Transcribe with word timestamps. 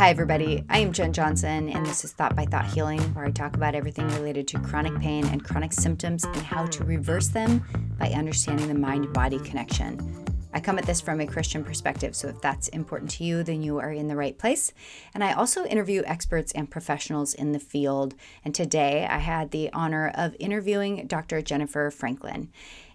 Hi, 0.00 0.08
everybody. 0.08 0.64
I 0.70 0.78
am 0.78 0.94
Jen 0.94 1.12
Johnson, 1.12 1.68
and 1.68 1.84
this 1.84 2.06
is 2.06 2.12
Thought 2.12 2.34
by 2.34 2.46
Thought 2.46 2.64
Healing, 2.72 3.02
where 3.12 3.26
I 3.26 3.30
talk 3.30 3.54
about 3.54 3.74
everything 3.74 4.08
related 4.08 4.48
to 4.48 4.58
chronic 4.58 4.98
pain 4.98 5.26
and 5.26 5.44
chronic 5.44 5.74
symptoms 5.74 6.24
and 6.24 6.36
how 6.36 6.64
to 6.68 6.84
reverse 6.84 7.28
them 7.28 7.62
by 7.98 8.08
understanding 8.08 8.66
the 8.66 8.72
mind 8.72 9.12
body 9.12 9.38
connection. 9.40 10.24
I 10.54 10.60
come 10.60 10.78
at 10.78 10.86
this 10.86 11.02
from 11.02 11.20
a 11.20 11.26
Christian 11.26 11.62
perspective, 11.62 12.16
so 12.16 12.28
if 12.28 12.40
that's 12.40 12.68
important 12.68 13.10
to 13.10 13.24
you, 13.24 13.42
then 13.42 13.60
you 13.60 13.76
are 13.76 13.92
in 13.92 14.08
the 14.08 14.16
right 14.16 14.38
place. 14.38 14.72
And 15.12 15.22
I 15.22 15.34
also 15.34 15.66
interview 15.66 16.02
experts 16.06 16.50
and 16.52 16.70
professionals 16.70 17.34
in 17.34 17.52
the 17.52 17.60
field. 17.60 18.14
And 18.42 18.54
today 18.54 19.06
I 19.06 19.18
had 19.18 19.50
the 19.50 19.70
honor 19.74 20.12
of 20.14 20.34
interviewing 20.40 21.08
Dr. 21.08 21.42
Jennifer 21.42 21.90
Franklin. 21.90 22.50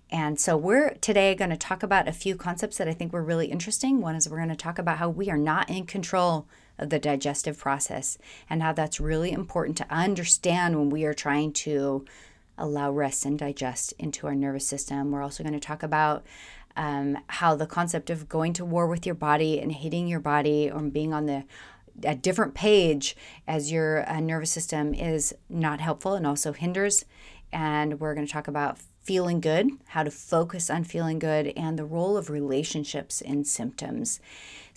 And 0.10 0.40
so 0.40 0.58
we're 0.58 0.96
today 0.96 1.36
going 1.36 1.52
to 1.52 1.58
talk 1.58 1.84
about 1.84 2.08
a 2.08 2.14
few 2.14 2.36
concepts 2.36 2.80
that 2.80 2.88
I 2.88 2.94
think 2.94 3.14
were 3.14 3.24
really 3.24 3.52
interesting. 3.52 4.02
One 4.02 4.16
is 4.16 4.28
we're 4.28 4.38
going 4.38 4.50
to 4.50 4.56
talk 4.56 4.80
about 4.80 4.98
how 4.98 5.10
we 5.10 5.30
are 5.30 5.38
not 5.38 5.70
in 5.70 5.86
control 5.86 6.48
of 6.78 6.90
the 6.90 7.00
digestive 7.00 7.58
process 7.58 8.18
and 8.50 8.62
how 8.62 8.74
that's 8.74 9.00
really 9.00 9.32
important 9.32 9.78
to 9.78 9.90
understand 9.90 10.78
when 10.78 10.90
we 10.90 11.06
are 11.06 11.14
trying 11.14 11.52
to 11.52 12.06
allow 12.58 12.92
rest 12.92 13.26
and 13.26 13.40
digest 13.40 13.94
into 14.00 14.28
our 14.28 14.36
nervous 14.36 14.68
system. 14.68 15.12
We're 15.12 15.24
also 15.24 15.44
going 15.44 15.54
to 15.54 15.60
talk 15.60 15.84
about 15.84 16.26
um, 16.76 17.18
how 17.28 17.56
the 17.56 17.68
concept 17.68 18.10
of 18.10 18.28
going 18.28 18.54
to 18.54 18.66
war 18.66 18.88
with 18.88 19.06
your 19.06 19.16
body 19.16 19.60
and 19.60 19.72
hating 19.72 20.08
your 20.08 20.20
body 20.20 20.70
or 20.70 20.82
being 20.82 21.14
on 21.14 21.26
the 21.26 21.46
a 22.04 22.14
different 22.14 22.54
page 22.54 23.16
as 23.48 23.72
your 23.72 24.10
uh, 24.10 24.20
nervous 24.20 24.52
system 24.52 24.94
is 24.94 25.34
not 25.50 25.80
helpful 25.80 26.14
and 26.14 26.28
also 26.28 26.52
hinders. 26.52 27.06
And 27.54 28.00
we're 28.02 28.14
going 28.14 28.28
to 28.28 28.34
talk 28.34 28.50
about 28.50 28.80
feeling 29.02 29.40
good, 29.40 29.70
how 29.90 30.04
to 30.04 30.12
focus 30.12 30.70
on 30.70 30.84
feeling 30.84 31.20
good, 31.20 31.54
and 31.56 31.78
the 31.78 31.86
role 31.86 32.18
of 32.18 32.30
relationships 32.30 33.22
in 33.22 33.46
symptoms. 33.46 34.20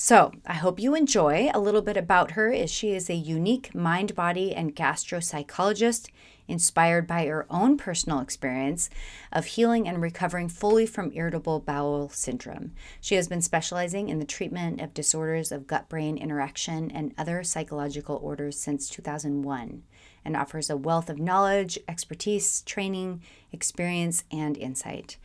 So, 0.00 0.30
I 0.46 0.52
hope 0.52 0.78
you 0.78 0.94
enjoy 0.94 1.50
a 1.52 1.58
little 1.58 1.82
bit 1.82 1.96
about 1.96 2.30
her 2.30 2.52
as 2.52 2.70
she 2.70 2.92
is 2.92 3.10
a 3.10 3.16
unique 3.16 3.74
mind, 3.74 4.14
body, 4.14 4.54
and 4.54 4.76
gastropsychologist 4.76 6.08
inspired 6.46 7.08
by 7.08 7.26
her 7.26 7.46
own 7.50 7.76
personal 7.76 8.20
experience 8.20 8.90
of 9.32 9.46
healing 9.46 9.88
and 9.88 10.00
recovering 10.00 10.48
fully 10.48 10.86
from 10.86 11.10
irritable 11.14 11.58
bowel 11.58 12.10
syndrome. 12.10 12.70
She 13.00 13.16
has 13.16 13.26
been 13.26 13.42
specializing 13.42 14.08
in 14.08 14.20
the 14.20 14.24
treatment 14.24 14.80
of 14.80 14.94
disorders 14.94 15.50
of 15.50 15.66
gut 15.66 15.88
brain 15.88 16.16
interaction 16.16 16.92
and 16.92 17.12
other 17.18 17.42
psychological 17.42 18.20
orders 18.22 18.56
since 18.56 18.88
2001 18.88 19.82
and 20.24 20.36
offers 20.36 20.70
a 20.70 20.76
wealth 20.76 21.10
of 21.10 21.18
knowledge, 21.18 21.76
expertise, 21.88 22.62
training, 22.62 23.20
experience, 23.50 24.22
and 24.30 24.56
insight. 24.56 25.16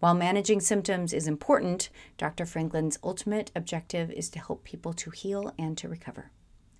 While 0.00 0.14
managing 0.14 0.60
symptoms 0.60 1.12
is 1.12 1.26
important, 1.26 1.90
Dr. 2.16 2.46
Franklin's 2.46 2.98
ultimate 3.02 3.50
objective 3.56 4.10
is 4.12 4.30
to 4.30 4.38
help 4.38 4.62
people 4.62 4.92
to 4.92 5.10
heal 5.10 5.52
and 5.58 5.76
to 5.78 5.88
recover. 5.88 6.30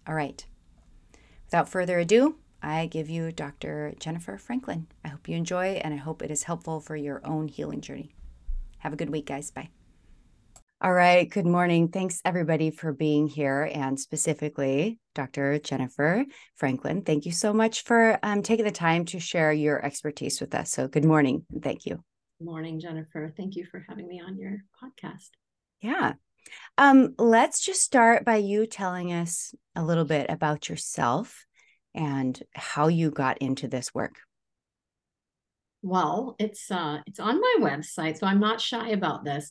All 0.06 0.14
right. 0.14 0.46
Without 1.46 1.68
further 1.68 1.98
ado, 1.98 2.36
I 2.62 2.86
give 2.86 3.08
you 3.10 3.32
Dr. 3.32 3.94
Jennifer 3.98 4.36
Franklin. 4.38 4.86
I 5.04 5.08
hope 5.08 5.28
you 5.28 5.36
enjoy 5.36 5.80
and 5.82 5.94
I 5.94 5.96
hope 5.96 6.22
it 6.22 6.30
is 6.30 6.44
helpful 6.44 6.80
for 6.80 6.96
your 6.96 7.20
own 7.24 7.48
healing 7.48 7.80
journey. 7.80 8.14
Have 8.78 8.92
a 8.92 8.96
good 8.96 9.10
week, 9.10 9.26
guys. 9.26 9.50
Bye. 9.50 9.70
All 10.80 10.92
right. 10.92 11.28
Good 11.28 11.46
morning. 11.46 11.88
Thanks, 11.88 12.20
everybody, 12.24 12.70
for 12.70 12.92
being 12.92 13.26
here, 13.26 13.68
and 13.74 13.98
specifically, 13.98 15.00
Dr. 15.12 15.58
Jennifer 15.58 16.24
Franklin. 16.54 17.02
Thank 17.02 17.26
you 17.26 17.32
so 17.32 17.52
much 17.52 17.82
for 17.82 18.16
um, 18.22 18.42
taking 18.42 18.64
the 18.64 18.70
time 18.70 19.04
to 19.06 19.18
share 19.18 19.52
your 19.52 19.84
expertise 19.84 20.40
with 20.40 20.54
us. 20.54 20.70
So, 20.70 20.86
good 20.86 21.04
morning. 21.04 21.44
Thank 21.64 21.84
you. 21.84 22.04
Morning, 22.40 22.78
Jennifer. 22.78 23.32
Thank 23.36 23.56
you 23.56 23.66
for 23.66 23.84
having 23.88 24.06
me 24.06 24.20
on 24.24 24.38
your 24.38 24.58
podcast. 24.80 25.30
Yeah. 25.80 26.14
Um, 26.76 27.14
let's 27.18 27.60
just 27.60 27.82
start 27.82 28.24
by 28.24 28.36
you 28.36 28.66
telling 28.66 29.12
us 29.12 29.54
a 29.74 29.84
little 29.84 30.04
bit 30.04 30.26
about 30.30 30.68
yourself 30.68 31.44
and 31.94 32.40
how 32.54 32.86
you 32.88 33.10
got 33.10 33.38
into 33.38 33.66
this 33.66 33.92
work. 33.92 34.14
Well, 35.82 36.36
it's 36.38 36.70
uh 36.70 36.98
it's 37.06 37.20
on 37.20 37.40
my 37.40 37.56
website, 37.60 38.18
so 38.18 38.26
I'm 38.26 38.40
not 38.40 38.60
shy 38.60 38.90
about 38.90 39.24
this. 39.24 39.50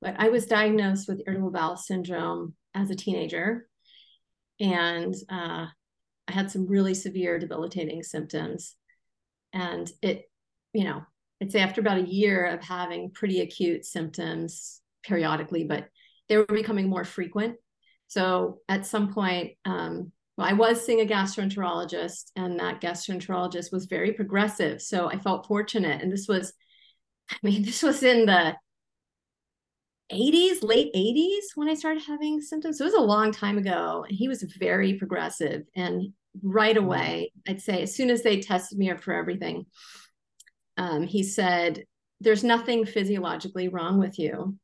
But 0.00 0.14
I 0.18 0.28
was 0.28 0.46
diagnosed 0.46 1.08
with 1.08 1.22
irritable 1.26 1.50
bowel 1.50 1.76
syndrome 1.76 2.54
as 2.74 2.90
a 2.90 2.94
teenager, 2.94 3.68
and 4.60 5.14
uh, 5.28 5.66
I 6.28 6.32
had 6.32 6.50
some 6.50 6.68
really 6.68 6.94
severe 6.94 7.38
debilitating 7.38 8.02
symptoms. 8.02 8.76
And 9.52 9.90
it, 10.02 10.30
you 10.72 10.84
know, 10.84 11.02
it's 11.40 11.54
after 11.54 11.80
about 11.80 11.98
a 11.98 12.08
year 12.08 12.46
of 12.46 12.62
having 12.62 13.10
pretty 13.10 13.40
acute 13.40 13.84
symptoms 13.84 14.80
periodically, 15.04 15.64
but 15.64 15.88
they 16.28 16.36
were 16.36 16.46
becoming 16.46 16.88
more 16.88 17.04
frequent. 17.04 17.56
So 18.08 18.58
at 18.68 18.86
some 18.86 19.12
point, 19.12 19.52
um, 19.64 20.12
well, 20.36 20.48
I 20.48 20.52
was 20.52 20.84
seeing 20.84 21.00
a 21.00 21.04
gastroenterologist, 21.04 22.30
and 22.36 22.58
that 22.60 22.80
gastroenterologist 22.80 23.72
was 23.72 23.86
very 23.86 24.12
progressive. 24.12 24.80
So 24.80 25.10
I 25.10 25.18
felt 25.18 25.46
fortunate. 25.46 26.00
And 26.00 26.12
this 26.12 26.28
was, 26.28 26.52
I 27.30 27.36
mean, 27.42 27.62
this 27.62 27.82
was 27.82 28.02
in 28.02 28.26
the 28.26 28.54
80s, 30.12 30.62
late 30.62 30.94
80s 30.94 31.56
when 31.56 31.68
I 31.68 31.74
started 31.74 32.02
having 32.02 32.40
symptoms. 32.40 32.78
So 32.78 32.84
it 32.84 32.92
was 32.92 32.94
a 32.94 33.00
long 33.00 33.32
time 33.32 33.58
ago. 33.58 34.04
And 34.08 34.16
he 34.16 34.28
was 34.28 34.42
very 34.42 34.94
progressive. 34.94 35.62
And 35.76 36.12
right 36.42 36.76
away, 36.76 37.32
I'd 37.46 37.60
say, 37.60 37.82
as 37.82 37.94
soon 37.94 38.08
as 38.08 38.22
they 38.22 38.40
tested 38.40 38.78
me 38.78 38.92
for 38.96 39.12
everything, 39.12 39.66
um, 40.78 41.02
he 41.02 41.22
said, 41.22 41.84
There's 42.20 42.44
nothing 42.44 42.86
physiologically 42.86 43.68
wrong 43.68 43.98
with 43.98 44.18
you. 44.18 44.56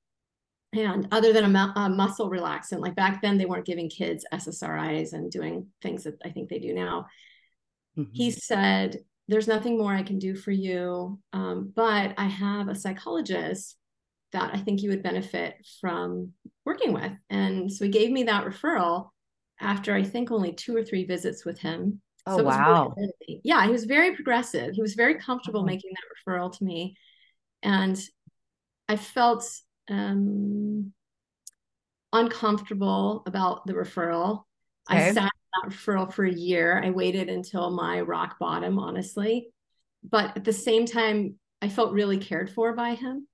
And 0.73 1.07
other 1.13 1.33
than 1.33 1.45
a, 1.45 1.49
mu- 1.49 1.81
a, 1.81 1.89
muscle 1.89 2.31
relaxant 2.31 2.81
like 2.81 2.97
back 2.97 3.23
then 3.23 3.39
they 3.39 3.47
weren't 3.47 3.67
giving 3.67 3.89
kids 3.89 4.27
ssris 4.33 5.13
and 5.13 5.31
doing 5.31 5.69
things 5.83 6.05
that 6.05 6.17
i 6.25 6.31
think 6.31 6.49
they 6.49 6.59
do 6.59 6.75
now. 6.75 7.07
Mm-hmm. 7.97 8.11
he 8.13 8.33
said 8.33 8.99
there's 9.29 9.47
nothing 9.47 9.79
more 9.79 9.95
i 9.95 10.03
can 10.03 10.19
do 10.19 10.35
for 10.35 10.51
you 10.51 11.21
um, 11.33 11.73
but 11.77 12.15
i 12.19 12.25
have 12.25 12.69
a 12.69 12.75
psychologist 12.75 13.77
that 14.33 14.53
i 14.53 14.59
think 14.59 14.83
you 14.83 14.91
would 14.91 15.03
benefit 15.03 15.55
from 15.81 16.33
working 16.65 16.93
with. 16.93 17.13
And 17.31 17.71
so 17.73 17.85
he 17.85 17.91
gave 17.91 18.11
me 18.11 18.25
that 18.25 18.45
referral 18.45 19.11
after 19.61 19.95
i 19.95 20.03
think 20.03 20.33
only 20.33 20.53
two 20.53 20.77
or 20.77 20.83
three 20.83 21.05
visits 21.05 21.45
with 21.45 21.61
him 21.61 22.01
oh 22.27 22.39
so 22.39 22.45
wow 22.45 22.95
really, 22.97 23.41
yeah 23.45 23.65
he 23.65 23.71
was 23.71 23.85
very 23.85 24.15
progressive 24.15 24.75
he 24.75 24.83
was 24.83 24.95
very 24.95 25.17
comfortable 25.17 25.61
oh. 25.61 25.65
making 25.65 25.91
that 25.93 26.33
referral 26.33 26.57
to 26.57 26.65
me 26.65 26.97
and 27.63 28.01
i 28.89 28.97
felt 28.97 29.45
um, 29.91 30.93
uncomfortable 32.15 33.23
about 33.27 33.67
the 33.67 33.75
referral. 33.75 34.45
Okay. 34.91 35.09
I 35.09 35.13
sat 35.13 35.31
that 35.33 35.71
referral 35.71 36.11
for 36.11 36.25
a 36.25 36.33
year. 36.33 36.81
I 36.83 36.91
waited 36.91 37.29
until 37.29 37.71
my 37.71 38.01
rock 38.01 38.39
bottom, 38.39 38.79
honestly. 38.79 39.51
But 40.03 40.37
at 40.37 40.45
the 40.45 40.53
same 40.53 40.87
time, 40.87 41.35
I 41.61 41.69
felt 41.69 41.93
really 41.93 42.19
cared 42.19 42.51
for 42.51 42.73
by 42.75 42.95
him. 42.95 43.27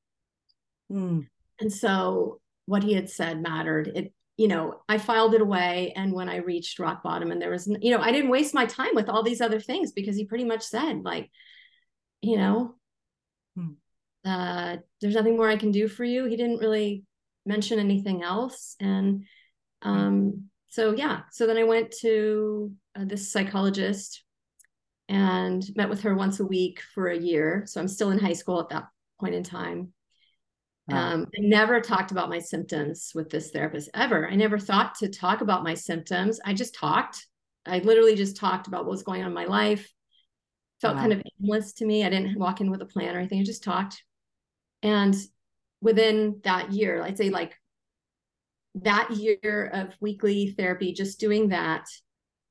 Mm. 0.90 1.26
And 1.60 1.72
so 1.72 2.40
what 2.66 2.82
he 2.82 2.94
had 2.94 3.10
said 3.10 3.42
mattered. 3.42 3.92
It, 3.94 4.12
you 4.40 4.48
know, 4.48 4.80
I 4.88 4.96
filed 4.96 5.34
it 5.34 5.42
away. 5.42 5.92
And 5.94 6.14
when 6.14 6.30
I 6.30 6.36
reached 6.36 6.78
rock 6.78 7.02
bottom, 7.02 7.30
and 7.30 7.42
there 7.42 7.50
was, 7.50 7.66
you 7.82 7.90
know, 7.90 8.00
I 8.00 8.10
didn't 8.10 8.30
waste 8.30 8.54
my 8.54 8.64
time 8.64 8.94
with 8.94 9.10
all 9.10 9.22
these 9.22 9.42
other 9.42 9.60
things 9.60 9.92
because 9.92 10.16
he 10.16 10.24
pretty 10.24 10.44
much 10.44 10.62
said, 10.62 11.02
like, 11.04 11.30
you 12.22 12.38
know, 12.38 12.74
mm 13.58 13.74
uh, 14.22 14.76
there's 15.00 15.14
nothing 15.14 15.34
more 15.34 15.48
I 15.48 15.56
can 15.56 15.72
do 15.72 15.88
for 15.88 16.04
you. 16.04 16.26
He 16.26 16.36
didn't 16.36 16.58
really 16.58 17.04
mention 17.46 17.78
anything 17.78 18.22
else. 18.22 18.76
And 18.78 19.24
um, 19.80 20.50
so, 20.68 20.92
yeah, 20.92 21.20
so 21.32 21.46
then 21.46 21.56
I 21.56 21.64
went 21.64 21.94
to 22.02 22.70
uh, 22.94 23.06
this 23.06 23.32
psychologist 23.32 24.22
and 25.08 25.64
met 25.74 25.88
with 25.88 26.02
her 26.02 26.14
once 26.14 26.38
a 26.38 26.44
week 26.44 26.82
for 26.94 27.08
a 27.08 27.18
year. 27.18 27.64
So 27.66 27.80
I'm 27.80 27.88
still 27.88 28.10
in 28.10 28.18
high 28.18 28.34
school 28.34 28.60
at 28.60 28.68
that 28.68 28.88
point 29.18 29.34
in 29.34 29.42
time. 29.42 29.94
Um, 30.92 31.26
I 31.36 31.40
never 31.40 31.80
talked 31.80 32.10
about 32.10 32.28
my 32.28 32.38
symptoms 32.38 33.12
with 33.14 33.30
this 33.30 33.50
therapist 33.50 33.90
ever. 33.94 34.28
I 34.28 34.34
never 34.34 34.58
thought 34.58 34.94
to 34.96 35.08
talk 35.08 35.40
about 35.40 35.64
my 35.64 35.74
symptoms. 35.74 36.40
I 36.44 36.54
just 36.54 36.74
talked. 36.74 37.26
I 37.66 37.78
literally 37.78 38.16
just 38.16 38.36
talked 38.36 38.66
about 38.66 38.84
what 38.84 38.92
was 38.92 39.02
going 39.02 39.22
on 39.22 39.28
in 39.28 39.34
my 39.34 39.44
life. 39.44 39.90
Felt 40.80 40.96
wow. 40.96 41.02
kind 41.02 41.12
of 41.12 41.22
aimless 41.42 41.74
to 41.74 41.84
me. 41.84 42.04
I 42.04 42.10
didn't 42.10 42.38
walk 42.38 42.60
in 42.60 42.70
with 42.70 42.82
a 42.82 42.86
plan 42.86 43.14
or 43.14 43.18
anything. 43.18 43.40
I 43.40 43.44
just 43.44 43.64
talked. 43.64 44.02
And 44.82 45.14
within 45.80 46.40
that 46.44 46.72
year, 46.72 47.02
I'd 47.02 47.18
say 47.18 47.30
like 47.30 47.54
that 48.76 49.10
year 49.10 49.70
of 49.72 49.94
weekly 50.00 50.54
therapy, 50.56 50.92
just 50.92 51.20
doing 51.20 51.48
that 51.48 51.86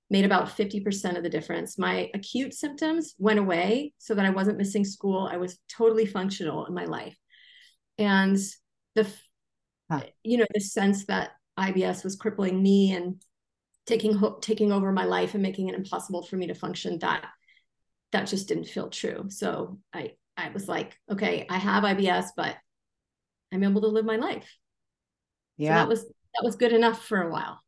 made 0.09 0.25
about 0.25 0.47
50% 0.49 1.17
of 1.17 1.23
the 1.23 1.29
difference. 1.29 1.77
My 1.77 2.09
acute 2.13 2.53
symptoms 2.53 3.15
went 3.19 3.39
away 3.39 3.93
so 3.99 4.15
that 4.15 4.25
I 4.25 4.31
wasn't 4.31 4.57
missing 4.57 4.83
school. 4.83 5.29
I 5.31 5.37
was 5.37 5.59
totally 5.69 6.05
functional 6.05 6.65
in 6.65 6.73
my 6.73 6.85
life. 6.85 7.15
And 7.99 8.37
the, 8.95 9.07
huh. 9.91 10.01
you 10.23 10.37
know, 10.37 10.45
the 10.53 10.61
sense 10.61 11.05
that 11.05 11.31
IBS 11.57 12.03
was 12.03 12.15
crippling 12.15 12.61
me 12.61 12.93
and 12.93 13.21
taking 13.85 14.19
taking 14.41 14.71
over 14.71 14.91
my 14.91 15.05
life 15.05 15.33
and 15.33 15.43
making 15.43 15.67
it 15.67 15.75
impossible 15.75 16.23
for 16.23 16.37
me 16.37 16.47
to 16.47 16.53
function 16.53 16.99
that 16.99 17.25
that 18.11 18.27
just 18.27 18.47
didn't 18.47 18.65
feel 18.65 18.87
true 18.89 19.25
so 19.29 19.79
i 19.93 20.11
I 20.39 20.49
was 20.49 20.67
like, 20.67 20.97
okay, 21.11 21.45
I 21.49 21.57
have 21.57 21.83
IBS, 21.83 22.27
but 22.35 22.55
I'm 23.51 23.63
able 23.63 23.81
to 23.81 23.87
live 23.87 24.05
my 24.05 24.15
life. 24.15 24.49
Yeah. 25.57 25.69
So 25.69 25.73
that 25.73 25.87
was 25.87 26.05
that 26.05 26.43
was 26.43 26.55
good 26.55 26.71
enough 26.71 27.05
for 27.05 27.21
a 27.21 27.31
while. 27.31 27.59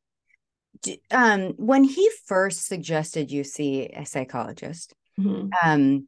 um, 1.12 1.54
when 1.57 1.83
he 1.83 2.10
first 2.25 2.66
suggested 2.66 3.31
you 3.31 3.44
see 3.44 3.88
a 3.88 4.06
psychologist, 4.06 4.94
mm-hmm. 5.19 5.50
um, 5.63 6.07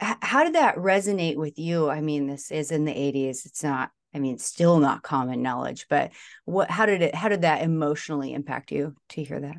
how 0.00 0.44
did 0.44 0.54
that 0.54 0.76
resonate 0.76 1.36
with 1.36 1.58
you? 1.58 1.90
I 1.90 2.00
mean, 2.00 2.26
this 2.26 2.50
is 2.50 2.70
in 2.70 2.84
the 2.84 2.92
80s. 2.92 3.44
It's 3.46 3.62
not, 3.62 3.90
I 4.14 4.18
mean, 4.18 4.38
still 4.38 4.78
not 4.78 5.02
common 5.02 5.42
knowledge, 5.42 5.86
but 5.88 6.12
what, 6.44 6.70
how 6.70 6.86
did 6.86 7.02
it, 7.02 7.14
how 7.14 7.28
did 7.28 7.42
that 7.42 7.62
emotionally 7.62 8.32
impact 8.32 8.72
you 8.72 8.94
to 9.10 9.22
hear 9.22 9.38
that? 9.40 9.56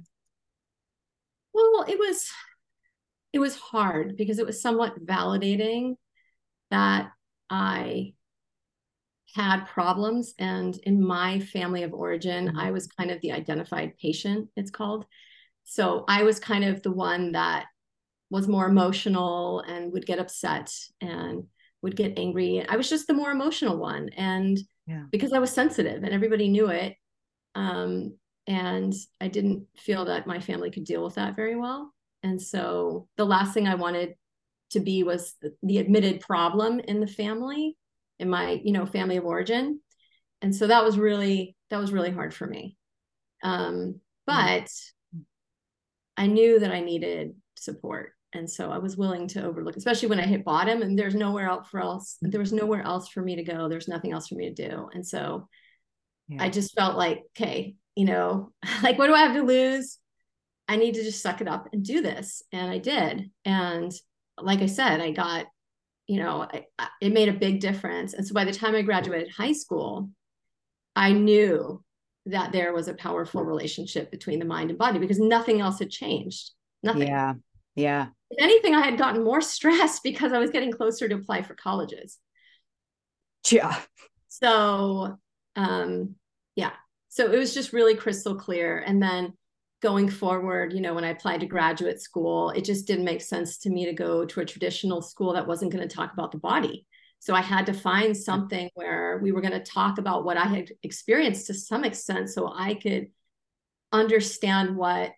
Well, 1.54 1.86
it 1.88 2.00
was, 2.00 2.32
it 3.34 3.40
was 3.40 3.58
hard 3.58 4.18
because 4.18 4.40
it 4.40 4.46
was 4.46 4.62
somewhat 4.62 5.06
validating 5.06 5.96
that 6.72 7.12
I 7.50 8.14
had 9.36 9.66
problems. 9.66 10.34
And 10.40 10.78
in 10.84 11.06
my 11.06 11.40
family 11.40 11.84
of 11.84 11.94
origin, 11.94 12.48
mm-hmm. 12.48 12.58
I 12.60 12.72
was 12.72 12.88
kind 12.88 13.12
of 13.12 13.22
the 13.22 13.32
identified 13.32 13.98
patient, 13.98 14.50
it's 14.56 14.72
called. 14.72 15.06
So 15.64 16.04
I 16.08 16.24
was 16.24 16.40
kind 16.40 16.64
of 16.64 16.82
the 16.82 16.92
one 16.92 17.34
that 17.34 17.68
was 18.32 18.48
more 18.48 18.66
emotional 18.66 19.60
and 19.60 19.94
would 19.94 20.08
get 20.08 20.18
upset 20.18 20.74
and 21.00 21.44
would 21.84 21.96
get 21.96 22.18
angry. 22.18 22.66
I 22.68 22.78
was 22.78 22.90
just 22.90 23.06
the 23.06 23.14
more 23.14 23.30
emotional 23.30 23.78
one. 23.78 24.10
And 24.18 24.58
yeah. 24.88 25.04
because 25.12 25.34
I 25.34 25.40
was 25.40 25.52
sensitive 25.52 26.04
and 26.04 26.14
everybody 26.14 26.48
knew 26.48 26.70
it. 26.70 26.96
Um, 27.54 28.18
and 28.48 28.94
I 29.20 29.28
didn't 29.28 29.68
feel 29.78 30.06
that 30.06 30.26
my 30.26 30.40
family 30.40 30.72
could 30.72 30.86
deal 30.86 31.04
with 31.04 31.16
that 31.16 31.36
very 31.36 31.56
well. 31.56 31.94
And 32.24 32.42
so 32.42 33.08
the 33.18 33.26
last 33.26 33.54
thing 33.54 33.68
I 33.68 33.76
wanted 33.76 34.16
to 34.72 34.80
be 34.80 35.04
was 35.04 35.36
the, 35.42 35.54
the 35.62 35.78
admitted 35.78 36.22
problem 36.22 36.80
in 36.80 37.00
the 37.00 37.08
family 37.08 37.78
in 38.20 38.30
my 38.30 38.62
you 38.64 38.72
know 38.72 38.86
family 38.86 39.18
of 39.18 39.26
origin 39.26 39.80
and 40.42 40.56
so 40.56 40.68
that 40.68 40.84
was 40.84 40.98
really 40.98 41.56
that 41.70 41.80
was 41.80 41.92
really 41.92 42.12
hard 42.12 42.34
for 42.34 42.48
me 42.48 42.78
um, 43.44 44.00
but 44.26 44.70
i 46.16 46.28
knew 46.28 46.60
that 46.60 46.72
i 46.72 46.80
needed 46.80 47.36
support 47.58 48.14
and 48.34 48.50
so 48.50 48.72
i 48.72 48.78
was 48.78 48.98
willing 48.98 49.28
to 49.28 49.44
overlook 49.44 49.76
especially 49.76 50.10
when 50.10 50.20
i 50.20 50.26
hit 50.26 50.46
bottom 50.46 50.82
and 50.82 50.98
there's 50.98 51.16
nowhere 51.16 51.48
else 51.48 51.68
for 51.70 51.80
else 51.80 52.18
there 52.22 52.40
was 52.40 52.54
nowhere 52.54 52.82
else 52.82 53.08
for 53.08 53.22
me 53.22 53.36
to 53.36 53.44
go 53.44 53.68
there's 53.68 53.88
nothing 53.88 54.12
else 54.12 54.28
for 54.28 54.36
me 54.36 54.54
to 54.54 54.70
do 54.70 54.90
and 54.94 55.06
so 55.06 55.48
yeah. 56.28 56.42
i 56.42 56.50
just 56.50 56.76
felt 56.76 56.98
like 56.98 57.24
okay 57.36 57.76
you 57.96 58.06
know 58.06 58.52
like 58.84 58.98
what 58.98 59.08
do 59.08 59.14
i 59.14 59.22
have 59.22 59.36
to 59.36 59.44
lose 59.44 59.98
i 60.68 60.76
need 60.76 60.96
to 60.96 61.04
just 61.04 61.22
suck 61.22 61.42
it 61.42 61.48
up 61.48 61.68
and 61.74 61.84
do 61.84 62.02
this 62.02 62.44
and 62.52 62.70
i 62.70 62.78
did 62.78 63.30
and 63.46 63.92
like 64.38 64.62
i 64.62 64.66
said 64.66 65.02
i 65.02 65.12
got 65.12 65.46
you 66.12 66.18
know, 66.18 66.46
it 67.00 67.14
made 67.14 67.30
a 67.30 67.34
big 67.34 67.62
difference. 67.62 68.14
And 68.14 68.28
so 68.28 68.34
by 68.34 68.44
the 68.44 68.52
time 68.52 68.76
I 68.76 68.82
graduated 68.82 69.32
high 69.32 69.54
school, 69.54 70.10
I 70.94 71.14
knew 71.14 71.82
that 72.26 72.52
there 72.52 72.74
was 72.74 72.90
a 72.90 72.94
powerful 72.94 73.46
relationship 73.46 74.12
between 74.12 74.40
the 74.40 74.46
mind 74.46 74.72
and 74.72 74.78
body 74.78 75.00
because 75.00 75.20
nothing 75.20 75.62
else 75.62 75.80
had 75.80 75.90
changed. 75.90 76.52
Nothing. 76.84 77.08
Yeah. 77.08 77.36
Yeah. 77.76 78.08
If 78.30 78.42
anything, 78.42 78.76
I 78.76 78.82
had 78.82 78.98
gotten 78.98 79.24
more 79.24 79.42
stressed 79.42 80.04
because 80.04 80.34
I 80.34 80.40
was 80.40 80.52
getting 80.52 80.72
closer 80.72 81.08
to 81.08 81.16
apply 81.16 81.44
for 81.44 81.56
colleges. 81.56 82.18
Yeah. 83.50 83.80
So, 84.28 85.18
um, 85.56 86.16
yeah. 86.56 86.72
So 87.10 87.32
it 87.32 87.38
was 87.38 87.54
just 87.54 87.74
really 87.74 87.96
crystal 87.96 88.36
clear. 88.36 88.80
And 88.80 89.02
then 89.02 89.34
going 89.82 90.10
forward, 90.10 90.74
you 90.74 90.80
know, 90.80 90.94
when 90.94 91.04
I 91.04 91.10
applied 91.10 91.42
to 91.42 91.48
graduate 91.48 92.00
school, 92.00 92.52
it 92.52 92.64
just 92.64 92.88
didn't 92.88 93.06
make 93.06 93.22
sense 93.22 93.58
to 93.60 93.70
me 93.70 93.86
to 93.86 93.94
go 93.94 94.26
to 94.26 94.40
a 94.40 94.46
traditional 94.46 95.02
school 95.02 95.34
that 95.34 95.48
wasn't 95.48 95.74
going 95.74 95.88
to 95.88 95.94
talk 95.94 96.14
about 96.14 96.32
the 96.32 96.38
body. 96.38 96.86
So 97.20 97.36
I 97.36 97.42
had 97.42 97.66
to 97.68 97.74
find 97.74 98.16
something 98.16 98.70
where 98.74 99.20
we 99.22 99.32
were 99.32 99.42
going 99.42 99.54
to 99.54 99.60
talk 99.60 99.98
about 99.98 100.24
what 100.24 100.38
I 100.38 100.46
had 100.46 100.72
experienced 100.82 101.48
to 101.48 101.54
some 101.54 101.84
extent 101.84 102.30
so 102.30 102.52
I 102.56 102.76
could 102.76 103.08
understand 103.92 104.76
what, 104.76 105.12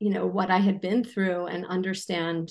you 0.00 0.10
know, 0.10 0.26
what 0.26 0.50
I 0.50 0.58
had 0.58 0.80
been 0.80 1.04
through 1.04 1.46
and 1.46 1.64
understand 1.64 2.50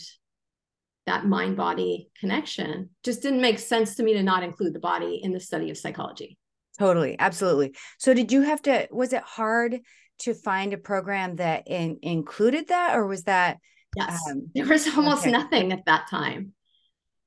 that 1.06 1.26
mind 1.26 1.58
body 1.58 2.10
connection. 2.20 2.92
Just 3.04 3.22
didn't 3.24 3.42
make 3.42 3.60
sense 3.60 3.96
to 3.96 4.04
me 4.04 4.14
to 4.14 4.24
not 4.24 4.44
include 4.44 4.74
the 4.74 4.80
body 4.80 5.20
in 5.22 5.34
the 5.34 5.40
study 5.40 5.72
of 5.72 5.78
psychology. 5.78 6.38
Totally. 6.78 7.18
Absolutely. 7.20 7.76
So 7.98 8.14
did 8.14 8.32
you 8.32 8.44
have 8.44 8.62
to, 8.62 8.88
was 8.92 9.12
it 9.12 9.24
hard 9.24 9.80
to 10.20 10.34
find 10.34 10.72
a 10.72 10.78
program 10.78 11.38
that 11.38 11.68
in, 11.68 11.98
included 12.04 12.68
that, 12.70 12.96
or 12.96 13.08
was 13.08 13.24
that? 13.24 13.58
Yes, 13.96 14.22
um, 14.30 14.52
there 14.54 14.68
was 14.68 14.88
almost 14.96 15.24
okay. 15.24 15.32
nothing 15.32 15.72
at 15.74 15.86
that 15.86 16.08
time. 16.10 16.54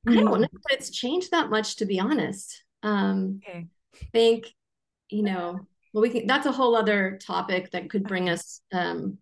Mm-hmm. 0.06 0.18
I 0.18 0.22
don't 0.22 0.40
know 0.40 0.48
if 0.52 0.78
it's 0.78 0.90
changed 0.90 1.32
that 1.32 1.50
much, 1.50 1.76
to 1.76 1.86
be 1.86 1.98
honest. 1.98 2.62
Um, 2.82 3.40
okay. 3.46 3.66
I 3.94 4.06
think, 4.12 4.46
you 5.10 5.22
know, 5.22 5.66
well, 5.92 6.02
we 6.02 6.10
can. 6.10 6.26
That's 6.26 6.46
a 6.46 6.52
whole 6.52 6.74
other 6.74 7.18
topic 7.20 7.72
that 7.72 7.90
could 7.90 8.04
bring 8.04 8.30
us 8.30 8.60
um, 8.72 9.18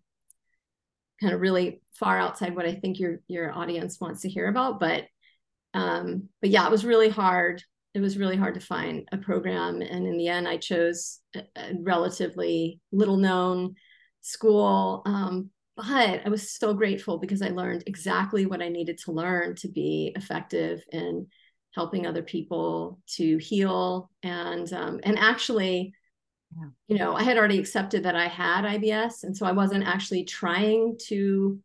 kind 1.21 1.33
of 1.33 1.41
really 1.41 1.81
far 1.93 2.17
outside 2.17 2.55
what 2.55 2.65
I 2.65 2.73
think 2.75 2.99
your 2.99 3.21
your 3.27 3.51
audience 3.51 3.99
wants 3.99 4.21
to 4.21 4.29
hear 4.29 4.47
about. 4.47 4.79
But 4.79 5.05
um, 5.73 6.29
but 6.41 6.49
yeah, 6.49 6.65
it 6.65 6.71
was 6.71 6.85
really 6.85 7.09
hard 7.09 7.63
it 7.93 7.99
was 7.99 8.17
really 8.17 8.37
hard 8.37 8.53
to 8.53 8.61
find 8.61 9.07
a 9.11 9.17
program. 9.17 9.81
And 9.81 10.07
in 10.07 10.17
the 10.17 10.29
end, 10.29 10.47
I 10.47 10.57
chose 10.57 11.19
a, 11.35 11.41
a 11.55 11.73
relatively 11.81 12.79
little 12.91 13.17
known 13.17 13.75
school. 14.21 15.01
Um, 15.05 15.49
but 15.75 16.21
I 16.25 16.29
was 16.29 16.51
so 16.51 16.73
grateful 16.73 17.17
because 17.17 17.41
I 17.41 17.49
learned 17.49 17.83
exactly 17.87 18.45
what 18.45 18.61
I 18.61 18.69
needed 18.69 18.97
to 18.99 19.11
learn 19.11 19.55
to 19.57 19.67
be 19.67 20.13
effective 20.15 20.81
in 20.91 21.27
helping 21.73 22.05
other 22.05 22.21
people 22.21 22.99
to 23.15 23.37
heal. 23.37 24.09
And 24.23 24.71
um, 24.73 24.99
and 25.03 25.17
actually, 25.17 25.93
yeah. 26.57 26.67
you 26.87 26.97
know, 26.97 27.13
I 27.15 27.23
had 27.23 27.37
already 27.37 27.59
accepted 27.59 28.03
that 28.03 28.15
I 28.15 28.27
had 28.27 28.65
IBS, 28.65 29.23
and 29.23 29.35
so 29.35 29.45
I 29.45 29.51
wasn't 29.51 29.87
actually 29.87 30.25
trying 30.25 30.97
to 31.07 31.59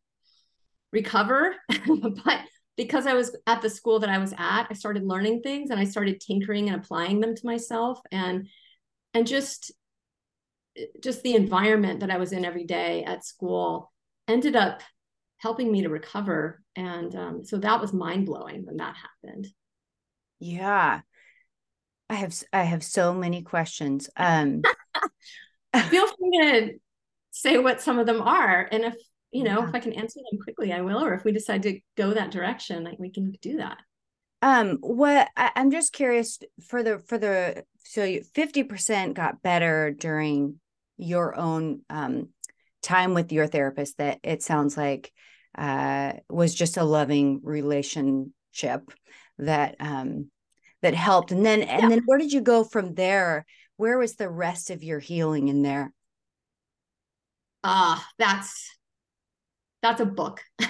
recover, 0.92 1.54
but 2.24 2.40
because 2.76 3.06
I 3.06 3.14
was 3.14 3.34
at 3.46 3.62
the 3.62 3.70
school 3.70 4.00
that 4.00 4.10
I 4.10 4.18
was 4.18 4.32
at, 4.36 4.66
I 4.70 4.74
started 4.74 5.04
learning 5.04 5.42
things 5.42 5.70
and 5.70 5.80
I 5.80 5.84
started 5.84 6.20
tinkering 6.20 6.68
and 6.68 6.76
applying 6.76 7.20
them 7.20 7.34
to 7.34 7.46
myself 7.46 8.00
and 8.12 8.48
and 9.14 9.26
just 9.26 9.72
just 11.02 11.22
the 11.22 11.34
environment 11.34 12.00
that 12.00 12.10
I 12.10 12.18
was 12.18 12.32
in 12.32 12.44
every 12.44 12.64
day 12.64 13.02
at 13.04 13.24
school 13.24 13.92
ended 14.28 14.56
up 14.56 14.82
helping 15.38 15.72
me 15.72 15.82
to 15.82 15.88
recover 15.88 16.62
and 16.76 17.14
um, 17.16 17.44
so 17.44 17.56
that 17.58 17.80
was 17.80 17.94
mind 17.94 18.26
blowing 18.26 18.66
when 18.66 18.76
that 18.76 18.94
happened. 18.96 19.48
Yeah. 20.38 21.00
I 22.08 22.14
have 22.14 22.34
I 22.52 22.62
have 22.62 22.84
so 22.84 23.14
many 23.14 23.42
questions. 23.42 24.08
Um 24.16 24.62
feel 25.90 26.06
free 26.06 26.38
to 26.40 26.72
say 27.30 27.58
what 27.58 27.82
some 27.82 27.98
of 27.98 28.06
them 28.06 28.22
are 28.22 28.66
and 28.72 28.84
if 28.84 28.94
you 29.30 29.44
know 29.44 29.60
yeah. 29.60 29.68
if 29.68 29.74
i 29.74 29.78
can 29.78 29.92
answer 29.92 30.20
them 30.30 30.40
quickly 30.40 30.72
i 30.72 30.80
will 30.80 31.04
or 31.04 31.12
if 31.14 31.24
we 31.24 31.32
decide 31.32 31.62
to 31.62 31.78
go 31.96 32.14
that 32.14 32.30
direction 32.30 32.84
like 32.84 32.98
we 32.98 33.10
can 33.10 33.30
do 33.42 33.58
that 33.58 33.78
um 34.42 34.78
what 34.80 35.28
I, 35.36 35.50
i'm 35.56 35.70
just 35.70 35.92
curious 35.92 36.38
for 36.66 36.82
the 36.82 36.98
for 37.00 37.18
the 37.18 37.64
so 37.88 38.02
50% 38.02 39.14
got 39.14 39.42
better 39.42 39.92
during 39.92 40.58
your 40.96 41.36
own 41.36 41.82
um 41.90 42.30
time 42.82 43.14
with 43.14 43.30
your 43.30 43.46
therapist 43.46 43.98
that 43.98 44.18
it 44.22 44.42
sounds 44.42 44.76
like 44.76 45.12
uh 45.58 46.14
was 46.30 46.54
just 46.54 46.78
a 46.78 46.84
loving 46.84 47.40
relationship 47.42 48.90
that 49.38 49.76
um 49.78 50.30
that 50.82 50.94
helped 50.94 51.32
and 51.32 51.44
then 51.44 51.62
and 51.62 51.82
yeah. 51.82 51.88
then 51.88 52.02
where 52.06 52.18
did 52.18 52.32
you 52.32 52.40
go 52.40 52.64
from 52.64 52.94
there 52.94 53.44
where 53.76 53.98
was 53.98 54.16
the 54.16 54.28
rest 54.28 54.70
of 54.70 54.82
your 54.82 54.98
healing 54.98 55.48
in 55.48 55.62
there 55.62 55.92
ah 57.64 57.98
uh, 57.98 58.04
that's 58.18 58.76
that's 59.82 60.00
a 60.00 60.06
book 60.06 60.40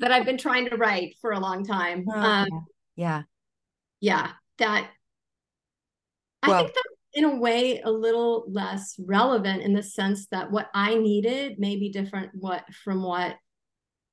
that 0.00 0.12
I've 0.12 0.26
been 0.26 0.38
trying 0.38 0.68
to 0.68 0.76
write 0.76 1.16
for 1.20 1.32
a 1.32 1.40
long 1.40 1.64
time. 1.64 2.04
Oh, 2.08 2.18
um, 2.18 2.66
yeah. 2.96 3.22
Yeah. 4.00 4.32
That 4.58 4.88
well, 6.46 6.56
I 6.56 6.58
think 6.62 6.74
that 6.74 6.84
in 7.14 7.24
a 7.24 7.36
way 7.36 7.80
a 7.80 7.90
little 7.90 8.44
less 8.48 8.96
relevant 8.98 9.62
in 9.62 9.72
the 9.72 9.82
sense 9.82 10.26
that 10.30 10.50
what 10.50 10.68
I 10.74 10.96
needed 10.96 11.58
may 11.58 11.76
be 11.76 11.90
different 11.90 12.30
what 12.34 12.64
from 12.84 13.02
what 13.02 13.36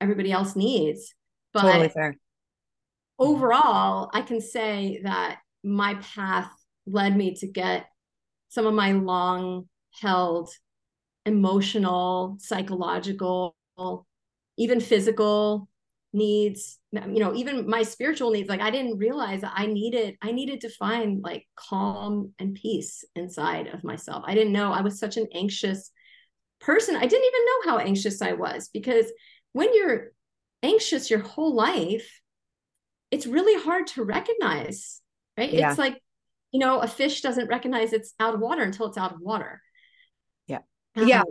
everybody 0.00 0.32
else 0.32 0.56
needs. 0.56 1.14
But 1.52 1.62
totally 1.62 1.88
fair. 1.88 2.16
Mm-hmm. 3.20 3.34
overall, 3.34 4.10
I 4.12 4.22
can 4.22 4.40
say 4.40 5.00
that 5.04 5.38
my 5.64 5.94
path 5.94 6.50
led 6.86 7.16
me 7.16 7.34
to 7.36 7.46
get 7.46 7.86
some 8.48 8.66
of 8.66 8.74
my 8.74 8.92
long 8.92 9.68
held 10.00 10.50
emotional, 11.24 12.36
psychological, 12.40 13.56
even 14.56 14.80
physical 14.80 15.68
needs 16.12 16.78
you 16.92 17.18
know 17.18 17.34
even 17.34 17.68
my 17.68 17.82
spiritual 17.82 18.30
needs. 18.30 18.48
Like 18.48 18.62
i 18.62 18.70
didn't 18.70 18.96
realize 18.96 19.42
that 19.42 19.52
i 19.54 19.66
needed 19.66 20.16
i 20.22 20.32
needed 20.32 20.62
to 20.62 20.70
find 20.70 21.22
like 21.22 21.46
calm 21.56 22.32
and 22.38 22.54
peace 22.54 23.04
inside 23.14 23.66
of 23.66 23.84
myself. 23.84 24.24
I 24.26 24.34
didn't 24.34 24.52
know. 24.54 24.72
I 24.72 24.80
was 24.80 24.98
such 24.98 25.18
an 25.18 25.26
anxious 25.34 25.90
person. 26.60 26.96
I 26.96 27.06
didn't 27.06 27.26
even 27.26 27.46
know 27.46 27.70
how 27.70 27.78
anxious 27.78 28.22
i 28.22 28.32
was 28.32 28.70
because 28.72 29.06
when 29.52 29.74
you're 29.74 30.12
anxious 30.62 31.10
your 31.10 31.20
whole 31.20 31.54
life 31.54 32.20
it's 33.10 33.26
really 33.26 33.62
hard 33.62 33.86
to 33.86 34.04
recognize 34.04 35.00
right 35.38 35.52
yeah. 35.52 35.70
it's 35.70 35.78
like 35.78 36.00
you 36.52 36.60
know 36.60 36.80
a 36.80 36.88
fish 36.88 37.20
doesn't 37.20 37.48
recognize 37.48 37.92
it's 37.92 38.14
out 38.20 38.34
of 38.34 38.40
water 38.40 38.62
until 38.62 38.86
it's 38.86 38.98
out 38.98 39.12
of 39.12 39.20
water 39.20 39.60
yeah 40.46 40.60
um, 40.96 41.08
yeah 41.08 41.22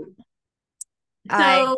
So 1.30 1.36
I... 1.38 1.76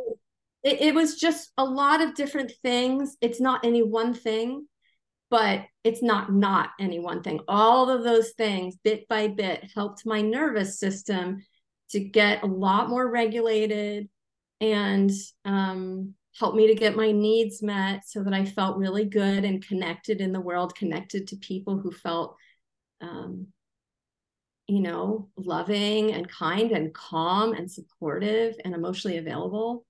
it, 0.63 0.81
it 0.81 0.95
was 0.95 1.19
just 1.19 1.51
a 1.57 1.63
lot 1.63 2.01
of 2.01 2.15
different 2.15 2.51
things. 2.61 3.15
It's 3.21 3.39
not 3.39 3.65
any 3.65 3.81
one 3.81 4.13
thing, 4.13 4.67
but 5.29 5.63
it's 5.83 6.03
not 6.03 6.31
not 6.33 6.71
any 6.79 6.99
one 6.99 7.23
thing. 7.23 7.39
All 7.47 7.89
of 7.89 8.03
those 8.03 8.31
things, 8.31 8.75
bit 8.83 9.07
by 9.07 9.27
bit, 9.29 9.63
helped 9.73 10.05
my 10.05 10.21
nervous 10.21 10.79
system 10.79 11.45
to 11.91 11.99
get 11.99 12.43
a 12.43 12.47
lot 12.47 12.89
more 12.89 13.09
regulated 13.09 14.09
and 14.59 15.11
um, 15.45 16.13
helped 16.39 16.55
me 16.55 16.67
to 16.67 16.75
get 16.75 16.95
my 16.95 17.11
needs 17.11 17.63
met 17.63 18.07
so 18.07 18.23
that 18.23 18.33
I 18.33 18.45
felt 18.45 18.77
really 18.77 19.05
good 19.05 19.43
and 19.43 19.65
connected 19.65 20.21
in 20.21 20.31
the 20.31 20.41
world, 20.41 20.75
connected 20.75 21.27
to 21.27 21.35
people 21.37 21.79
who 21.79 21.91
felt, 21.91 22.35
um, 23.01 23.47
you 24.67 24.81
know, 24.81 25.29
loving 25.35 26.11
and 26.13 26.29
kind 26.29 26.71
and 26.71 26.93
calm 26.93 27.53
and 27.53 27.71
supportive 27.71 28.55
and 28.63 28.75
emotionally 28.75 29.17
available. 29.17 29.85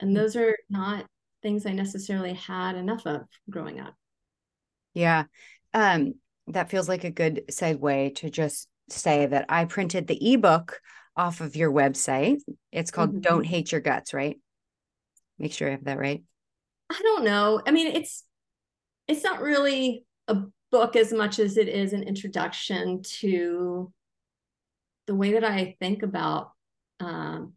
And 0.00 0.16
those 0.16 0.36
are 0.36 0.56
not 0.68 1.06
things 1.42 1.64
I 1.64 1.72
necessarily 1.72 2.34
had 2.34 2.76
enough 2.76 3.06
of 3.06 3.22
growing 3.48 3.80
up. 3.80 3.94
Yeah. 4.94 5.24
Um, 5.72 6.14
that 6.48 6.70
feels 6.70 6.88
like 6.88 7.04
a 7.04 7.10
good 7.10 7.44
segue 7.50 8.14
to 8.16 8.30
just 8.30 8.68
say 8.88 9.26
that 9.26 9.46
I 9.48 9.64
printed 9.64 10.06
the 10.06 10.32
ebook 10.34 10.80
off 11.16 11.40
of 11.40 11.56
your 11.56 11.70
website. 11.70 12.40
It's 12.72 12.90
called 12.90 13.10
mm-hmm. 13.10 13.20
Don't 13.20 13.46
Hate 13.46 13.72
Your 13.72 13.80
Guts, 13.80 14.12
right? 14.12 14.38
Make 15.38 15.52
sure 15.52 15.68
I 15.68 15.72
have 15.72 15.84
that 15.84 15.98
right. 15.98 16.22
I 16.90 17.00
don't 17.02 17.24
know. 17.24 17.60
I 17.66 17.70
mean, 17.70 17.88
it's 17.88 18.24
it's 19.06 19.24
not 19.24 19.40
really 19.40 20.04
a 20.26 20.36
book 20.70 20.96
as 20.96 21.12
much 21.12 21.38
as 21.38 21.56
it 21.56 21.68
is 21.68 21.92
an 21.92 22.02
introduction 22.02 23.02
to 23.20 23.92
the 25.06 25.14
way 25.14 25.32
that 25.32 25.44
I 25.44 25.76
think 25.80 26.02
about 26.02 26.52
um, 27.00 27.54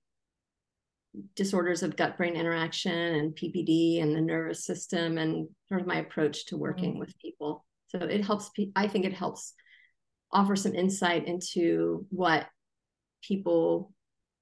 disorders 1.35 1.83
of 1.83 1.97
gut 1.97 2.17
brain 2.17 2.35
interaction 2.35 2.93
and 2.93 3.35
PPD 3.35 4.01
and 4.01 4.15
the 4.15 4.21
nervous 4.21 4.65
system 4.65 5.17
and 5.17 5.49
sort 5.67 5.81
of 5.81 5.87
my 5.87 5.97
approach 5.97 6.45
to 6.47 6.57
working 6.57 6.91
mm-hmm. 6.91 6.99
with 6.99 7.19
people. 7.19 7.65
So 7.87 7.99
it 7.99 8.23
helps, 8.23 8.51
I 8.75 8.87
think 8.87 9.03
it 9.03 9.13
helps 9.13 9.53
offer 10.31 10.55
some 10.55 10.73
insight 10.73 11.27
into 11.27 12.05
what 12.09 12.47
people 13.21 13.91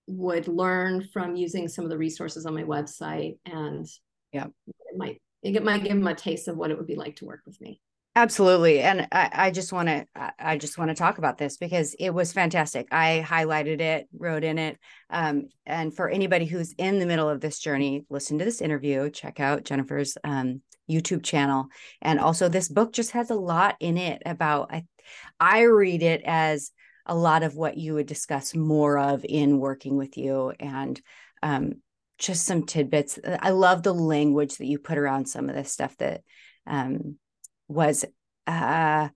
would 0.10 0.48
learn 0.48 1.08
from 1.14 1.36
using 1.36 1.68
some 1.68 1.86
of 1.86 1.92
the 1.92 1.98
resources 1.98 2.46
on 2.46 2.56
my 2.56 2.64
website 2.64 3.38
and 3.46 3.88
yeah. 4.34 4.48
it 4.68 4.98
might 4.98 5.22
it 5.44 5.64
might 5.64 5.84
give 5.84 5.94
them 5.94 6.08
a 6.08 6.16
taste 6.16 6.48
of 6.48 6.58
what 6.58 6.72
it 6.72 6.78
would 6.78 6.88
be 6.88 6.96
like 6.96 7.16
to 7.18 7.26
work 7.26 7.42
with 7.46 7.60
me. 7.62 7.80
Absolutely. 8.16 8.82
And 8.82 9.08
i, 9.12 9.30
I 9.32 9.52
just 9.52 9.72
want 9.72 9.88
to 9.88 10.06
i 10.40 10.58
just 10.58 10.78
want 10.78 10.90
to 10.90 10.96
talk 10.96 11.20
about 11.20 11.38
this 11.38 11.58
because 11.58 11.94
it 12.00 12.10
was 12.10 12.34
fantastic. 12.34 12.88
I 12.92 13.24
highlighted 13.26 13.82
it 13.82 14.10
wrote 14.18 14.44
in 14.44 14.58
it. 14.58 14.78
Um, 15.12 15.50
and 15.66 15.96
for 15.96 16.10
anybody 16.10 16.46
who's 16.46 16.74
in 16.78 17.00
the 17.00 17.06
middle 17.06 17.30
of 17.30 17.40
this 17.40 17.60
journey 17.60 18.06
listen 18.10 18.40
to 18.40 18.46
this 18.46 18.62
interview. 18.62 19.12
Check 19.12 19.40
out 19.40 19.64
jennifer's 19.64 20.18
um, 20.24 20.62
youtube 20.90 21.24
channel. 21.24 21.68
And 22.02 22.20
also 22.20 22.50
this 22.50 22.68
book 22.68 22.94
just 22.94 23.12
has 23.12 23.30
a 23.30 23.36
lot 23.36 23.76
in 23.80 23.98
it 23.98 24.24
about 24.26 24.74
i 24.74 24.86
i 25.40 25.62
read 25.62 26.02
it 26.02 26.24
as 26.26 26.72
a 27.10 27.16
lot 27.16 27.44
of 27.44 27.56
what 27.56 27.78
you 27.78 27.96
would 27.96 28.06
discuss 28.06 28.56
more 28.56 28.98
of 28.98 29.26
in 29.28 29.60
working 29.60 29.98
with 29.98 30.16
you 30.18 30.54
and 30.60 31.02
um, 31.42 31.74
just 32.20 32.46
some 32.46 32.66
tidbits. 32.66 33.18
I 33.42 33.50
love 33.50 33.82
the 33.82 33.94
language 33.94 34.58
that 34.58 34.68
you 34.68 34.78
put 34.78 34.98
around 34.98 35.26
some 35.26 35.50
of 35.50 35.56
this 35.56 35.72
stuff 35.72 35.98
that 35.98 36.22
um, 36.68 37.18
was 37.68 38.06
uh, 38.46 39.10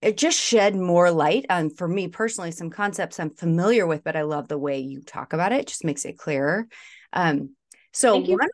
it 0.00 0.16
just 0.16 0.38
shed 0.38 0.74
more 0.74 1.10
light 1.10 1.44
on 1.50 1.68
for 1.68 1.86
me 1.86 2.08
personally 2.08 2.50
some 2.50 2.70
concepts 2.70 3.20
I'm 3.20 3.30
familiar 3.30 3.86
with, 3.86 4.02
but 4.02 4.16
I 4.16 4.22
love 4.22 4.48
the 4.48 4.58
way 4.58 4.80
you 4.80 5.02
talk 5.02 5.34
about 5.34 5.52
it. 5.52 5.60
it 5.60 5.66
just 5.68 5.84
makes 5.84 6.04
it 6.04 6.18
clearer. 6.18 6.66
Um, 7.12 7.50
so 7.92 8.14
thank 8.14 8.28
you, 8.28 8.36
one, 8.38 8.48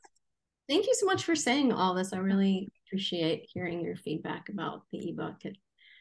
thank 0.68 0.86
you 0.86 0.94
so 0.94 1.06
much 1.06 1.22
for 1.22 1.36
saying 1.36 1.72
all 1.72 1.94
this. 1.94 2.12
I 2.12 2.18
really 2.18 2.70
appreciate 2.86 3.48
hearing 3.52 3.82
your 3.82 3.96
feedback 3.96 4.48
about 4.48 4.82
the 4.90 5.10
ebook. 5.10 5.44
It 5.44 5.56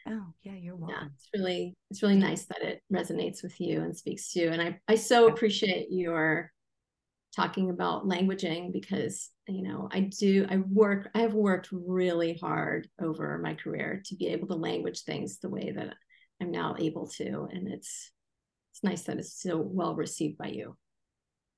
Oh, 0.09 0.33
yeah, 0.43 0.53
you're 0.53 0.75
welcome. 0.75 0.95
Yeah, 0.99 1.07
it's 1.13 1.29
really 1.33 1.73
it's 1.89 2.01
really 2.01 2.15
nice 2.15 2.45
that 2.45 2.61
it 2.61 2.81
resonates 2.91 3.43
with 3.43 3.59
you 3.59 3.81
and 3.81 3.95
speaks 3.95 4.31
to 4.33 4.41
you. 4.41 4.49
And 4.49 4.61
I 4.61 4.79
I 4.87 4.95
so 4.95 5.27
appreciate 5.27 5.87
your 5.89 6.51
talking 7.35 7.69
about 7.69 8.05
languaging 8.05 8.73
because 8.73 9.29
you 9.47 9.61
know 9.61 9.87
I 9.91 10.09
do 10.19 10.47
I 10.49 10.57
work 10.57 11.09
I 11.13 11.19
have 11.19 11.33
worked 11.33 11.69
really 11.71 12.37
hard 12.41 12.87
over 13.01 13.37
my 13.37 13.53
career 13.53 14.01
to 14.05 14.15
be 14.15 14.27
able 14.27 14.47
to 14.47 14.55
language 14.55 15.01
things 15.01 15.39
the 15.39 15.49
way 15.49 15.71
that 15.71 15.93
I'm 16.41 16.51
now 16.51 16.75
able 16.79 17.07
to. 17.17 17.47
And 17.51 17.67
it's 17.67 18.11
it's 18.71 18.83
nice 18.83 19.03
that 19.03 19.17
it's 19.17 19.41
so 19.41 19.57
well 19.57 19.95
received 19.95 20.37
by 20.37 20.47
you. 20.47 20.77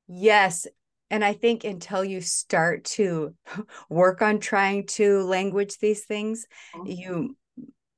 Yes. 0.08 0.68
And 1.12 1.26
I 1.26 1.34
think 1.34 1.64
until 1.64 2.06
you 2.06 2.22
start 2.22 2.84
to 2.86 3.34
work 3.90 4.22
on 4.22 4.40
trying 4.40 4.86
to 4.88 5.24
language 5.24 5.78
these 5.80 6.06
things, 6.06 6.46
oh. 6.76 6.86
you 6.86 7.36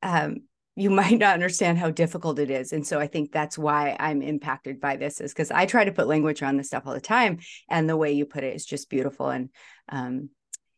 um, 0.01 0.37
you 0.75 0.89
might 1.01 1.19
not 1.19 1.33
understand 1.33 1.77
how 1.77 1.91
difficult 1.91 2.39
it 2.39 2.49
is. 2.49 2.73
And 2.73 2.85
so 2.85 2.99
I 2.99 3.07
think 3.07 3.31
that's 3.31 3.57
why 3.57 3.95
I'm 3.99 4.21
impacted 4.21 4.79
by 4.79 4.95
this 4.95 5.21
is 5.21 5.33
because 5.33 5.51
I 5.51 5.65
try 5.65 5.85
to 5.85 5.91
put 5.91 6.07
language 6.07 6.43
on 6.43 6.57
this 6.57 6.67
stuff 6.67 6.83
all 6.85 6.93
the 6.93 7.01
time. 7.01 7.39
And 7.69 7.89
the 7.89 7.97
way 7.97 8.13
you 8.13 8.25
put 8.25 8.43
it 8.43 8.55
is 8.55 8.65
just 8.65 8.89
beautiful. 8.89 9.29
And 9.29 9.49
um, 9.89 10.29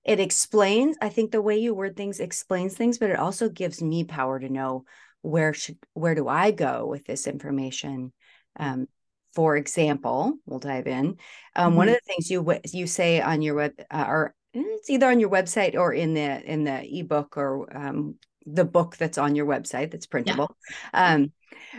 it 0.04 0.20
explains, 0.20 0.98
I 1.02 1.10
think 1.10 1.32
the 1.32 1.42
way 1.42 1.58
you 1.58 1.74
word 1.74 1.96
things 1.96 2.20
explains 2.20 2.74
things, 2.74 2.98
but 2.98 3.10
it 3.10 3.20
also 3.20 3.50
gives 3.50 3.82
me 3.82 4.04
power 4.04 4.40
to 4.40 4.50
know 4.50 4.86
where 5.22 5.54
should, 5.54 5.78
where 5.94 6.16
do 6.16 6.28
I 6.28 6.52
go 6.52 6.86
with 6.86 7.06
this 7.06 7.28
information? 7.28 8.12
Um, 8.60 8.88
for 9.34 9.58
example, 9.58 10.36
we'll 10.46 10.60
dive 10.60 10.88
in. 10.88 11.18
Um, 11.56 11.70
mm-hmm. 11.70 11.76
One 11.76 11.90
of 11.90 11.96
mm-hmm. 11.96 12.00
the 12.06 12.14
things 12.14 12.30
you 12.30 12.80
you 12.80 12.88
say 12.88 13.20
on 13.22 13.42
your 13.42 13.56
web, 13.56 13.74
uh, 13.90 14.06
or 14.08 14.36
it's 14.54 14.90
either 14.90 15.08
on 15.08 15.20
your 15.20 15.30
website 15.30 15.76
or 15.76 15.94
in 15.94 16.14
the 16.14 16.52
in 16.52 16.64
the 16.64 17.00
ebook 17.00 17.38
or 17.38 17.76
um, 17.76 18.16
the 18.46 18.66
book 18.66 18.98
that's 18.98 19.18
on 19.18 19.36
your 19.36 19.46
website 19.46 19.92
that's 19.92 20.06
printable. 20.06 20.56
Yeah. 20.94 21.14
Um, 21.14 21.32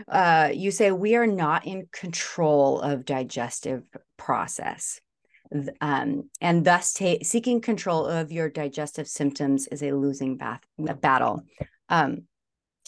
uh, 0.09 0.51
you 0.53 0.71
say 0.71 0.91
we 0.91 1.15
are 1.17 1.27
not 1.27 1.67
in 1.67 1.89
control 1.93 2.81
of 2.81 3.05
digestive 3.05 3.85
process. 4.17 5.01
Um, 5.81 6.31
and 6.41 6.65
thus 6.65 6.93
ta- 6.95 7.23
seeking 7.23 7.61
control 7.61 8.07
of 8.07 8.33
your 8.33 8.49
digestive 8.49 9.07
symptoms 9.07 9.67
is 9.69 9.83
a 9.83 9.93
losing 9.93 10.37
bath- 10.37 10.67
battle. 11.01 11.43
Um, 11.89 12.23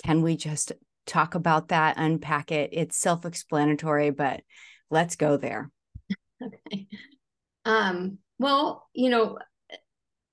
can 0.04 0.22
we 0.22 0.36
just 0.36 0.72
talk 1.06 1.34
about 1.34 1.68
that, 1.68 1.96
unpack 1.98 2.50
it? 2.50 2.70
It's 2.72 2.96
self 2.96 3.24
explanatory, 3.24 4.10
but 4.10 4.42
let's 4.90 5.16
go 5.16 5.36
there. 5.36 5.70
Okay. 6.42 6.86
Um, 7.64 8.18
well, 8.38 8.86
you 8.92 9.08
know, 9.08 9.38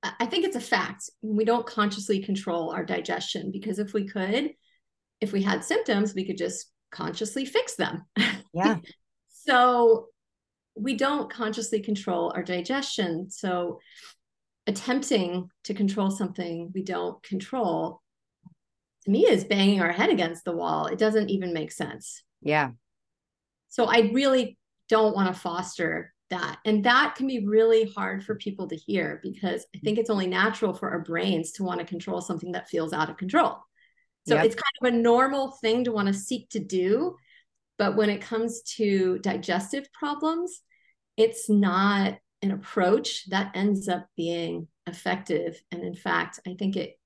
I 0.04 0.26
think 0.26 0.46
it's 0.46 0.56
a 0.56 0.62
fact. 0.62 1.10
We 1.22 1.46
don't 1.46 1.66
consciously 1.66 2.22
control 2.22 2.72
our 2.72 2.84
digestion 2.84 3.52
because 3.52 3.80
if 3.80 3.94
we 3.94 4.06
could, 4.06 4.52
if 5.22 5.32
we 5.32 5.42
had 5.42 5.64
symptoms, 5.64 6.14
we 6.14 6.26
could 6.26 6.38
just 6.38 6.72
consciously 6.92 7.46
fix 7.46 7.76
them. 7.76 8.04
Yeah. 8.54 8.78
so 9.30 10.08
we 10.76 10.96
don't 10.96 11.32
consciously 11.32 11.82
control 11.82 12.34
our 12.36 12.44
digestion. 12.44 13.30
So 13.30 13.80
attempting 14.68 15.50
to 15.66 15.74
control 15.74 16.12
something 16.12 16.72
we 16.74 16.84
don't 16.84 17.22
control 17.24 18.02
to 19.04 19.12
me 19.12 19.26
is 19.28 19.44
banging 19.44 19.82
our 19.82 19.92
head 19.92 20.10
against 20.10 20.46
the 20.46 20.56
wall. 20.56 20.88
It 20.88 20.98
doesn't 20.98 21.30
even 21.30 21.54
make 21.54 21.72
sense. 21.72 22.24
Yeah. 22.42 22.72
So 23.70 23.86
I 23.86 24.12
really 24.14 24.58
don't 24.88 25.16
want 25.16 25.34
to 25.34 25.40
foster 25.40 26.13
that. 26.34 26.58
And 26.66 26.84
that 26.84 27.16
can 27.16 27.28
be 27.28 27.46
really 27.46 27.92
hard 27.96 28.24
for 28.24 28.36
people 28.36 28.68
to 28.68 28.76
hear 28.76 29.20
because 29.22 29.66
I 29.76 29.80
think 29.80 29.98
it's 29.98 30.10
only 30.10 30.28
natural 30.28 30.74
for 30.74 30.90
our 30.90 31.00
brains 31.00 31.52
to 31.54 31.64
want 31.64 31.80
to 31.80 31.86
control 31.86 32.22
something 32.22 32.52
that 32.54 32.70
feels 32.70 32.92
out 32.92 33.10
of 33.10 33.18
control. 33.18 33.58
So 34.28 34.36
yep. 34.36 34.46
it's 34.46 34.56
kind 34.56 34.94
of 34.94 34.94
a 34.94 35.02
normal 35.02 35.52
thing 35.52 35.84
to 35.84 35.92
want 35.92 36.08
to 36.08 36.14
seek 36.14 36.50
to 36.50 36.60
do. 36.60 37.18
But 37.78 37.96
when 37.96 38.10
it 38.10 38.22
comes 38.22 38.62
to 38.78 39.20
digestive 39.20 39.92
problems, 39.94 40.62
it's 41.18 41.50
not 41.50 42.18
an 42.42 42.52
approach 42.52 43.30
that 43.30 43.52
ends 43.56 43.88
up 43.88 44.08
being 44.18 44.68
effective. 44.88 45.62
And 45.72 45.84
in 45.84 45.96
fact, 45.96 46.40
I 46.48 46.56
think 46.58 46.76
it 46.76 46.98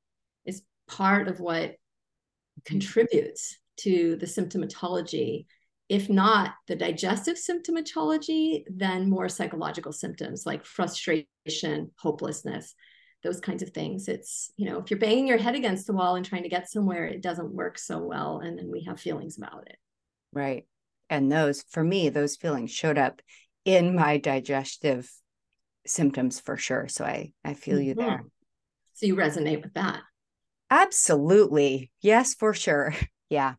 is 0.46 0.62
part 0.88 1.28
of 1.28 1.40
what 1.40 1.72
mm-hmm. 1.72 2.62
contributes 2.66 3.58
to 3.78 4.16
the 4.16 4.26
symptomatology 4.26 5.46
if 5.90 6.10
not 6.10 6.54
the 6.68 6.76
digestive 6.76 7.38
symptomatology, 7.38 8.64
then 8.70 9.10
more 9.10 9.30
psychological 9.30 9.94
symptoms 9.94 10.46
like 10.46 10.66
frustration, 10.66 11.92
hopelessness, 11.98 12.76
those 13.24 13.40
kinds 13.40 13.64
of 13.64 13.70
things. 13.70 14.08
It's, 14.08 14.52
you 14.58 14.70
know, 14.70 14.80
if 14.80 14.92
you're 14.92 15.00
banging 15.00 15.28
your 15.28 15.38
head 15.38 15.56
against 15.56 15.88
the 15.88 15.94
wall 15.94 16.16
and 16.16 16.26
trying 16.26 16.44
to 16.44 16.50
get 16.50 16.70
somewhere, 16.70 17.06
it 17.06 17.22
doesn't 17.22 17.54
work 17.54 17.78
so 17.78 18.00
well. 18.00 18.40
And 18.40 18.58
then 18.60 18.70
we 18.70 18.84
have 18.84 19.00
feelings 19.00 19.38
about 19.38 19.68
it. 19.68 19.78
Right. 20.34 20.66
And 21.10 21.32
those, 21.32 21.64
for 21.70 21.84
me, 21.84 22.10
those 22.10 22.36
feelings 22.36 22.72
showed 22.72 22.98
up 22.98 23.22
in 23.64 23.96
my 23.96 24.18
digestive 24.18 25.10
symptoms 25.86 26.40
for 26.40 26.58
sure. 26.58 26.88
So 26.90 27.06
I, 27.06 27.32
I 27.46 27.54
feel 27.54 27.78
mm-hmm. 27.78 27.88
you 27.88 27.96
there. 27.96 28.24
So 28.96 29.06
you 29.06 29.16
resonate 29.16 29.64
with 29.64 29.74
that. 29.76 30.02
Absolutely. 30.70 31.92
Yes, 32.02 32.34
for 32.34 32.54
sure. 32.54 32.94
Yeah. 33.30 33.56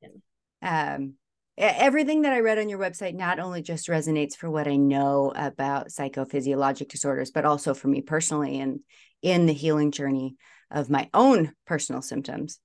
yeah. 0.00 0.94
Um, 0.94 1.16
everything 1.60 2.22
that 2.22 2.32
I 2.32 2.40
read 2.40 2.58
on 2.58 2.68
your 2.68 2.78
website 2.78 3.14
not 3.14 3.38
only 3.38 3.60
just 3.60 3.88
resonates 3.88 4.34
for 4.34 4.50
what 4.50 4.66
I 4.66 4.76
know 4.76 5.32
about 5.34 5.88
psychophysiologic 5.88 6.88
disorders, 6.88 7.30
but 7.30 7.44
also 7.44 7.74
for 7.74 7.88
me 7.88 8.00
personally 8.00 8.60
and 8.60 8.80
in 9.22 9.46
the 9.46 9.52
healing 9.52 9.90
journey 9.90 10.36
of 10.70 10.88
my 10.88 11.10
own 11.12 11.52
personal 11.66 12.00
symptoms. 12.00 12.58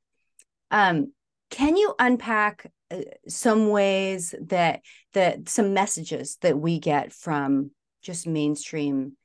Um, 0.71 1.11
can 1.49 1.75
you 1.75 1.93
unpack 1.99 2.71
uh, 2.89 3.01
some 3.27 3.69
ways 3.69 4.33
that 4.47 4.81
that 5.13 5.49
some 5.49 5.73
messages 5.73 6.37
that 6.41 6.57
we 6.57 6.79
get 6.79 7.11
from 7.11 7.71
just 8.01 8.27
mainstream 8.27 9.17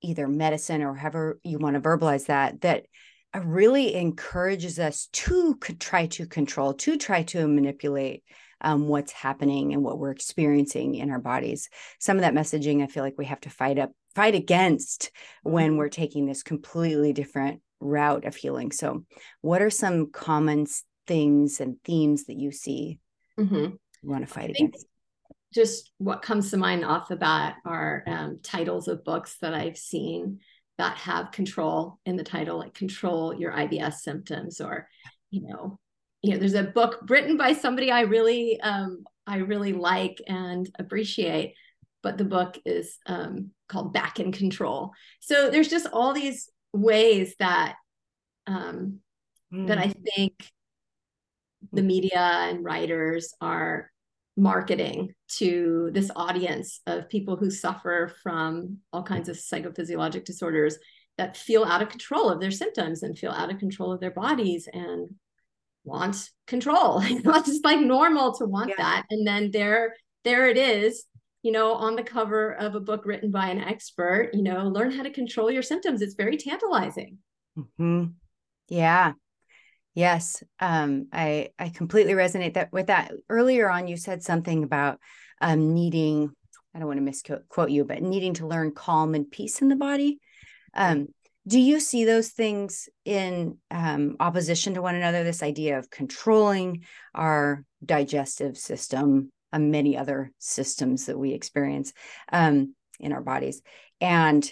either 0.00 0.28
medicine 0.28 0.82
or 0.82 0.94
however 0.94 1.38
you 1.42 1.58
want 1.58 1.74
to 1.74 1.80
verbalize 1.80 2.26
that 2.26 2.60
that 2.60 2.84
really 3.42 3.94
encourages 3.94 4.78
us 4.78 5.08
to 5.12 5.54
try 5.80 6.06
to 6.06 6.26
control 6.26 6.74
to 6.74 6.96
try 6.96 7.22
to 7.22 7.48
manipulate 7.48 8.22
um, 8.64 8.88
what's 8.88 9.12
happening 9.12 9.72
and 9.72 9.84
what 9.84 9.98
we're 9.98 10.10
experiencing 10.10 10.96
in 10.96 11.10
our 11.10 11.20
bodies. 11.20 11.68
Some 12.00 12.16
of 12.16 12.22
that 12.22 12.34
messaging, 12.34 12.82
I 12.82 12.86
feel 12.86 13.04
like 13.04 13.18
we 13.18 13.26
have 13.26 13.40
to 13.42 13.50
fight 13.50 13.78
up, 13.78 13.92
fight 14.14 14.34
against 14.34 15.10
when 15.42 15.70
mm-hmm. 15.70 15.78
we're 15.78 15.88
taking 15.90 16.26
this 16.26 16.42
completely 16.42 17.12
different 17.12 17.60
route 17.80 18.24
of 18.24 18.34
healing. 18.34 18.72
So, 18.72 19.04
what 19.42 19.62
are 19.62 19.70
some 19.70 20.10
common 20.10 20.66
things 21.06 21.60
and 21.60 21.76
themes 21.84 22.24
that 22.24 22.38
you 22.38 22.50
see 22.50 22.98
mm-hmm. 23.38 23.54
you 23.54 23.78
want 24.02 24.26
to 24.26 24.32
fight 24.32 24.50
against? 24.50 24.86
Just 25.52 25.92
what 25.98 26.22
comes 26.22 26.50
to 26.50 26.56
mind 26.56 26.84
off 26.84 27.08
the 27.08 27.16
bat 27.16 27.56
are 27.64 28.02
um, 28.06 28.40
titles 28.42 28.88
of 28.88 29.04
books 29.04 29.36
that 29.40 29.54
I've 29.54 29.76
seen 29.76 30.40
that 30.78 30.96
have 30.96 31.30
control 31.30 32.00
in 32.04 32.16
the 32.16 32.24
title, 32.24 32.58
like 32.58 32.74
control 32.74 33.34
your 33.34 33.52
IBS 33.52 33.94
symptoms, 33.94 34.60
or 34.60 34.88
you 35.30 35.42
know, 35.42 35.78
you 36.24 36.32
know, 36.32 36.38
there's 36.38 36.54
a 36.54 36.62
book 36.62 37.00
written 37.10 37.36
by 37.36 37.52
somebody 37.52 37.90
I 37.90 38.00
really 38.00 38.58
um, 38.62 39.04
I 39.26 39.38
really 39.38 39.74
like 39.74 40.22
and 40.26 40.66
appreciate, 40.78 41.54
but 42.02 42.16
the 42.16 42.24
book 42.24 42.58
is 42.64 42.98
um, 43.04 43.50
called 43.68 43.92
Back 43.92 44.20
in 44.20 44.32
Control. 44.32 44.92
So 45.20 45.50
there's 45.50 45.68
just 45.68 45.86
all 45.92 46.14
these 46.14 46.48
ways 46.72 47.34
that 47.40 47.74
um, 48.46 49.00
mm. 49.52 49.66
that 49.66 49.76
I 49.76 49.88
hmm. 49.88 50.02
think 50.16 50.50
the 51.72 51.82
media 51.82 52.20
and 52.20 52.64
writers 52.64 53.34
are 53.42 53.90
marketing 54.34 55.12
to 55.28 55.90
this 55.92 56.10
audience 56.16 56.80
of 56.86 57.10
people 57.10 57.36
who 57.36 57.50
suffer 57.50 58.14
from 58.22 58.78
all 58.94 59.02
kinds 59.02 59.28
of 59.28 59.36
psychophysiologic 59.36 60.24
disorders 60.24 60.78
that 61.18 61.36
feel 61.36 61.64
out 61.64 61.82
of 61.82 61.90
control 61.90 62.30
of 62.30 62.40
their 62.40 62.50
symptoms 62.50 63.02
and 63.02 63.18
feel 63.18 63.30
out 63.30 63.52
of 63.52 63.58
control 63.58 63.92
of 63.92 64.00
their 64.00 64.10
bodies 64.10 64.68
and 64.72 65.10
want 65.84 66.30
control. 66.46 67.00
it's 67.04 67.46
just 67.46 67.64
like 67.64 67.80
normal 67.80 68.34
to 68.34 68.46
want 68.46 68.70
yeah. 68.70 68.76
that. 68.78 69.06
And 69.10 69.26
then 69.26 69.50
there, 69.50 69.94
there 70.24 70.48
it 70.48 70.56
is, 70.56 71.04
you 71.42 71.52
know, 71.52 71.74
on 71.74 71.96
the 71.96 72.02
cover 72.02 72.52
of 72.52 72.74
a 72.74 72.80
book 72.80 73.04
written 73.04 73.30
by 73.30 73.48
an 73.48 73.60
expert, 73.60 74.30
you 74.32 74.42
know, 74.42 74.66
learn 74.66 74.90
how 74.90 75.02
to 75.02 75.10
control 75.10 75.50
your 75.50 75.62
symptoms. 75.62 76.02
It's 76.02 76.14
very 76.14 76.36
tantalizing. 76.36 77.18
Mm-hmm. 77.58 78.04
Yeah. 78.68 79.12
Yes. 79.94 80.42
Um, 80.58 81.06
I, 81.12 81.50
I 81.58 81.68
completely 81.68 82.14
resonate 82.14 82.54
that 82.54 82.72
with 82.72 82.88
that. 82.88 83.12
Earlier 83.28 83.70
on, 83.70 83.86
you 83.86 83.96
said 83.96 84.22
something 84.22 84.64
about 84.64 84.98
um, 85.40 85.74
needing, 85.74 86.32
I 86.74 86.78
don't 86.78 86.88
want 86.88 86.98
to 86.98 87.02
misquote 87.02 87.70
you, 87.70 87.84
but 87.84 88.02
needing 88.02 88.34
to 88.34 88.46
learn 88.46 88.72
calm 88.72 89.14
and 89.14 89.30
peace 89.30 89.62
in 89.62 89.68
the 89.68 89.76
body. 89.76 90.18
Um, 90.74 91.08
do 91.46 91.58
you 91.58 91.80
see 91.80 92.04
those 92.04 92.28
things 92.28 92.88
in 93.04 93.58
um, 93.70 94.16
opposition 94.20 94.74
to 94.74 94.82
one 94.82 94.94
another 94.94 95.24
this 95.24 95.42
idea 95.42 95.78
of 95.78 95.90
controlling 95.90 96.84
our 97.14 97.64
digestive 97.84 98.56
system 98.56 99.30
and 99.52 99.70
many 99.70 99.96
other 99.96 100.32
systems 100.38 101.06
that 101.06 101.18
we 101.18 101.32
experience 101.32 101.92
um, 102.32 102.74
in 102.98 103.12
our 103.12 103.22
bodies? 103.22 103.62
And 104.00 104.42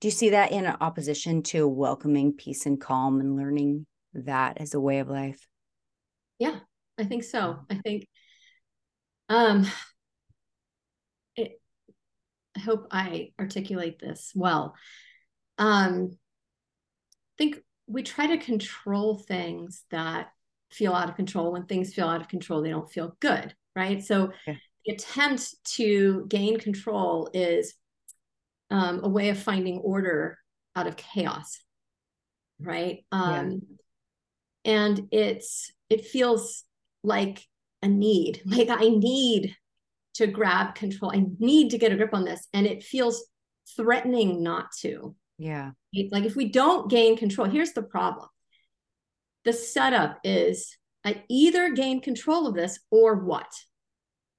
do 0.00 0.08
you 0.08 0.12
see 0.12 0.30
that 0.30 0.52
in 0.52 0.66
opposition 0.66 1.42
to 1.44 1.66
welcoming 1.66 2.32
peace 2.32 2.66
and 2.66 2.80
calm 2.80 3.20
and 3.20 3.36
learning 3.36 3.86
that 4.14 4.58
as 4.60 4.74
a 4.74 4.80
way 4.80 4.98
of 4.98 5.08
life? 5.08 5.46
Yeah 6.38 6.58
i 6.98 7.04
think 7.04 7.24
so. 7.24 7.58
I 7.70 7.74
think 7.76 8.06
um 9.28 9.66
it, 11.36 11.60
i 12.56 12.60
hope 12.60 12.86
i 12.90 13.32
articulate 13.38 13.98
this 13.98 14.32
well. 14.34 14.74
Um 15.58 16.18
think 17.38 17.60
we 17.86 18.02
try 18.02 18.26
to 18.26 18.38
control 18.38 19.18
things 19.18 19.84
that 19.90 20.28
feel 20.70 20.94
out 20.94 21.08
of 21.08 21.16
control. 21.16 21.52
When 21.52 21.66
things 21.66 21.94
feel 21.94 22.08
out 22.08 22.20
of 22.20 22.28
control, 22.28 22.62
they 22.62 22.70
don't 22.70 22.90
feel 22.90 23.16
good, 23.20 23.54
right? 23.76 24.02
So 24.02 24.32
yeah. 24.46 24.54
the 24.84 24.94
attempt 24.94 25.54
to 25.76 26.26
gain 26.28 26.58
control 26.58 27.30
is 27.34 27.74
um, 28.70 29.00
a 29.02 29.08
way 29.08 29.28
of 29.28 29.38
finding 29.38 29.78
order 29.78 30.38
out 30.74 30.86
of 30.86 30.96
chaos, 30.96 31.58
right? 32.58 33.04
Um, 33.12 33.60
yeah. 34.64 34.72
And 34.72 35.08
it's 35.10 35.72
it 35.90 36.06
feels 36.06 36.64
like 37.02 37.46
a 37.82 37.88
need, 37.88 38.42
like 38.46 38.70
I 38.70 38.88
need 38.88 39.54
to 40.14 40.26
grab 40.26 40.74
control. 40.74 41.12
I 41.14 41.24
need 41.38 41.70
to 41.70 41.78
get 41.78 41.92
a 41.92 41.96
grip 41.96 42.14
on 42.14 42.24
this, 42.24 42.46
and 42.52 42.66
it 42.66 42.82
feels 42.82 43.26
threatening 43.76 44.42
not 44.42 44.72
to. 44.80 45.14
Yeah. 45.42 45.72
Like 46.12 46.24
if 46.24 46.36
we 46.36 46.50
don't 46.50 46.88
gain 46.88 47.16
control, 47.16 47.48
here's 47.48 47.72
the 47.72 47.82
problem. 47.82 48.28
The 49.44 49.52
setup 49.52 50.20
is 50.22 50.76
I 51.04 51.24
either 51.28 51.70
gain 51.70 52.00
control 52.00 52.46
of 52.46 52.54
this 52.54 52.78
or 52.92 53.16
what? 53.16 53.52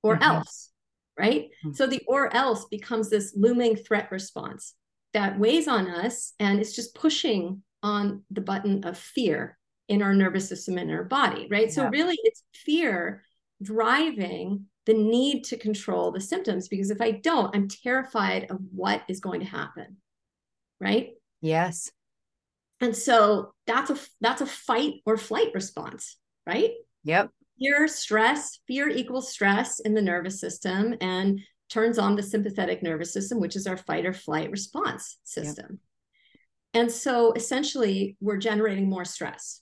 Or 0.02 0.16
mm-hmm. 0.16 0.24
else, 0.24 0.72
right? 1.20 1.50
Mm-hmm. 1.66 1.74
So 1.74 1.88
the 1.88 2.02
or 2.08 2.34
else 2.34 2.66
becomes 2.72 3.10
this 3.10 3.34
looming 3.36 3.76
threat 3.76 4.12
response 4.12 4.76
that 5.14 5.38
weighs 5.38 5.68
on 5.68 5.90
us 5.90 6.34
and 6.40 6.62
it's 6.62 6.74
just 6.74 6.96
pushing 6.96 7.64
on 7.84 8.24
the 8.32 8.42
button 8.42 8.86
of 8.86 8.98
fear 8.98 9.58
in 9.90 10.02
our 10.02 10.14
nervous 10.14 10.48
system 10.48 10.78
and 10.78 10.90
our 10.90 11.04
body, 11.04 11.50
right? 11.52 11.68
Yeah. 11.68 11.74
So 11.74 11.90
really 11.90 12.18
it's 12.24 12.44
fear 12.56 13.24
driving 13.62 14.68
the 14.86 14.94
need 14.94 15.44
to 15.46 15.58
control 15.58 16.12
the 16.12 16.22
symptoms 16.22 16.70
because 16.70 16.92
if 16.92 17.02
I 17.02 17.12
don't, 17.12 17.54
I'm 17.54 17.68
terrified 17.68 18.50
of 18.50 18.60
what 18.72 19.04
is 19.10 19.20
going 19.20 19.42
to 19.42 19.46
happen 19.46 19.98
right? 20.84 21.12
Yes. 21.42 21.92
And 22.82 22.96
so 22.96 23.54
that's 23.66 23.90
a 23.90 23.98
that's 24.20 24.42
a 24.42 24.46
fight 24.46 24.96
or 25.06 25.18
flight 25.18 25.52
response, 25.54 26.18
right? 26.46 26.72
Yep. 27.06 27.30
Fear, 27.60 27.88
stress, 27.88 28.60
fear 28.68 28.90
equals 28.90 29.32
stress 29.32 29.80
in 29.80 29.94
the 29.94 30.02
nervous 30.02 30.40
system 30.40 30.96
and 31.00 31.40
turns 31.70 31.98
on 31.98 32.16
the 32.16 32.24
sympathetic 32.24 32.84
nervous 32.84 33.14
system, 33.14 33.40
which 33.40 33.56
is 33.56 33.68
our 33.68 33.78
fight 33.78 34.06
or 34.06 34.14
flight 34.14 34.52
response 34.52 35.18
system. 35.24 35.68
Yep. 35.70 35.80
And 36.74 36.92
so 36.92 37.32
essentially, 37.34 38.18
we're 38.20 38.38
generating 38.38 38.90
more 38.90 39.06
stress. 39.06 39.62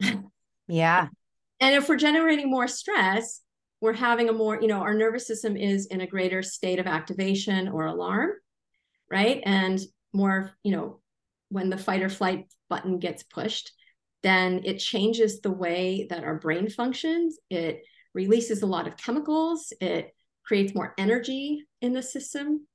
yeah. 0.68 1.08
And 1.60 1.74
if 1.74 1.88
we're 1.88 1.96
generating 1.96 2.50
more 2.50 2.68
stress, 2.68 3.42
we're 3.80 3.92
having 3.92 4.28
a 4.28 4.32
more, 4.32 4.60
you 4.60 4.68
know, 4.68 4.80
our 4.80 4.94
nervous 4.94 5.26
system 5.26 5.56
is 5.56 5.86
in 5.86 6.00
a 6.00 6.06
greater 6.06 6.42
state 6.42 6.78
of 6.78 6.86
activation 6.86 7.68
or 7.68 7.86
alarm, 7.86 8.30
right? 9.10 9.42
And 9.44 9.80
more, 10.16 10.52
you 10.62 10.72
know, 10.72 11.00
when 11.50 11.70
the 11.70 11.78
fight 11.78 12.02
or 12.02 12.08
flight 12.08 12.46
button 12.68 12.98
gets 12.98 13.22
pushed, 13.22 13.72
then 14.22 14.62
it 14.64 14.78
changes 14.78 15.40
the 15.40 15.50
way 15.50 16.06
that 16.10 16.24
our 16.24 16.34
brain 16.34 16.68
functions. 16.68 17.38
It 17.50 17.82
releases 18.14 18.62
a 18.62 18.66
lot 18.66 18.88
of 18.88 18.96
chemicals. 18.96 19.72
It 19.80 20.14
creates 20.44 20.74
more 20.74 20.94
energy 20.98 21.64
in 21.80 21.92
the 21.92 22.02
system. 22.02 22.66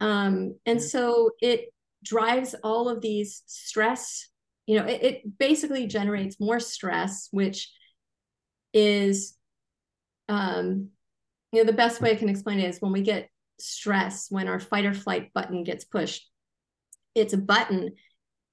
Um, 0.00 0.56
and 0.66 0.82
so 0.82 1.30
it 1.40 1.72
drives 2.02 2.54
all 2.64 2.88
of 2.88 3.00
these 3.00 3.42
stress, 3.46 4.28
you 4.66 4.78
know, 4.78 4.86
it, 4.86 5.02
it 5.02 5.38
basically 5.38 5.86
generates 5.86 6.40
more 6.40 6.60
stress, 6.60 7.28
which 7.30 7.70
is, 8.72 9.36
um, 10.28 10.88
you 11.52 11.60
know, 11.60 11.66
the 11.66 11.76
best 11.76 12.00
way 12.00 12.12
I 12.12 12.16
can 12.16 12.28
explain 12.28 12.60
it 12.60 12.68
is 12.68 12.80
when 12.80 12.92
we 12.92 13.02
get 13.02 13.28
stress, 13.58 14.26
when 14.30 14.48
our 14.48 14.60
fight 14.60 14.86
or 14.86 14.94
flight 14.94 15.32
button 15.34 15.64
gets 15.64 15.84
pushed, 15.84 16.29
it's 17.14 17.32
a 17.32 17.38
button 17.38 17.92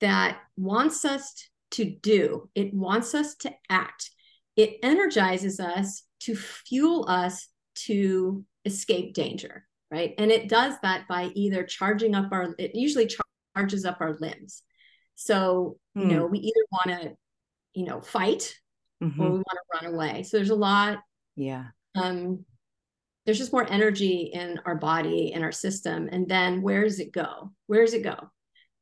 that 0.02 0.40
wants 0.56 1.06
us 1.06 1.34
to 1.72 1.86
do, 1.86 2.50
it 2.56 2.74
wants 2.74 3.14
us 3.14 3.36
to 3.36 3.52
act. 3.70 4.10
It 4.56 4.78
energizes 4.82 5.60
us 5.60 6.04
to 6.22 6.36
fuel 6.36 7.06
us 7.08 7.48
to 7.86 8.44
escape 8.66 9.14
danger, 9.14 9.66
right? 9.92 10.14
And 10.18 10.32
it 10.32 10.50
does 10.50 10.74
that 10.82 11.08
by 11.08 11.26
either 11.36 11.64
charging 11.64 12.16
up 12.16 12.32
our, 12.32 12.56
it 12.58 12.72
usually 12.74 13.10
charges 13.56 13.86
up 13.86 13.98
our 14.00 14.18
limbs. 14.20 14.64
So, 15.16 15.78
you 15.96 16.04
hmm. 16.04 16.10
know, 16.10 16.26
we 16.26 16.40
either 16.40 16.66
want 16.72 17.02
to, 17.02 17.16
you 17.74 17.86
know, 17.86 18.02
fight 18.02 18.56
mm-hmm. 19.04 19.22
or 19.22 19.30
we 19.30 19.38
want 19.38 19.46
to 19.46 19.86
run 19.86 19.94
away. 19.94 20.24
So 20.24 20.38
there's 20.38 20.50
a 20.50 20.56
lot. 20.56 21.00
Yeah. 21.36 21.66
Um, 21.96 22.46
there's 23.26 23.38
just 23.38 23.52
more 23.52 23.70
energy 23.70 24.32
in 24.34 24.60
our 24.66 24.76
body 24.76 25.34
and 25.34 25.44
our 25.44 25.52
system. 25.52 26.08
And 26.12 26.28
then 26.28 26.62
where 26.62 26.84
does 26.84 27.00
it 27.00 27.12
go? 27.12 27.52
Where 27.68 27.84
does 27.84 27.94
it 27.94 28.04
go? 28.04 28.16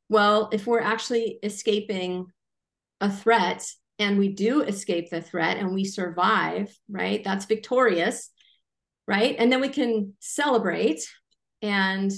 Well, 0.08 0.50
if 0.52 0.66
we're 0.66 0.80
actually 0.80 1.38
escaping 1.42 2.26
a 3.00 3.10
threat 3.10 3.66
and 3.98 4.18
we 4.18 4.28
do 4.28 4.62
escape 4.62 5.10
the 5.10 5.20
threat 5.20 5.56
and 5.58 5.72
we 5.74 5.84
survive, 5.84 6.74
right? 6.88 7.22
That's 7.24 7.46
victorious. 7.46 8.30
right? 9.06 9.36
And 9.38 9.50
then 9.52 9.60
we 9.60 9.68
can 9.68 10.14
celebrate. 10.20 11.00
And 11.62 12.12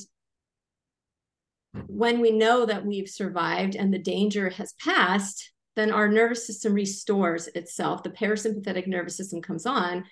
when 1.86 2.20
we 2.20 2.30
know 2.30 2.66
that 2.66 2.84
we've 2.84 3.08
survived 3.08 3.76
and 3.76 3.92
the 3.92 3.98
danger 3.98 4.50
has 4.50 4.72
passed, 4.74 5.52
then 5.76 5.92
our 5.92 6.08
nervous 6.08 6.46
system 6.46 6.74
restores 6.74 7.46
itself. 7.48 8.02
The 8.02 8.10
parasympathetic 8.10 8.86
nervous 8.86 9.16
system 9.16 9.40
comes 9.42 9.66
on, 9.66 10.04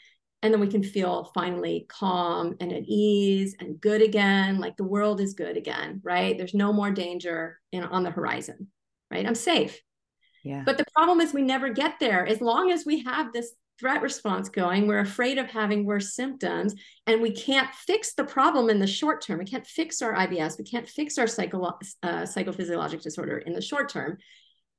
and 0.46 0.54
then 0.54 0.60
we 0.60 0.68
can 0.68 0.82
feel 0.82 1.30
finally 1.34 1.86
calm 1.88 2.54
and 2.60 2.72
at 2.72 2.84
ease 2.86 3.56
and 3.58 3.80
good 3.80 4.00
again, 4.00 4.60
like 4.60 4.76
the 4.76 4.84
world 4.84 5.20
is 5.20 5.34
good 5.34 5.56
again, 5.56 6.00
right? 6.04 6.38
There's 6.38 6.54
no 6.54 6.72
more 6.72 6.92
danger 6.92 7.58
in, 7.72 7.82
on 7.82 8.04
the 8.04 8.10
horizon, 8.10 8.68
right? 9.10 9.26
I'm 9.26 9.34
safe. 9.34 9.80
Yeah. 10.44 10.62
But 10.64 10.78
the 10.78 10.84
problem 10.94 11.20
is 11.20 11.34
we 11.34 11.42
never 11.42 11.70
get 11.70 11.94
there. 11.98 12.24
As 12.24 12.40
long 12.40 12.70
as 12.70 12.86
we 12.86 13.02
have 13.02 13.32
this 13.32 13.52
threat 13.78 14.00
response 14.00 14.48
going. 14.48 14.86
We're 14.86 15.00
afraid 15.00 15.36
of 15.36 15.50
having 15.50 15.84
worse 15.84 16.14
symptoms, 16.14 16.74
and 17.06 17.20
we 17.20 17.30
can't 17.30 17.68
fix 17.74 18.14
the 18.14 18.24
problem 18.24 18.70
in 18.70 18.78
the 18.78 18.86
short 18.86 19.20
term. 19.20 19.38
We 19.38 19.44
can't 19.44 19.66
fix 19.66 20.00
our 20.00 20.14
IBS. 20.14 20.56
We 20.56 20.64
can't 20.64 20.88
fix 20.88 21.18
our 21.18 21.26
psycho- 21.26 21.78
uh, 22.02 22.22
psychophysiologic 22.22 23.02
disorder 23.02 23.36
in 23.36 23.52
the 23.52 23.60
short 23.60 23.90
term. 23.90 24.16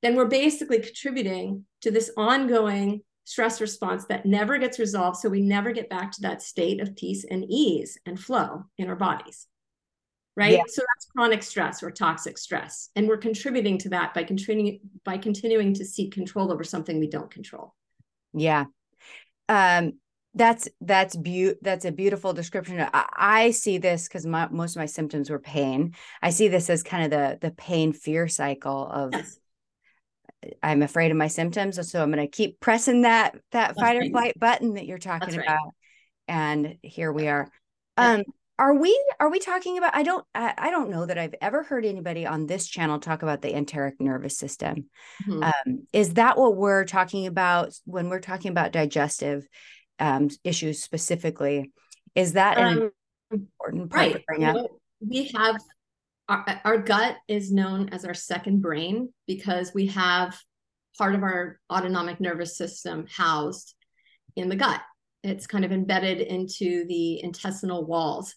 Then 0.02 0.16
we're 0.16 0.26
basically 0.26 0.80
contributing 0.80 1.64
to 1.82 1.92
this 1.92 2.10
ongoing 2.16 3.02
stress 3.28 3.60
response 3.60 4.06
that 4.06 4.26
never 4.26 4.58
gets 4.58 4.78
resolved. 4.78 5.18
So 5.18 5.28
we 5.28 5.40
never 5.40 5.72
get 5.72 5.90
back 5.90 6.12
to 6.12 6.22
that 6.22 6.42
state 6.42 6.80
of 6.80 6.96
peace 6.96 7.24
and 7.30 7.44
ease 7.48 7.98
and 8.06 8.18
flow 8.18 8.64
in 8.78 8.88
our 8.88 8.96
bodies. 8.96 9.46
Right. 10.36 10.52
Yeah. 10.52 10.62
So 10.68 10.82
that's 10.82 11.06
chronic 11.14 11.42
stress 11.42 11.82
or 11.82 11.90
toxic 11.90 12.38
stress. 12.38 12.90
And 12.94 13.08
we're 13.08 13.16
contributing 13.16 13.76
to 13.78 13.88
that 13.90 14.14
by 14.14 14.22
continuing 14.22 14.80
by 15.04 15.18
continuing 15.18 15.74
to 15.74 15.84
seek 15.84 16.12
control 16.12 16.52
over 16.52 16.62
something 16.62 17.00
we 17.00 17.08
don't 17.08 17.30
control. 17.30 17.74
Yeah 18.32 18.66
um 19.48 19.94
that's 20.34 20.68
that's 20.80 21.16
be- 21.16 21.54
that's 21.62 21.84
a 21.84 21.92
beautiful 21.92 22.32
description 22.32 22.86
i, 22.92 23.06
I 23.16 23.50
see 23.50 23.78
this 23.78 24.06
because 24.06 24.26
most 24.26 24.76
of 24.76 24.80
my 24.80 24.86
symptoms 24.86 25.30
were 25.30 25.38
pain 25.38 25.94
i 26.22 26.30
see 26.30 26.48
this 26.48 26.70
as 26.70 26.82
kind 26.82 27.04
of 27.04 27.10
the 27.10 27.38
the 27.40 27.50
pain 27.54 27.92
fear 27.92 28.28
cycle 28.28 28.86
of 28.86 29.14
yes. 29.14 29.38
I'm 30.62 30.82
afraid 30.82 31.10
of 31.10 31.16
my 31.16 31.26
symptoms 31.26 31.76
so 31.90 32.02
i'm 32.02 32.12
going 32.12 32.24
to 32.24 32.30
keep 32.30 32.60
pressing 32.60 33.02
that 33.02 33.32
that 33.52 33.68
that's 33.68 33.80
fight 33.80 33.98
right. 33.98 34.06
or 34.06 34.10
flight 34.10 34.38
button 34.38 34.74
that 34.74 34.86
you're 34.86 34.98
talking 34.98 35.34
that's 35.34 35.46
about 35.46 35.64
right. 35.64 35.72
and 36.28 36.76
here 36.82 37.12
we 37.12 37.28
are 37.28 37.50
yeah. 37.98 38.12
um 38.14 38.22
are 38.58 38.74
we 38.74 38.98
are 39.20 39.30
we 39.30 39.38
talking 39.38 39.78
about 39.78 39.94
i 39.94 40.02
don't 40.02 40.24
I, 40.34 40.54
I, 40.58 40.70
don't 40.70 40.90
know 40.90 41.06
that 41.06 41.18
i've 41.18 41.34
ever 41.40 41.62
heard 41.62 41.84
anybody 41.84 42.26
on 42.26 42.46
this 42.46 42.66
channel 42.66 42.98
talk 42.98 43.22
about 43.22 43.42
the 43.42 43.54
enteric 43.54 44.00
nervous 44.00 44.36
system 44.36 44.86
mm-hmm. 45.26 45.42
um, 45.42 45.86
is 45.92 46.14
that 46.14 46.36
what 46.36 46.56
we're 46.56 46.84
talking 46.84 47.26
about 47.26 47.72
when 47.84 48.08
we're 48.08 48.20
talking 48.20 48.50
about 48.50 48.72
digestive 48.72 49.46
um, 50.00 50.28
issues 50.44 50.82
specifically 50.82 51.72
is 52.14 52.32
that 52.34 52.58
an 52.58 52.82
um, 52.82 52.90
important 53.30 53.90
part 53.90 54.00
right. 54.00 54.14
to 54.14 54.22
bring 54.26 54.44
up 54.44 54.66
we 55.00 55.30
have 55.34 55.60
our, 56.28 56.60
our 56.64 56.78
gut 56.78 57.16
is 57.26 57.52
known 57.52 57.88
as 57.90 58.04
our 58.04 58.14
second 58.14 58.60
brain 58.60 59.12
because 59.26 59.72
we 59.74 59.86
have 59.86 60.38
part 60.96 61.14
of 61.14 61.22
our 61.22 61.58
autonomic 61.72 62.20
nervous 62.20 62.56
system 62.56 63.06
housed 63.08 63.74
in 64.36 64.48
the 64.48 64.56
gut 64.56 64.80
it's 65.24 65.46
kind 65.46 65.64
of 65.64 65.72
embedded 65.72 66.20
into 66.20 66.84
the 66.86 67.22
intestinal 67.22 67.84
walls 67.84 68.34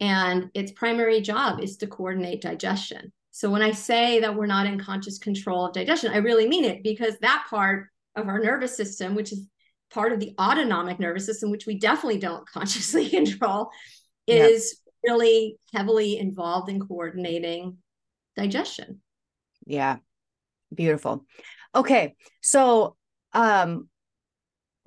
and 0.00 0.50
its 0.54 0.72
primary 0.72 1.20
job 1.20 1.60
is 1.60 1.78
to 1.78 1.86
coordinate 1.86 2.42
digestion. 2.42 3.12
So 3.30 3.50
when 3.50 3.62
I 3.62 3.72
say 3.72 4.20
that 4.20 4.34
we're 4.34 4.46
not 4.46 4.66
in 4.66 4.78
conscious 4.78 5.18
control 5.18 5.66
of 5.66 5.72
digestion, 5.72 6.12
I 6.12 6.18
really 6.18 6.48
mean 6.48 6.64
it 6.64 6.82
because 6.82 7.18
that 7.20 7.46
part 7.48 7.88
of 8.14 8.28
our 8.28 8.38
nervous 8.38 8.76
system, 8.76 9.14
which 9.14 9.32
is 9.32 9.46
part 9.90 10.12
of 10.12 10.20
the 10.20 10.34
autonomic 10.40 10.98
nervous 10.98 11.26
system, 11.26 11.50
which 11.50 11.66
we 11.66 11.78
definitely 11.78 12.18
don't 12.18 12.48
consciously 12.52 13.08
control, 13.08 13.70
is. 14.26 14.80
Really 15.04 15.58
heavily 15.74 16.18
involved 16.18 16.68
in 16.68 16.80
coordinating 16.80 17.78
digestion. 18.36 19.00
Yeah. 19.66 19.96
Beautiful. 20.74 21.24
Okay. 21.74 22.14
So 22.40 22.96
um 23.32 23.88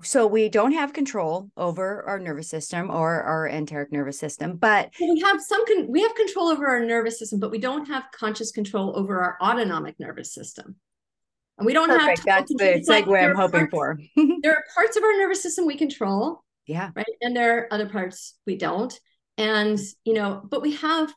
so 0.03 0.27
we 0.27 0.49
don't 0.49 0.71
have 0.71 0.93
control 0.93 1.51
over 1.57 2.03
our 2.07 2.19
nervous 2.19 2.49
system 2.49 2.89
or 2.89 3.21
our 3.21 3.47
enteric 3.47 3.91
nervous 3.91 4.19
system 4.19 4.55
but 4.55 4.91
we 4.99 5.21
have 5.25 5.41
some 5.41 5.65
con- 5.65 5.91
we 5.91 6.01
have 6.01 6.15
control 6.15 6.47
over 6.47 6.67
our 6.67 6.85
nervous 6.85 7.19
system 7.19 7.39
but 7.39 7.51
we 7.51 7.59
don't 7.59 7.85
have 7.87 8.03
conscious 8.13 8.51
control 8.51 8.97
over 8.97 9.21
our 9.21 9.37
autonomic 9.41 9.99
nervous 9.99 10.33
system 10.33 10.75
and 11.57 11.65
we 11.65 11.73
don't 11.73 11.89
Perfect. 11.89 12.19
have 12.19 12.25
that's 12.25 12.53
the 12.53 12.83
segue 12.87 13.07
like 13.07 13.23
i'm 13.23 13.35
hoping 13.35 13.67
parts, 13.67 13.71
for 13.71 13.99
there 14.41 14.53
are 14.53 14.63
parts 14.73 14.95
of 14.97 15.03
our 15.03 15.17
nervous 15.17 15.43
system 15.43 15.65
we 15.65 15.75
control 15.75 16.43
yeah 16.65 16.91
right 16.95 17.05
and 17.21 17.35
there 17.35 17.57
are 17.57 17.73
other 17.73 17.89
parts 17.89 18.37
we 18.45 18.57
don't 18.57 18.97
and 19.39 19.79
you 20.05 20.13
know 20.13 20.41
but 20.47 20.61
we 20.61 20.75
have 20.75 21.11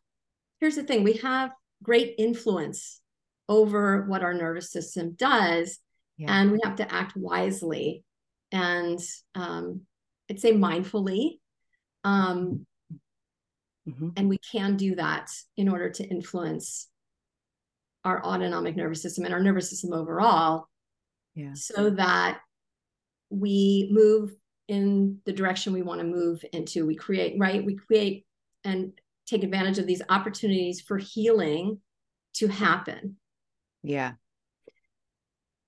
here's 0.61 0.77
the 0.77 0.83
thing 0.83 1.05
we 1.05 1.15
have 1.15 1.53
great 1.83 2.15
influence 2.17 3.01
over 3.49 4.07
what 4.07 4.23
our 4.23 4.33
nervous 4.33 4.73
system 4.73 5.13
does 5.19 5.79
yeah. 6.17 6.41
and 6.41 6.51
we 6.51 6.59
have 6.65 6.77
to 6.77 6.91
act 6.95 7.15
wisely 7.17 8.03
and 8.53 9.01
um, 9.35 9.81
I'd 10.31 10.41
say 10.41 10.53
mindfully. 10.53 11.41
Um, 12.05 12.67
mm-hmm. 13.89 14.11
And 14.17 14.29
we 14.29 14.39
can 14.39 14.77
do 14.77 14.95
that 14.97 15.31
in 15.57 15.69
order 15.69 15.91
to 15.91 16.05
influence 16.05 16.89
our 18.05 18.25
autonomic 18.25 18.77
nervous 18.77 19.03
system 19.03 19.25
and 19.25 19.35
our 19.35 19.43
nervous 19.43 19.71
system 19.71 19.93
overall 19.93 20.67
yeah. 21.35 21.53
so 21.55 21.91
that 21.91 22.41
we 23.31 23.89
move 23.93 24.35
in 24.73 25.19
the 25.27 25.33
direction 25.33 25.73
we 25.73 25.83
want 25.83 26.01
to 26.01 26.07
move 26.07 26.45
into. 26.53 26.87
We 26.87 26.97
create, 26.97 27.39
right? 27.39 27.65
We 27.65 27.77
create 27.77 28.25
and 28.65 28.93
take 29.27 29.45
advantage 29.45 29.79
of 29.79 29.87
these 29.87 30.03
opportunities 30.09 30.81
for 30.81 30.99
healing 30.99 31.81
to 32.35 32.49
happen. 32.49 33.17
Yeah 33.83 34.13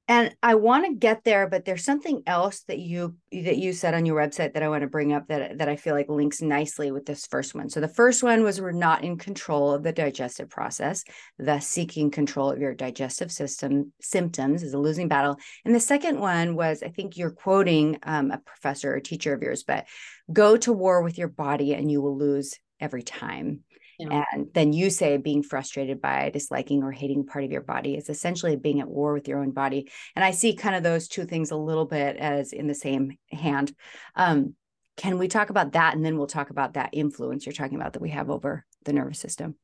and 0.08 0.34
i 0.42 0.54
want 0.54 0.84
to 0.84 0.94
get 0.94 1.24
there 1.24 1.48
but 1.48 1.64
there's 1.64 1.84
something 1.84 2.22
else 2.26 2.60
that 2.68 2.78
you 2.78 3.16
that 3.32 3.56
you 3.56 3.72
said 3.72 3.94
on 3.94 4.06
your 4.06 4.16
website 4.16 4.54
that 4.54 4.62
i 4.62 4.68
want 4.68 4.82
to 4.82 4.88
bring 4.88 5.12
up 5.12 5.26
that 5.28 5.58
that 5.58 5.68
i 5.68 5.76
feel 5.76 5.94
like 5.94 6.08
links 6.08 6.40
nicely 6.40 6.90
with 6.90 7.06
this 7.06 7.26
first 7.26 7.54
one. 7.54 7.68
So 7.68 7.80
the 7.80 7.88
first 7.88 8.22
one 8.22 8.42
was 8.42 8.60
we're 8.60 8.72
not 8.72 9.04
in 9.04 9.18
control 9.18 9.72
of 9.72 9.82
the 9.82 9.92
digestive 9.92 10.48
process 10.48 11.04
thus 11.38 11.66
seeking 11.66 12.10
control 12.10 12.50
of 12.50 12.58
your 12.58 12.74
digestive 12.74 13.30
system 13.30 13.92
symptoms 14.00 14.62
is 14.62 14.74
a 14.74 14.78
losing 14.78 15.08
battle. 15.08 15.36
And 15.64 15.74
the 15.74 15.80
second 15.80 16.20
one 16.20 16.54
was 16.54 16.82
i 16.82 16.88
think 16.88 17.16
you're 17.16 17.30
quoting 17.30 17.98
um, 18.02 18.30
a 18.30 18.38
professor 18.38 18.94
or 18.94 19.00
teacher 19.00 19.34
of 19.34 19.42
yours 19.42 19.64
but 19.64 19.86
go 20.32 20.56
to 20.56 20.72
war 20.72 21.02
with 21.02 21.18
your 21.18 21.28
body 21.28 21.74
and 21.74 21.90
you 21.90 22.00
will 22.00 22.16
lose 22.16 22.54
every 22.80 23.02
time 23.02 23.60
yeah. 23.98 24.24
And 24.32 24.48
then 24.54 24.72
you 24.72 24.90
say 24.90 25.16
being 25.16 25.42
frustrated 25.42 26.00
by 26.00 26.30
disliking 26.30 26.82
or 26.82 26.92
hating 26.92 27.26
part 27.26 27.44
of 27.44 27.52
your 27.52 27.62
body 27.62 27.96
is 27.96 28.08
essentially 28.08 28.56
being 28.56 28.80
at 28.80 28.88
war 28.88 29.12
with 29.12 29.28
your 29.28 29.40
own 29.40 29.50
body. 29.50 29.90
And 30.16 30.24
I 30.24 30.30
see 30.30 30.54
kind 30.54 30.74
of 30.74 30.82
those 30.82 31.08
two 31.08 31.24
things 31.24 31.50
a 31.50 31.56
little 31.56 31.86
bit 31.86 32.16
as 32.16 32.52
in 32.52 32.66
the 32.66 32.74
same 32.74 33.16
hand. 33.30 33.74
Um, 34.16 34.54
can 34.96 35.18
we 35.18 35.28
talk 35.28 35.50
about 35.50 35.72
that? 35.72 35.94
And 35.94 36.04
then 36.04 36.16
we'll 36.16 36.26
talk 36.26 36.50
about 36.50 36.74
that 36.74 36.90
influence 36.92 37.46
you're 37.46 37.52
talking 37.52 37.76
about 37.76 37.94
that 37.94 38.02
we 38.02 38.10
have 38.10 38.30
over 38.30 38.64
the 38.84 38.92
nervous 38.92 39.18
system. 39.18 39.56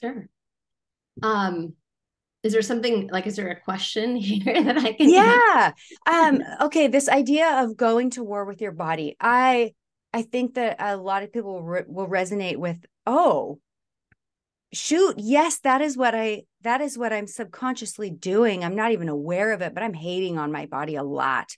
Sure. 0.00 0.28
Um, 1.22 1.74
is 2.42 2.52
there 2.52 2.62
something 2.62 3.08
like 3.08 3.26
is 3.26 3.36
there 3.36 3.50
a 3.50 3.60
question 3.60 4.16
here 4.16 4.62
that 4.62 4.78
i 4.78 4.92
can 4.92 5.10
yeah 5.10 5.72
um 6.10 6.40
okay 6.60 6.86
this 6.86 7.08
idea 7.08 7.62
of 7.62 7.76
going 7.76 8.10
to 8.10 8.24
war 8.24 8.44
with 8.44 8.60
your 8.60 8.72
body 8.72 9.16
i 9.20 9.72
i 10.12 10.22
think 10.22 10.54
that 10.54 10.76
a 10.78 10.96
lot 10.96 11.22
of 11.22 11.32
people 11.32 11.62
re- 11.62 11.84
will 11.86 12.08
resonate 12.08 12.56
with 12.56 12.78
oh 13.06 13.58
shoot 14.72 15.14
yes 15.18 15.58
that 15.60 15.80
is 15.80 15.96
what 15.96 16.14
i 16.14 16.42
that 16.62 16.80
is 16.80 16.96
what 16.96 17.12
i'm 17.12 17.26
subconsciously 17.26 18.10
doing. 18.10 18.62
I'm 18.64 18.76
not 18.76 18.92
even 18.92 19.08
aware 19.08 19.52
of 19.52 19.62
it 19.62 19.74
but 19.74 19.82
i'm 19.82 19.94
hating 19.94 20.38
on 20.38 20.52
my 20.52 20.66
body 20.66 20.96
a 20.96 21.02
lot. 21.02 21.48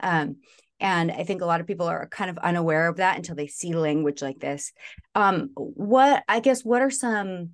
Um, 0.00 0.36
and 0.80 1.10
i 1.12 1.24
think 1.24 1.42
a 1.42 1.46
lot 1.46 1.60
of 1.60 1.66
people 1.66 1.86
are 1.86 2.08
kind 2.08 2.30
of 2.30 2.38
unaware 2.38 2.88
of 2.88 2.96
that 2.96 3.16
until 3.16 3.34
they 3.34 3.46
see 3.48 3.74
language 3.74 4.22
like 4.22 4.38
this. 4.38 4.72
Um, 5.14 5.50
what 5.54 6.24
i 6.28 6.40
guess 6.40 6.64
what 6.64 6.82
are 6.82 6.90
some 6.90 7.50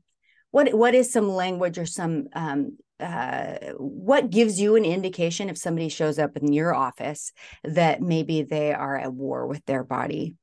what 0.52 0.72
what 0.74 0.94
is 0.94 1.12
some 1.12 1.28
language 1.28 1.78
or 1.78 1.86
some 1.86 2.26
um, 2.34 2.76
uh, 3.00 3.56
what 3.78 4.30
gives 4.30 4.60
you 4.60 4.76
an 4.76 4.84
indication 4.84 5.48
if 5.48 5.56
somebody 5.56 5.88
shows 5.88 6.18
up 6.18 6.36
in 6.36 6.52
your 6.52 6.74
office 6.74 7.32
that 7.64 8.02
maybe 8.02 8.42
they 8.42 8.72
are 8.72 8.96
at 8.96 9.12
war 9.12 9.46
with 9.46 9.64
their 9.64 9.82
body? 9.82 10.36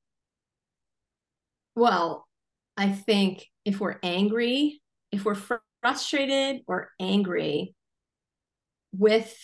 Well 1.75 2.26
I 2.77 2.91
think 2.91 3.45
if 3.65 3.79
we're 3.79 3.97
angry, 4.03 4.81
if 5.11 5.25
we're 5.25 5.37
frustrated 5.81 6.61
or 6.67 6.91
angry 6.99 7.75
with 8.93 9.35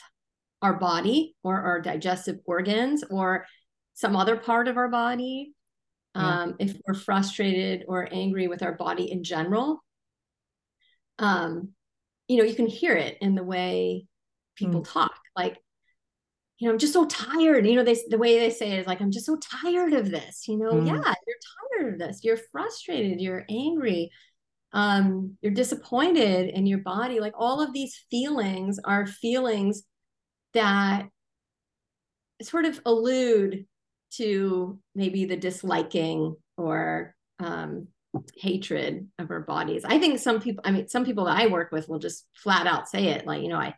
our 0.62 0.74
body 0.74 1.36
or 1.44 1.60
our 1.62 1.82
digestive 1.82 2.38
organs 2.46 3.04
or 3.10 3.46
some 3.96 4.16
other 4.16 4.38
part 4.38 4.68
of 4.68 4.78
our 4.78 4.88
body, 4.88 5.54
yeah. 6.16 6.42
um, 6.42 6.56
if 6.60 6.78
we're 6.88 6.94
frustrated 6.94 7.86
or 7.88 8.08
angry 8.12 8.48
with 8.48 8.62
our 8.62 8.74
body 8.74 9.12
in 9.12 9.24
general, 9.24 9.84
um, 11.20 11.70
you 12.28 12.38
know, 12.38 12.44
you 12.44 12.56
can 12.56 12.68
hear 12.68 12.96
it 12.96 13.18
in 13.20 13.36
the 13.36 13.44
way 13.44 14.06
people 14.56 14.82
mm. 14.82 14.92
talk. 14.92 15.20
Like 15.36 15.58
you 16.60 16.68
know, 16.68 16.74
I'm 16.74 16.80
just 16.80 16.94
so 16.94 17.06
tired. 17.06 17.66
You 17.66 17.76
know, 17.76 17.84
they 17.84 17.98
the 18.10 18.18
way 18.18 18.40
they 18.40 18.50
say 18.50 18.72
it 18.72 18.80
is 18.80 18.88
like, 18.88 19.02
I'm 19.02 19.12
just 19.12 19.26
so 19.26 19.38
tired 19.38 19.94
of 19.94 20.10
this. 20.12 20.48
You 20.48 20.58
know, 20.58 20.72
mm. 20.72 20.88
yeah, 20.88 21.14
you're 21.28 21.82
tired 21.82 21.94
of 21.94 22.00
this. 22.00 22.24
You're 22.24 22.40
frustrated. 22.52 23.20
You're 23.20 23.46
angry. 23.50 24.12
Um, 24.72 25.38
you're 25.42 25.54
disappointed 25.54 26.50
in 26.50 26.66
your 26.66 26.80
body. 26.80 27.20
Like 27.20 27.34
all 27.38 27.62
of 27.62 27.74
these 27.74 28.06
feelings 28.10 28.80
are 28.84 29.06
feelings 29.06 29.84
that 30.54 31.08
sort 32.42 32.66
of 32.66 32.80
allude 32.86 33.66
to 34.18 34.80
maybe 34.96 35.26
the 35.26 35.38
disliking 35.38 36.36
or 36.58 37.16
um, 37.40 37.88
hatred 38.38 39.08
of 39.20 39.32
our 39.32 39.42
bodies. 39.42 39.84
I 39.86 40.00
think 40.00 40.20
some 40.20 40.40
people, 40.40 40.64
I 40.66 40.72
mean, 40.72 40.88
some 40.88 41.06
people 41.06 41.26
that 41.26 41.38
I 41.38 41.48
work 41.48 41.72
with 41.72 41.90
will 41.90 42.00
just 42.00 42.26
flat 42.36 42.68
out 42.68 42.88
say 42.88 43.08
it 43.08 43.26
like, 43.26 43.42
you 43.42 43.50
know, 43.50 43.58
I 43.58 43.76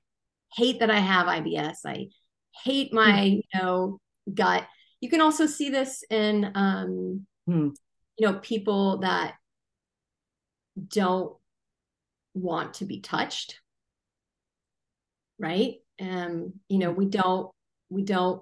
hate 0.53 0.79
that 0.79 0.91
I 0.91 0.99
have 0.99 1.27
IBS. 1.27 1.77
I 1.85 2.07
hate 2.63 2.93
my, 2.93 3.21
hmm. 3.21 3.35
you 3.35 3.41
know, 3.53 3.99
gut. 4.33 4.65
You 5.01 5.09
can 5.09 5.21
also 5.21 5.45
see 5.45 5.69
this 5.69 6.03
in, 6.09 6.51
um, 6.55 7.25
hmm. 7.45 7.69
you 8.17 8.27
know, 8.27 8.39
people 8.39 8.99
that 8.99 9.35
don't 10.87 11.35
want 12.33 12.75
to 12.75 12.85
be 12.85 13.01
touched. 13.01 13.59
Right. 15.37 15.75
Um, 16.01 16.53
you 16.69 16.79
know, 16.79 16.91
we 16.91 17.05
don't, 17.05 17.51
we 17.89 18.03
don't 18.03 18.41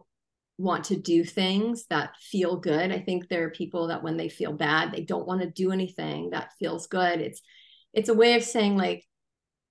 want 0.57 0.85
to 0.85 0.95
do 0.95 1.23
things 1.23 1.85
that 1.89 2.15
feel 2.19 2.57
good. 2.57 2.91
I 2.91 2.99
think 2.99 3.27
there 3.27 3.43
are 3.45 3.49
people 3.49 3.87
that 3.87 4.03
when 4.03 4.17
they 4.17 4.29
feel 4.29 4.53
bad, 4.53 4.91
they 4.91 5.01
don't 5.01 5.27
want 5.27 5.41
to 5.41 5.49
do 5.49 5.71
anything 5.71 6.29
that 6.29 6.53
feels 6.59 6.87
good. 6.87 7.19
It's 7.19 7.41
it's 7.93 8.09
a 8.09 8.13
way 8.13 8.35
of 8.35 8.43
saying 8.43 8.77
like 8.77 9.05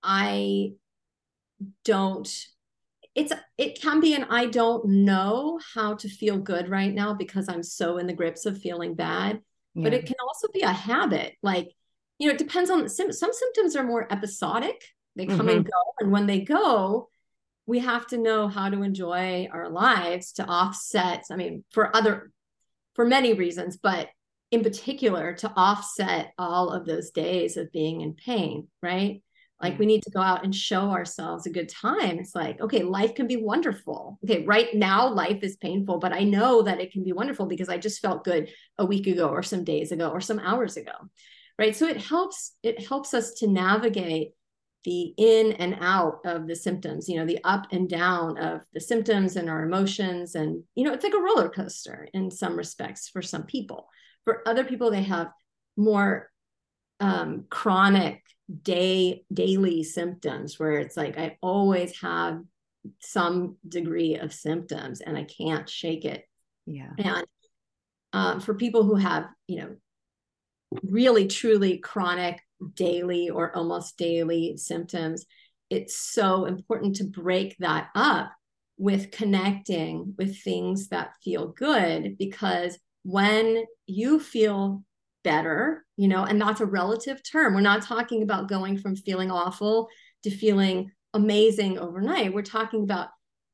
I 0.01 0.73
don't 1.85 2.29
it's 3.15 3.31
it 3.57 3.79
can 3.79 3.99
be 3.99 4.15
an 4.15 4.25
I 4.29 4.47
don't 4.47 4.85
know 4.85 5.59
how 5.73 5.95
to 5.95 6.09
feel 6.09 6.37
good 6.37 6.69
right 6.69 6.93
now 6.93 7.13
because 7.13 7.47
I'm 7.47 7.63
so 7.63 7.97
in 7.97 8.07
the 8.07 8.13
grips 8.13 8.45
of 8.45 8.57
feeling 8.57 8.95
bad. 8.95 9.41
Yeah. 9.75 9.83
But 9.83 9.93
it 9.93 10.05
can 10.05 10.15
also 10.25 10.47
be 10.53 10.61
a 10.61 10.71
habit. 10.71 11.35
Like, 11.41 11.71
you 12.19 12.27
know, 12.27 12.33
it 12.33 12.39
depends 12.39 12.69
on 12.69 12.89
some 12.89 13.11
symptoms 13.11 13.75
are 13.75 13.83
more 13.83 14.11
episodic. 14.11 14.83
They 15.15 15.25
come 15.25 15.39
mm-hmm. 15.39 15.49
and 15.49 15.65
go. 15.65 15.71
And 15.99 16.11
when 16.11 16.25
they 16.25 16.41
go, 16.41 17.09
we 17.65 17.79
have 17.79 18.07
to 18.07 18.17
know 18.17 18.47
how 18.47 18.69
to 18.69 18.83
enjoy 18.83 19.47
our 19.51 19.69
lives 19.69 20.33
to 20.33 20.45
offset 20.45 21.23
i 21.31 21.35
mean 21.35 21.63
for 21.71 21.95
other 21.95 22.31
for 22.95 23.05
many 23.05 23.33
reasons 23.33 23.77
but 23.77 24.09
in 24.51 24.63
particular 24.63 25.33
to 25.33 25.51
offset 25.55 26.33
all 26.37 26.69
of 26.69 26.85
those 26.85 27.11
days 27.11 27.57
of 27.57 27.71
being 27.71 28.01
in 28.01 28.13
pain 28.13 28.67
right 28.81 29.22
like 29.63 29.79
we 29.79 29.85
need 29.85 30.03
to 30.03 30.11
go 30.11 30.19
out 30.19 30.43
and 30.43 30.53
show 30.53 30.91
ourselves 30.91 31.45
a 31.45 31.51
good 31.51 31.69
time 31.69 32.19
it's 32.19 32.35
like 32.35 32.59
okay 32.61 32.83
life 32.83 33.15
can 33.15 33.27
be 33.27 33.37
wonderful 33.37 34.19
okay 34.23 34.43
right 34.45 34.75
now 34.75 35.07
life 35.07 35.41
is 35.41 35.55
painful 35.57 35.97
but 35.97 36.13
i 36.13 36.23
know 36.23 36.61
that 36.61 36.79
it 36.79 36.91
can 36.91 37.03
be 37.03 37.13
wonderful 37.13 37.45
because 37.45 37.69
i 37.69 37.77
just 37.77 38.01
felt 38.01 38.23
good 38.23 38.49
a 38.77 38.85
week 38.85 39.07
ago 39.07 39.29
or 39.29 39.41
some 39.41 39.63
days 39.63 39.91
ago 39.91 40.09
or 40.09 40.21
some 40.21 40.39
hours 40.39 40.77
ago 40.77 40.93
right 41.57 41.75
so 41.75 41.87
it 41.87 41.97
helps 41.97 42.55
it 42.61 42.85
helps 42.85 43.13
us 43.13 43.33
to 43.33 43.47
navigate 43.47 44.33
the 44.83 45.13
in 45.17 45.53
and 45.53 45.77
out 45.79 46.19
of 46.25 46.47
the 46.47 46.55
symptoms, 46.55 47.07
you 47.07 47.17
know, 47.17 47.25
the 47.25 47.39
up 47.43 47.67
and 47.71 47.89
down 47.89 48.37
of 48.37 48.61
the 48.73 48.81
symptoms 48.81 49.35
and 49.35 49.49
our 49.49 49.63
emotions. 49.63 50.35
And, 50.35 50.63
you 50.75 50.83
know, 50.83 50.93
it's 50.93 51.03
like 51.03 51.13
a 51.13 51.21
roller 51.21 51.49
coaster 51.49 52.07
in 52.13 52.29
some 52.29 52.57
respects 52.57 53.07
for 53.07 53.21
some 53.21 53.43
people. 53.43 53.87
For 54.25 54.47
other 54.47 54.63
people, 54.63 54.91
they 54.91 55.03
have 55.03 55.29
more 55.77 56.29
um, 56.99 57.45
chronic 57.49 58.22
day 58.61 59.23
daily 59.31 59.83
symptoms 59.83 60.59
where 60.59 60.73
it's 60.73 60.97
like 60.97 61.17
I 61.17 61.37
always 61.41 61.99
have 62.01 62.41
some 62.99 63.57
degree 63.67 64.15
of 64.15 64.33
symptoms 64.33 65.01
and 65.01 65.17
I 65.17 65.23
can't 65.23 65.69
shake 65.69 66.05
it. 66.05 66.25
Yeah. 66.65 66.91
And 66.97 67.25
um, 68.11 68.39
for 68.41 68.53
people 68.53 68.83
who 68.83 68.95
have, 68.95 69.27
you 69.47 69.57
know, 69.57 69.75
really 70.83 71.27
truly 71.27 71.77
chronic 71.77 72.41
daily 72.73 73.29
or 73.29 73.55
almost 73.55 73.97
daily 73.97 74.57
symptoms, 74.57 75.25
it's 75.69 75.95
so 75.95 76.45
important 76.45 76.97
to 76.97 77.05
break 77.05 77.55
that 77.59 77.89
up 77.95 78.31
with 78.77 79.11
connecting 79.11 80.13
with 80.17 80.41
things 80.41 80.89
that 80.89 81.13
feel 81.23 81.47
good 81.47 82.17
because 82.17 82.77
when 83.03 83.63
you 83.85 84.19
feel 84.19 84.83
better, 85.23 85.85
you 85.97 86.07
know, 86.07 86.23
and 86.23 86.41
that's 86.41 86.61
a 86.61 86.65
relative 86.65 87.21
term. 87.23 87.53
We're 87.53 87.61
not 87.61 87.83
talking 87.83 88.23
about 88.23 88.49
going 88.49 88.77
from 88.77 88.95
feeling 88.95 89.31
awful 89.31 89.89
to 90.23 90.29
feeling 90.29 90.91
amazing 91.13 91.79
overnight. 91.79 92.33
We're 92.33 92.41
talking 92.41 92.83
about 92.83 93.09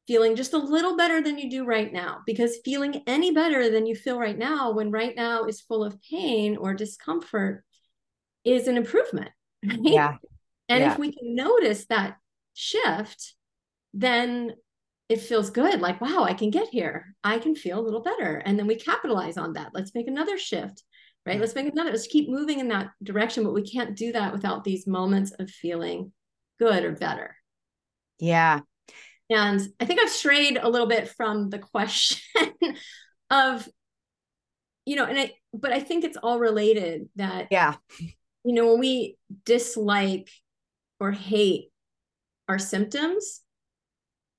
feeling 0.08 0.36
just 0.36 0.53
a 0.53 0.58
little 0.58 0.97
better 0.97 1.21
than 1.21 1.38
you 1.38 1.49
do 1.49 1.65
right 1.65 1.93
now 1.93 2.21
because 2.25 2.58
feeling 2.65 3.03
any 3.05 3.32
better 3.32 3.69
than 3.69 3.86
you 3.86 3.95
feel 3.95 4.19
right 4.19 4.38
now 4.38 4.71
when 4.71 4.89
right 4.89 5.15
now 5.15 5.43
is 5.43 5.62
full 5.62 5.84
of 5.84 6.01
pain 6.01 6.58
or 6.58 6.73
discomfort 6.73 7.63
is 8.43 8.67
an 8.67 8.77
improvement. 8.77 9.29
Right? 9.62 9.77
Yeah. 9.82 10.15
And 10.69 10.82
yeah. 10.82 10.91
if 10.93 10.97
we 10.97 11.12
can 11.12 11.36
notice 11.36 11.86
that 11.88 12.15
shift, 12.53 13.34
then 13.93 14.53
it 15.10 15.19
feels 15.19 15.49
good. 15.49 15.82
Like, 15.82 15.99
wow, 15.99 16.23
I 16.23 16.34
can 16.34 16.51
get 16.51 16.69
here. 16.69 17.15
I 17.23 17.39
can 17.39 17.55
feel 17.55 17.79
a 17.79 17.82
little 17.82 18.01
better. 18.01 18.38
And 18.45 18.58
then 18.58 18.67
we 18.67 18.75
capitalize 18.75 19.38
on 19.38 19.53
that. 19.53 19.71
Let's 19.73 19.95
make 19.95 20.08
another 20.08 20.38
shift, 20.38 20.84
right? 21.25 21.39
Let's 21.39 21.55
make 21.55 21.67
another, 21.67 21.91
let's 21.91 22.08
keep 22.08 22.29
moving 22.29 22.60
in 22.60 22.67
that 22.69 22.91
direction. 23.03 23.43
But 23.43 23.53
we 23.53 23.63
can't 23.63 23.95
do 23.95 24.12
that 24.13 24.34
without 24.34 24.63
these 24.63 24.88
moments 24.88 25.32
of 25.32 25.49
feeling 25.49 26.12
good 26.60 26.84
or 26.84 26.91
better. 26.91 27.36
Yeah. 28.19 28.62
And 29.29 29.62
I 29.79 29.86
think 29.86 29.99
I've 29.99 30.10
strayed 30.10 30.58
a 30.58 30.69
little 30.69 30.88
bit 30.88 31.10
from 31.10 31.49
the 31.49 31.60
question 31.60 32.19
of, 33.29 33.67
you 34.86 34.95
know, 34.95 35.05
and 35.05 35.19
I, 35.19 35.34
but 35.53 35.71
I 35.71 35.79
think 35.79 36.03
it's 36.03 36.17
all 36.17 36.39
related 36.39 37.10
that, 37.15 37.47
yeah, 37.51 37.75
you 38.43 38.53
know, 38.53 38.71
when 38.71 38.79
we 38.79 39.17
dislike 39.45 40.29
or 40.99 41.12
hate 41.12 41.71
our 42.47 42.58
symptoms, 42.58 43.41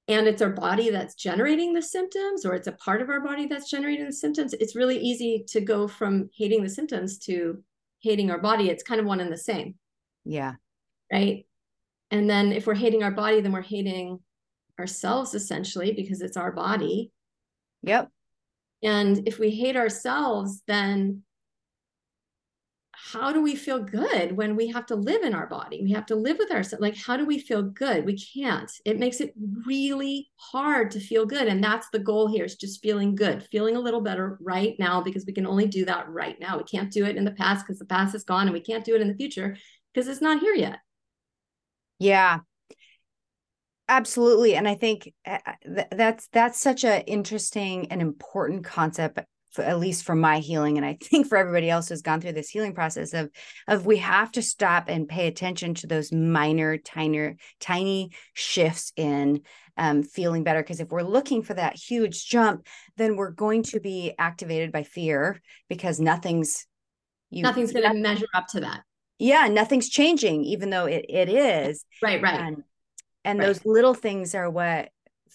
and 0.08 0.26
it's 0.26 0.42
our 0.42 0.50
body 0.50 0.90
that's 0.90 1.14
generating 1.14 1.72
the 1.72 1.82
symptoms, 1.82 2.44
or 2.44 2.54
it's 2.54 2.66
a 2.66 2.72
part 2.72 3.00
of 3.00 3.10
our 3.10 3.20
body 3.20 3.46
that's 3.46 3.70
generating 3.70 4.06
the 4.06 4.12
symptoms, 4.12 4.54
it's 4.54 4.74
really 4.74 4.98
easy 4.98 5.44
to 5.48 5.60
go 5.60 5.86
from 5.86 6.30
hating 6.34 6.62
the 6.62 6.68
symptoms 6.68 7.18
to 7.18 7.62
hating 8.00 8.30
our 8.30 8.38
body. 8.38 8.70
It's 8.70 8.82
kind 8.82 9.00
of 9.00 9.06
one 9.06 9.20
and 9.20 9.32
the 9.32 9.38
same. 9.38 9.74
Yeah. 10.24 10.54
Right. 11.12 11.46
And 12.10 12.28
then 12.28 12.52
if 12.52 12.66
we're 12.66 12.74
hating 12.74 13.02
our 13.02 13.10
body, 13.10 13.40
then 13.40 13.52
we're 13.52 13.62
hating 13.62 14.18
ourselves 14.78 15.34
essentially 15.34 15.92
because 15.92 16.22
it's 16.22 16.36
our 16.36 16.50
body. 16.50 17.12
Yep. 17.82 18.08
And 18.82 19.28
if 19.28 19.38
we 19.38 19.50
hate 19.50 19.76
ourselves, 19.76 20.62
then 20.66 21.22
how 23.12 23.32
do 23.32 23.42
we 23.42 23.56
feel 23.56 23.78
good 23.78 24.36
when 24.36 24.56
we 24.56 24.68
have 24.68 24.86
to 24.86 24.94
live 24.94 25.22
in 25.22 25.34
our 25.34 25.46
body? 25.46 25.80
We 25.82 25.92
have 25.92 26.06
to 26.06 26.14
live 26.14 26.38
with 26.38 26.50
ourselves. 26.50 26.82
Like, 26.82 26.96
how 26.96 27.16
do 27.16 27.24
we 27.24 27.38
feel 27.38 27.62
good? 27.62 28.04
We 28.04 28.18
can't. 28.18 28.70
It 28.84 28.98
makes 28.98 29.20
it 29.20 29.34
really 29.66 30.30
hard 30.36 30.90
to 30.92 31.00
feel 31.00 31.26
good. 31.26 31.48
And 31.48 31.62
that's 31.62 31.88
the 31.90 31.98
goal 31.98 32.28
here 32.28 32.44
is 32.44 32.56
just 32.56 32.82
feeling 32.82 33.14
good, 33.14 33.46
feeling 33.50 33.76
a 33.76 33.80
little 33.80 34.00
better 34.00 34.38
right 34.40 34.76
now, 34.78 35.00
because 35.00 35.24
we 35.26 35.32
can 35.32 35.46
only 35.46 35.66
do 35.66 35.84
that 35.86 36.08
right 36.08 36.38
now. 36.40 36.58
We 36.58 36.64
can't 36.64 36.92
do 36.92 37.04
it 37.04 37.16
in 37.16 37.24
the 37.24 37.32
past 37.32 37.66
because 37.66 37.78
the 37.78 37.84
past 37.86 38.14
is 38.14 38.24
gone, 38.24 38.46
and 38.46 38.52
we 38.52 38.60
can't 38.60 38.84
do 38.84 38.94
it 38.94 39.00
in 39.00 39.08
the 39.08 39.14
future 39.14 39.56
because 39.92 40.08
it's 40.08 40.20
not 40.20 40.40
here 40.40 40.54
yet. 40.54 40.78
Yeah. 41.98 42.40
Absolutely. 43.88 44.54
And 44.54 44.68
I 44.68 44.76
think 44.76 45.12
eh, 45.24 45.38
eh, 45.44 45.84
that's 45.90 46.28
that's 46.28 46.60
such 46.60 46.84
an 46.84 47.02
interesting 47.02 47.90
and 47.90 48.00
important 48.00 48.64
concept 48.64 49.18
for, 49.50 49.62
at 49.62 49.78
least 49.78 50.04
for 50.04 50.14
my 50.14 50.38
healing 50.38 50.76
and 50.76 50.86
i 50.86 50.96
think 51.02 51.26
for 51.26 51.36
everybody 51.36 51.68
else 51.68 51.88
who's 51.88 52.02
gone 52.02 52.20
through 52.20 52.32
this 52.32 52.50
healing 52.50 52.74
process 52.74 53.14
of 53.14 53.30
of 53.68 53.86
we 53.86 53.98
have 53.98 54.30
to 54.32 54.42
stop 54.42 54.88
and 54.88 55.08
pay 55.08 55.26
attention 55.26 55.74
to 55.74 55.86
those 55.86 56.12
minor 56.12 56.76
tiny 56.76 57.36
tiny 57.60 58.10
shifts 58.34 58.92
in 58.96 59.42
um, 59.76 60.02
feeling 60.02 60.44
better. 60.44 60.62
Because 60.62 60.80
if 60.80 60.90
we're 60.90 61.02
looking 61.02 61.42
for 61.42 61.54
that 61.54 61.76
huge 61.76 62.26
jump 62.26 62.66
then 62.96 63.16
we're 63.16 63.30
going 63.30 63.62
to 63.64 63.80
be 63.80 64.12
activated 64.18 64.72
by 64.72 64.82
fear 64.82 65.40
because 65.68 65.98
nothing's 65.98 66.66
you, 67.30 67.42
nothing's 67.42 67.72
going 67.72 67.90
to 67.90 67.98
measure 67.98 68.26
up 68.34 68.46
to 68.48 68.60
that. 68.60 68.82
Yeah 69.18 69.48
nothing's 69.48 69.88
changing 69.88 70.44
even 70.44 70.70
though 70.70 70.86
it, 70.86 71.06
it 71.08 71.28
is. 71.28 71.84
Right 72.02 72.20
right. 72.20 72.40
And, 72.40 72.64
and 73.24 73.38
right. 73.38 73.46
those 73.46 73.64
little 73.64 73.94
things 73.94 74.34
are 74.34 74.50
what 74.50 74.90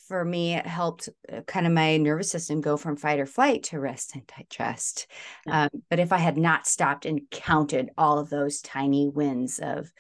for 0.08 0.24
me, 0.24 0.56
it 0.56 0.66
helped 0.66 1.10
uh, 1.32 1.42
kind 1.42 1.66
of 1.66 1.74
my 1.74 1.98
nervous 1.98 2.30
system 2.30 2.62
go 2.62 2.78
from 2.78 2.96
fight 2.96 3.20
or 3.20 3.26
flight 3.26 3.64
to 3.64 3.80
rest 3.80 4.16
and 4.16 4.28
digest. 4.28 5.08
Yeah. 5.46 5.64
Um, 5.64 5.84
but 5.90 6.00
if 6.00 6.12
I 6.12 6.18
had 6.18 6.38
not 6.38 6.68
stopped 6.68 7.06
and 7.06 7.22
counted 7.32 7.90
all 7.98 8.20
of 8.20 8.30
those 8.30 8.62
tiny 8.62 9.08
wins 9.08 9.60
of 9.60 9.92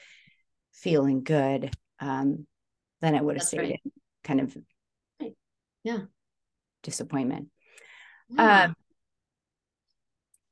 feeling 0.74 1.24
good, 1.24 1.76
um, 2.00 2.46
then 3.02 3.16
I 3.16 3.22
would 3.22 3.38
have 3.38 3.46
stayed 3.46 3.60
right. 3.60 3.82
kind 4.24 4.42
of 4.42 4.58
yeah 5.84 6.00
disappointment. 6.84 7.50
Yeah. 8.30 8.66
Um, 8.66 8.76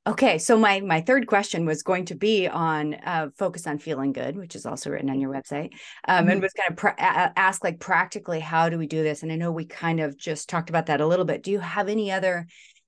Okay, 0.06 0.38
so 0.38 0.58
my 0.58 0.82
my 0.82 1.00
third 1.00 1.28
question 1.28 1.66
was 1.66 1.82
going 1.82 2.04
to 2.06 2.16
be 2.16 2.50
on 2.50 2.96
uh, 3.06 3.30
focus 3.38 3.66
on 3.68 3.78
feeling 3.80 4.12
good, 4.12 4.36
which 4.36 4.54
is 4.54 4.66
also 4.66 4.90
written 4.90 5.10
on 5.10 5.22
your 5.22 5.32
website, 5.32 5.72
um, 6.10 6.24
mm-hmm. 6.24 6.30
and 6.30 6.42
was 6.42 6.52
kind 6.52 6.72
of 6.72 6.76
pr- 6.76 6.90
ask 6.98 7.64
like 7.64 7.80
practically 7.80 8.42
how 8.42 8.68
do 8.68 8.78
we 8.78 8.86
do 8.86 9.02
this? 9.02 9.24
And 9.24 9.32
I 9.32 9.38
know 9.38 9.54
we 9.54 9.64
kind 9.64 10.02
of 10.02 10.18
just 10.18 10.50
talked 10.50 10.70
about 10.70 10.88
that 10.88 11.00
a 11.00 11.08
little 11.08 11.24
bit. 11.24 11.42
Do 11.42 11.52
you 11.52 11.62
have 11.62 11.88
any 11.88 12.12
other 12.12 12.48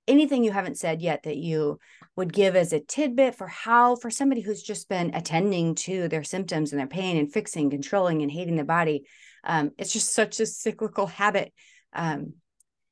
anything 0.10 0.44
you 0.44 0.52
haven't 0.52 0.78
said 0.78 1.02
yet 1.02 1.24
that 1.24 1.38
you 1.38 1.80
would 2.18 2.34
give 2.34 2.54
as 2.56 2.74
a 2.74 2.82
tidbit 2.82 3.36
for 3.36 3.48
how 3.48 3.96
for 3.96 4.10
somebody 4.10 4.42
who's 4.42 4.62
just 4.62 4.90
been 4.90 5.16
attending 5.16 5.76
to 5.76 6.10
their 6.10 6.24
symptoms 6.24 6.74
and 6.74 6.80
their 6.82 6.88
pain 6.88 7.16
and 7.16 7.32
fixing, 7.32 7.70
controlling, 7.70 8.24
and 8.24 8.32
hating 8.32 8.58
the 8.58 8.66
body? 8.66 9.06
Um, 9.46 9.72
it's 9.78 9.94
just 9.94 10.14
such 10.14 10.42
a 10.42 10.46
cyclical 10.46 11.08
habit. 11.08 11.54
Um, 11.94 12.34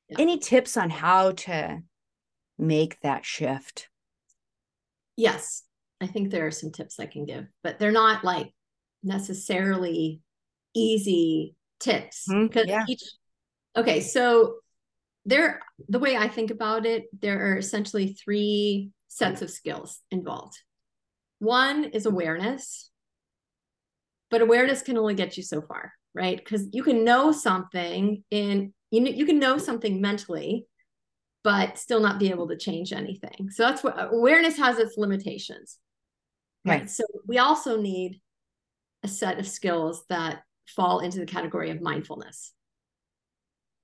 yeah. 0.08 0.18
Any 0.20 0.40
tips 0.40 0.78
on 0.78 0.90
how 0.90 1.32
to 1.32 1.82
make 2.58 3.02
that 3.02 3.26
shift? 3.26 3.90
Yes, 5.16 5.64
I 6.02 6.08
think 6.08 6.30
there 6.30 6.48
are 6.48 6.52
some 6.52 6.72
tips 6.72 7.00
I 7.00 7.06
can 7.06 7.26
give, 7.26 7.46
but 7.64 7.80
they're 7.80 7.92
not 7.92 8.24
like 8.24 8.54
necessarily 9.04 10.22
easy 10.74 11.56
tips 11.80 12.26
because 12.28 12.66
mm, 12.66 12.70
yeah. 12.70 12.86
each 12.88 13.04
okay 13.76 14.00
so 14.00 14.56
there 15.26 15.62
the 15.90 16.00
way 16.00 16.16
i 16.16 16.28
think 16.28 16.50
about 16.50 16.86
it 16.86 17.04
there 17.22 17.52
are 17.52 17.58
essentially 17.58 18.14
three 18.14 18.90
sets 19.10 19.42
of 19.42 19.50
skills 19.50 20.00
involved 20.10 20.58
one 21.40 21.84
is 21.84 22.06
awareness 22.06 22.90
but 24.32 24.42
awareness 24.42 24.82
can 24.82 24.98
only 24.98 25.14
get 25.14 25.36
you 25.36 25.44
so 25.44 25.62
far 25.62 25.92
right 26.16 26.38
because 26.38 26.68
you 26.72 26.84
can 26.84 27.04
know 27.04 27.32
something 27.32 28.24
in 28.32 28.74
you 28.90 29.02
know 29.02 29.12
you 29.12 29.26
can 29.26 29.40
know 29.40 29.58
something 29.58 30.00
mentally 30.00 30.66
but 31.44 31.78
still 31.78 32.00
not 32.00 32.20
be 32.20 32.30
able 32.30 32.48
to 32.48 32.58
change 32.58 32.94
anything. 32.94 33.50
So 33.52 33.64
that's 33.64 33.84
what 33.84 33.96
awareness 33.98 34.58
has 34.58 34.80
its 34.80 34.98
limitations. 34.98 35.78
Right. 36.66 36.82
right. 36.82 36.90
So 36.90 37.04
we 37.28 37.38
also 37.38 37.80
need 37.80 38.22
a 39.04 39.08
set 39.08 39.40
of 39.40 39.48
skills 39.48 40.06
that 40.10 40.44
fall 40.68 41.00
into 41.00 41.20
the 41.20 41.26
category 41.26 41.70
of 41.72 41.82
mindfulness. 41.82 42.54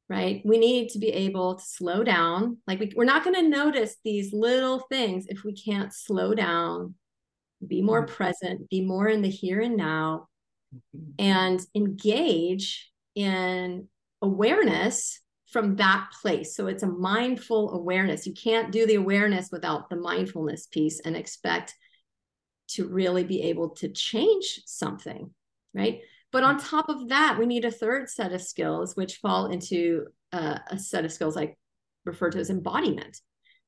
Right. 0.08 0.42
We 0.44 0.58
need 0.58 0.90
to 0.92 1.00
be 1.00 1.10
able 1.10 1.56
to 1.56 1.64
slow 1.64 2.04
down. 2.04 2.58
Like 2.66 2.80
we, 2.80 2.92
we're 2.96 3.04
not 3.04 3.24
going 3.24 3.36
to 3.36 3.48
notice 3.48 3.98
these 4.04 4.34
little 4.34 4.80
things 4.90 5.28
if 5.28 5.44
we 5.44 5.54
can't 5.54 5.94
slow 5.94 6.34
down, 6.34 6.96
be 7.68 7.82
more 7.84 8.06
mm-hmm. 8.06 8.16
present, 8.16 8.70
be 8.70 8.82
more 8.82 9.08
in 9.08 9.22
the 9.22 9.30
here 9.30 9.60
and 9.60 9.78
now, 9.78 10.28
mm-hmm. 10.74 11.12
and 11.20 11.62
engage 11.76 12.90
in 13.14 13.88
awareness 14.22 15.20
from 15.52 15.76
that 15.78 16.10
place. 16.22 16.56
So 16.56 16.68
it's 16.68 16.84
a 16.84 16.88
mindful 16.88 17.74
awareness. 17.74 18.28
You 18.28 18.34
can't 18.34 18.72
do 18.72 18.86
the 18.86 18.96
awareness 18.96 19.50
without 19.52 19.90
the 19.90 19.96
mindfulness 19.96 20.68
piece 20.68 21.00
and 21.00 21.16
expect 21.16 21.76
to 22.70 22.88
really 22.88 23.24
be 23.24 23.42
able 23.44 23.70
to 23.70 23.90
change 23.90 24.62
something, 24.66 25.32
right? 25.74 26.02
But 26.32 26.44
on 26.44 26.60
top 26.60 26.90
of 26.90 27.10
that, 27.10 27.38
we 27.40 27.48
need 27.48 27.66
a 27.66 27.72
third 27.72 28.10
set 28.10 28.32
of 28.32 28.42
skills, 28.42 28.96
which 28.96 29.18
fall 29.18 29.48
into 29.48 30.06
uh, 30.32 30.60
a 30.70 30.78
set 30.78 31.04
of 31.04 31.12
skills 31.12 31.36
I 31.36 31.56
refer 32.06 32.30
to 32.30 32.40
as 32.40 32.52
embodiment. 32.52 33.20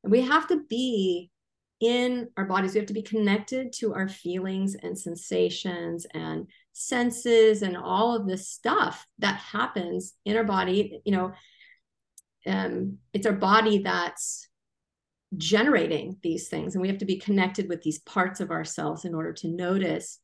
And 0.04 0.12
we 0.12 0.22
have 0.22 0.48
to 0.50 0.62
be 0.70 1.32
in 1.80 2.30
our 2.38 2.46
bodies, 2.46 2.74
we 2.74 2.80
have 2.80 2.88
to 2.88 2.94
be 2.94 3.02
connected 3.02 3.74
to 3.74 3.96
our 3.96 4.08
feelings 4.08 4.76
and 4.76 4.96
sensations 4.96 6.06
and 6.14 6.46
senses 6.74 7.64
and 7.64 7.76
all 7.76 8.16
of 8.16 8.28
this 8.28 8.48
stuff 8.48 9.08
that 9.18 9.38
happens 9.38 10.14
in 10.24 10.38
our 10.38 10.44
body. 10.44 11.02
You 11.06 11.12
know, 11.12 11.32
um, 12.48 12.98
it's 13.14 13.26
our 13.26 13.34
body 13.34 13.80
that's 13.80 14.48
generating 15.38 16.18
these 16.24 16.50
things 16.50 16.76
and 16.76 16.82
we 16.82 16.90
have 16.90 16.98
to 16.98 17.06
be 17.06 17.18
connected 17.18 17.70
with 17.70 17.82
these 17.84 18.00
parts 18.00 18.40
of 18.42 18.52
ourselves 18.52 19.06
in 19.06 19.16
order 19.16 19.32
to 19.32 19.48
notice 19.48 20.20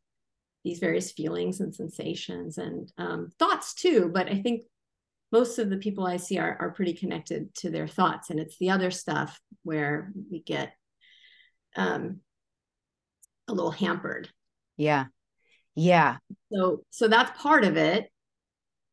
these 0.64 0.80
various 0.80 1.12
feelings 1.12 1.62
and 1.62 1.74
sensations 1.74 2.58
and 2.58 2.92
um, 2.98 3.30
thoughts 3.40 3.74
too. 3.74 4.12
But 4.14 4.28
i 4.28 4.36
think 4.42 4.64
most 5.32 5.60
of 5.60 5.70
the 5.70 5.78
people 5.78 6.06
i 6.06 6.18
see 6.18 6.38
are, 6.38 6.58
are 6.60 6.72
pretty 6.72 6.94
connected 6.94 7.54
to 7.56 7.70
their 7.70 7.88
thoughts 7.88 8.30
and 8.30 8.40
it's 8.40 8.58
the 8.58 8.70
other 8.70 8.92
stuff 8.92 9.40
where 9.64 10.12
we 10.32 10.42
get 10.42 10.74
um, 11.78 12.22
a 13.48 13.54
little 13.54 13.72
hampered. 13.72 14.30
Yeah. 14.76 15.06
Yeah. 15.76 16.18
So 16.52 16.82
so 16.90 17.08
that's 17.08 17.42
part 17.42 17.64
of 17.64 17.78
it. 17.78 18.10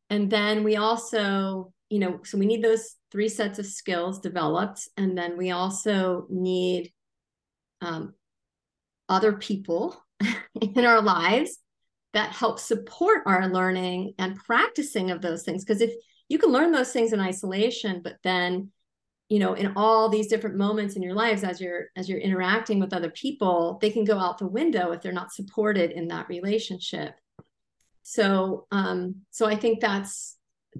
And 0.09 0.29
then 0.29 0.63
we 0.63 0.75
also 0.75 1.73
you 1.89 1.99
know, 1.99 2.19
so 2.23 2.37
we 2.37 2.45
need 2.45 2.63
those 2.63 2.95
three 3.11 3.29
sets 3.29 3.59
of 3.59 3.65
skills 3.65 4.19
developed. 4.19 4.87
And 4.97 5.17
then 5.17 5.37
we 5.37 5.51
also 5.51 6.25
need 6.29 6.91
um, 7.81 8.13
other 9.07 9.33
people 9.33 9.95
in 10.61 10.85
our 10.85 11.01
lives 11.01 11.57
that 12.13 12.31
help 12.31 12.59
support 12.59 13.23
our 13.25 13.47
learning 13.47 14.13
and 14.17 14.37
practicing 14.37 15.11
of 15.11 15.21
those 15.21 15.43
things. 15.43 15.63
Because 15.63 15.81
if 15.81 15.93
you 16.29 16.39
can 16.39 16.51
learn 16.51 16.71
those 16.71 16.91
things 16.91 17.13
in 17.13 17.19
isolation, 17.19 18.01
but 18.03 18.15
then 18.23 18.71
you 19.29 19.39
know 19.39 19.53
in 19.53 19.73
all 19.75 20.09
these 20.09 20.27
different 20.27 20.55
moments 20.55 20.95
in 20.95 21.01
your 21.01 21.15
lives 21.15 21.43
as 21.43 21.59
you're 21.59 21.85
as 21.95 22.07
you're 22.07 22.19
interacting 22.19 22.79
with 22.79 22.93
other 22.93 23.09
people 23.09 23.79
they 23.81 23.89
can 23.89 24.05
go 24.05 24.19
out 24.19 24.37
the 24.37 24.47
window 24.47 24.91
if 24.91 25.01
they're 25.01 25.11
not 25.11 25.33
supported 25.33 25.91
in 25.91 26.07
that 26.07 26.29
relationship 26.29 27.15
so 28.03 28.67
um 28.71 29.15
so 29.31 29.47
i 29.47 29.55
think 29.55 29.79
that's 29.79 30.37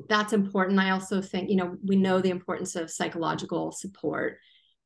that's 0.09 0.33
important. 0.33 0.79
I 0.79 0.91
also 0.91 1.21
think, 1.21 1.49
you 1.49 1.55
know, 1.55 1.77
we 1.83 1.95
know 1.95 2.19
the 2.19 2.29
importance 2.29 2.75
of 2.75 2.91
psychological 2.91 3.71
support 3.71 4.37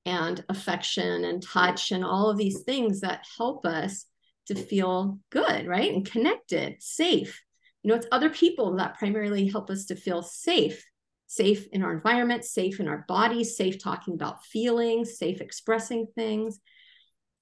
and 0.06 0.43
affection 0.50 1.26
and 1.26 1.41
touch 1.41 1.91
and 1.91 2.06
all 2.06 2.30
of 2.30 2.38
these 2.38 2.62
things 2.62 3.02
that 3.02 3.26
help 3.38 3.65
us 3.65 4.06
to 4.48 4.56
feel 4.56 5.19
good, 5.30 5.67
right? 5.67 5.93
And 5.93 6.10
connected, 6.10 6.78
safe. 6.80 7.43
You 7.84 7.89
know, 7.89 7.95
it's 7.95 8.08
other 8.12 8.30
people 8.30 8.76
that 8.78 8.98
primarily 8.98 9.48
help 9.48 9.69
us 9.69 9.86
to 9.86 9.95
feel 9.95 10.22
safe, 10.22 10.86
safe 11.28 11.67
in 11.72 11.84
our 11.84 11.93
environment, 11.93 12.45
safe 12.45 12.80
in 12.80 12.88
our 12.88 13.06
bodies, 13.08 13.58
safe 13.58 13.82
talking 13.82 14.13
about 14.13 14.45
feelings, 14.45 15.17
safe 15.17 15.41
expressing 15.41 16.08
things. 16.15 16.60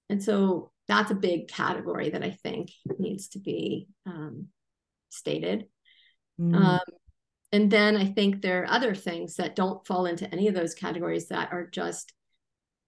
And 0.09 0.23
so 0.23 0.71
that's 0.87 1.11
a 1.11 1.15
big 1.15 1.47
category 1.47 2.11
that 2.11 2.23
I 2.23 2.31
think 2.31 2.71
needs 2.97 3.29
to 3.29 3.39
be 3.39 3.87
um, 4.05 4.47
stated. 5.09 5.67
Mm. 6.39 6.55
Um, 6.55 6.79
and 7.51 7.71
then 7.71 7.95
I 7.95 8.05
think 8.05 8.41
there 8.41 8.63
are 8.63 8.71
other 8.71 8.93
things 8.93 9.35
that 9.35 9.55
don't 9.55 9.85
fall 9.87 10.05
into 10.05 10.29
any 10.31 10.47
of 10.47 10.55
those 10.55 10.73
categories 10.73 11.27
that 11.29 11.51
are 11.51 11.65
just, 11.65 12.13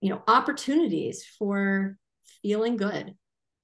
you 0.02 0.10
know, 0.10 0.22
opportunities 0.28 1.26
for 1.38 1.98
feeling 2.42 2.76
good, 2.76 3.16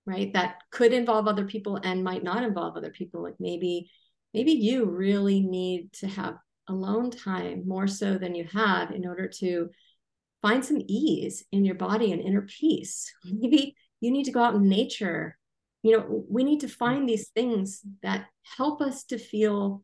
right? 0.05 0.31
That 0.33 0.61
could 0.71 0.93
involve 0.93 1.27
other 1.27 1.45
people 1.45 1.79
and 1.83 2.03
might 2.03 2.23
not 2.23 2.43
involve 2.43 2.77
other 2.77 2.91
people. 2.91 3.21
Like 3.21 3.35
maybe, 3.39 3.89
maybe 4.33 4.53
you 4.53 4.85
really 4.85 5.41
need 5.41 5.91
to 5.93 6.07
have 6.07 6.35
alone 6.67 7.11
time 7.11 7.63
more 7.67 7.87
so 7.87 8.17
than 8.17 8.33
you 8.33 8.45
have 8.53 8.91
in 8.91 9.05
order 9.05 9.27
to 9.27 9.69
find 10.41 10.63
some 10.63 10.81
ease 10.87 11.43
in 11.51 11.65
your 11.65 11.75
body 11.75 12.11
and 12.11 12.21
inner 12.21 12.43
peace. 12.43 13.11
Maybe 13.25 13.75
you 13.99 14.11
need 14.11 14.25
to 14.25 14.31
go 14.31 14.43
out 14.43 14.55
in 14.55 14.69
nature. 14.69 15.37
You 15.83 15.97
know, 15.97 16.25
we 16.29 16.43
need 16.43 16.61
to 16.61 16.67
mm. 16.67 16.71
find 16.71 17.09
these 17.09 17.29
things 17.29 17.81
that 18.03 18.27
help 18.57 18.81
us 18.81 19.05
to 19.05 19.17
feel 19.17 19.83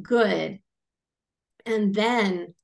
good. 0.00 0.60
And 1.64 1.94
then 1.94 2.54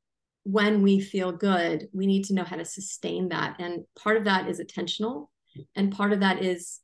when 0.45 0.83
we 0.83 1.01
feel 1.01 1.33
good, 1.33 1.89
we 1.93 2.07
need 2.07 2.25
to 2.27 2.35
know 2.35 2.45
how 2.45 2.57
to 2.57 2.65
sustain 2.65 3.29
that. 3.29 3.57
And 3.59 3.85
part 3.97 4.17
of 4.17 4.25
that 4.25 4.49
is 4.49 4.61
attentional. 4.61 5.29
And 5.75 5.93
part 5.93 6.13
of 6.13 6.21
that 6.21 6.43
is, 6.43 6.81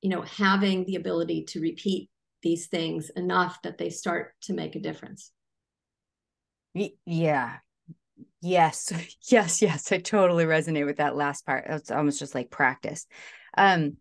you 0.00 0.10
know, 0.10 0.22
having 0.22 0.84
the 0.84 0.96
ability 0.96 1.44
to 1.48 1.60
repeat 1.60 2.10
these 2.42 2.68
things 2.68 3.10
enough 3.10 3.60
that 3.62 3.78
they 3.78 3.90
start 3.90 4.34
to 4.42 4.54
make 4.54 4.76
a 4.76 4.80
difference. 4.80 5.32
Yeah. 7.04 7.56
Yes. 8.40 8.92
Yes. 9.30 9.60
Yes. 9.60 9.92
I 9.92 9.98
totally 9.98 10.44
resonate 10.44 10.86
with 10.86 10.98
that 10.98 11.16
last 11.16 11.44
part. 11.44 11.66
It's 11.68 11.90
almost 11.90 12.18
just 12.18 12.34
like 12.34 12.50
practice. 12.50 13.06
Um, 13.56 13.96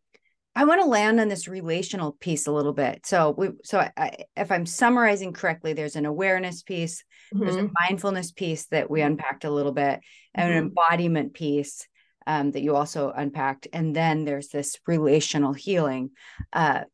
I 0.58 0.64
want 0.64 0.82
to 0.82 0.88
land 0.88 1.20
on 1.20 1.28
this 1.28 1.48
relational 1.48 2.14
piece 2.14 2.48
a 2.48 2.52
little 2.52 2.74
bit. 2.74 3.06
So 3.06 3.36
we, 3.38 3.50
so 3.64 3.88
I, 3.96 4.26
if 4.36 4.52
I'm 4.52 4.66
summarizing 4.66 5.32
correctly, 5.32 5.74
there's 5.74 5.96
an 5.96 6.08
awareness 6.08 6.64
piece, 6.64 7.04
mm-hmm. 7.32 7.44
there's 7.44 7.58
a 7.58 7.60
mm-hmm. 7.60 7.74
mindfulness 7.80 8.32
piece 8.32 8.66
that 8.70 8.90
we 8.90 9.02
unpacked 9.02 9.46
a 9.46 9.52
little 9.52 9.72
bit, 9.72 10.00
and 10.34 10.50
mm-hmm. 10.50 10.58
an 10.58 10.64
embodiment 10.64 11.36
piece 11.36 11.88
um, 12.26 12.50
that 12.52 12.64
you 12.64 12.76
also 12.76 13.12
unpacked, 13.16 13.68
and 13.72 13.96
then 13.96 14.26
there's 14.26 14.48
this 14.48 14.80
relational 14.88 15.54
healing. 15.54 16.10
Uh, 16.52 16.86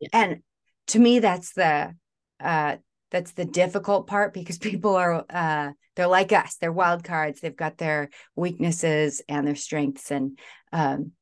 yes. 0.00 0.10
And 0.12 0.42
to 0.88 0.98
me, 0.98 1.20
that's 1.20 1.52
the 1.52 1.94
uh, 2.40 2.76
that's 3.12 3.32
the 3.32 3.44
difficult 3.44 4.08
part 4.08 4.34
because 4.34 4.58
people 4.70 4.96
are 4.96 5.24
uh, 5.30 5.70
they're 5.94 6.08
like 6.08 6.32
us, 6.32 6.56
they're 6.56 6.72
wild 6.72 7.04
cards. 7.04 7.40
They've 7.40 7.54
got 7.54 7.78
their 7.78 8.10
weaknesses 8.34 9.22
and 9.28 9.46
their 9.46 9.54
strengths, 9.54 10.10
and 10.10 10.40
um, 10.72 11.12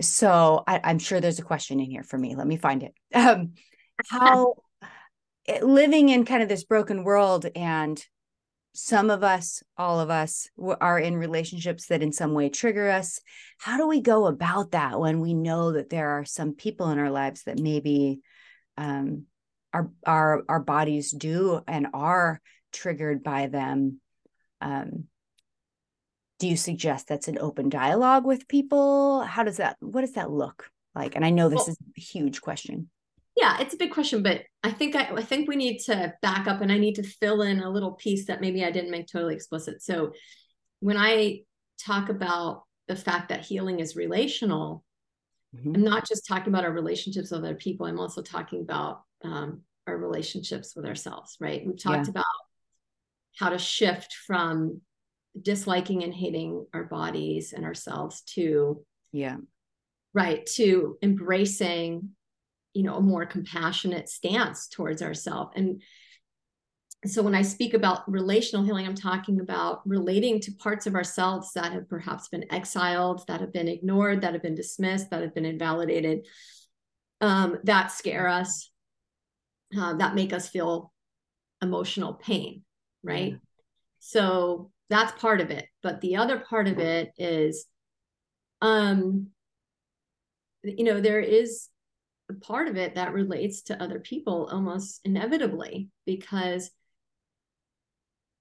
so 0.00 0.62
I, 0.66 0.80
am 0.90 0.98
sure 0.98 1.20
there's 1.20 1.38
a 1.38 1.44
question 1.44 1.80
in 1.80 1.90
here 1.90 2.02
for 2.02 2.18
me. 2.18 2.36
Let 2.36 2.46
me 2.46 2.56
find 2.56 2.82
it. 2.82 2.94
Um, 3.14 3.54
how 4.08 4.54
living 5.62 6.08
in 6.08 6.24
kind 6.24 6.42
of 6.42 6.48
this 6.48 6.64
broken 6.64 7.04
world 7.04 7.46
and 7.54 8.02
some 8.72 9.10
of 9.10 9.24
us, 9.24 9.62
all 9.76 9.98
of 10.00 10.10
us, 10.10 10.48
are 10.80 10.98
in 10.98 11.16
relationships 11.16 11.86
that 11.86 12.02
in 12.02 12.12
some 12.12 12.34
way 12.34 12.48
trigger 12.48 12.88
us. 12.88 13.20
How 13.58 13.76
do 13.76 13.86
we 13.88 14.00
go 14.00 14.26
about 14.26 14.70
that 14.72 15.00
when 15.00 15.20
we 15.20 15.34
know 15.34 15.72
that 15.72 15.90
there 15.90 16.10
are 16.10 16.24
some 16.24 16.54
people 16.54 16.90
in 16.90 16.98
our 16.98 17.10
lives 17.10 17.42
that 17.44 17.58
maybe 17.58 18.20
um, 18.76 19.24
our 19.72 19.90
our 20.06 20.42
our 20.48 20.60
bodies 20.60 21.10
do 21.10 21.60
and 21.66 21.88
are 21.92 22.40
triggered 22.72 23.24
by 23.24 23.48
them? 23.48 24.00
Um, 24.60 25.08
do 26.40 26.48
you 26.48 26.56
suggest 26.56 27.06
that's 27.06 27.28
an 27.28 27.38
open 27.38 27.68
dialogue 27.68 28.24
with 28.24 28.48
people? 28.48 29.22
How 29.22 29.44
does 29.44 29.58
that? 29.58 29.76
What 29.78 30.00
does 30.00 30.14
that 30.14 30.30
look 30.30 30.70
like? 30.94 31.14
And 31.14 31.24
I 31.24 31.30
know 31.30 31.48
this 31.48 31.58
well, 31.58 31.68
is 31.68 31.78
a 31.96 32.00
huge 32.00 32.40
question 32.40 32.88
yeah 33.36 33.58
it's 33.60 33.74
a 33.74 33.78
big 33.78 33.90
question 33.90 34.22
but 34.22 34.42
i 34.62 34.70
think 34.70 34.94
I, 34.94 35.08
I 35.14 35.22
think 35.22 35.48
we 35.48 35.56
need 35.56 35.78
to 35.80 36.12
back 36.22 36.46
up 36.46 36.60
and 36.60 36.70
i 36.70 36.78
need 36.78 36.96
to 36.96 37.02
fill 37.02 37.42
in 37.42 37.60
a 37.60 37.70
little 37.70 37.92
piece 37.92 38.26
that 38.26 38.40
maybe 38.40 38.64
i 38.64 38.70
didn't 38.70 38.90
make 38.90 39.06
totally 39.06 39.34
explicit 39.34 39.82
so 39.82 40.12
when 40.80 40.96
i 40.96 41.40
talk 41.78 42.08
about 42.08 42.64
the 42.88 42.96
fact 42.96 43.28
that 43.28 43.44
healing 43.44 43.80
is 43.80 43.96
relational 43.96 44.84
mm-hmm. 45.56 45.74
i'm 45.74 45.82
not 45.82 46.06
just 46.06 46.26
talking 46.26 46.52
about 46.52 46.64
our 46.64 46.72
relationships 46.72 47.30
with 47.30 47.40
other 47.40 47.54
people 47.54 47.86
i'm 47.86 48.00
also 48.00 48.22
talking 48.22 48.60
about 48.60 49.02
um, 49.22 49.60
our 49.86 49.96
relationships 49.96 50.74
with 50.74 50.86
ourselves 50.86 51.36
right 51.40 51.64
we've 51.66 51.82
talked 51.82 52.06
yeah. 52.06 52.10
about 52.10 52.24
how 53.38 53.48
to 53.48 53.58
shift 53.58 54.14
from 54.26 54.80
disliking 55.40 56.02
and 56.02 56.14
hating 56.14 56.66
our 56.74 56.84
bodies 56.84 57.52
and 57.52 57.64
ourselves 57.64 58.22
to 58.22 58.84
yeah. 59.12 59.36
Right 60.12 60.44
to 60.54 60.96
embracing 61.02 62.10
you 62.74 62.82
know 62.84 62.96
a 62.96 63.00
more 63.00 63.26
compassionate 63.26 64.08
stance 64.08 64.68
towards 64.68 65.02
ourselves 65.02 65.50
and 65.56 65.82
so 67.04 67.22
when 67.22 67.34
i 67.34 67.42
speak 67.42 67.74
about 67.74 68.08
relational 68.08 68.64
healing 68.64 68.86
i'm 68.86 68.94
talking 68.94 69.40
about 69.40 69.80
relating 69.88 70.40
to 70.40 70.52
parts 70.52 70.86
of 70.86 70.94
ourselves 70.94 71.52
that 71.54 71.72
have 71.72 71.88
perhaps 71.88 72.28
been 72.28 72.44
exiled 72.52 73.24
that 73.26 73.40
have 73.40 73.52
been 73.52 73.66
ignored 73.66 74.20
that 74.20 74.32
have 74.32 74.42
been 74.42 74.54
dismissed 74.54 75.10
that 75.10 75.22
have 75.22 75.34
been 75.34 75.44
invalidated 75.44 76.26
um, 77.20 77.58
that 77.64 77.90
scare 77.90 78.28
us 78.28 78.70
uh, 79.76 79.94
that 79.94 80.14
make 80.14 80.32
us 80.32 80.48
feel 80.48 80.92
emotional 81.60 82.14
pain 82.14 82.62
right? 83.02 83.38
So 83.98 84.70
that's 84.90 85.18
part 85.20 85.40
of 85.40 85.50
it. 85.50 85.66
But 85.82 86.00
the 86.00 86.16
other 86.16 86.38
part 86.38 86.68
of 86.68 86.78
it 86.78 87.12
is 87.16 87.64
um 88.60 89.28
you 90.62 90.84
know 90.84 91.00
there 91.00 91.20
is 91.20 91.68
a 92.28 92.34
part 92.34 92.68
of 92.68 92.76
it 92.76 92.96
that 92.96 93.14
relates 93.14 93.62
to 93.62 93.82
other 93.82 93.98
people 93.98 94.50
almost 94.52 95.00
inevitably 95.04 95.88
because 96.04 96.70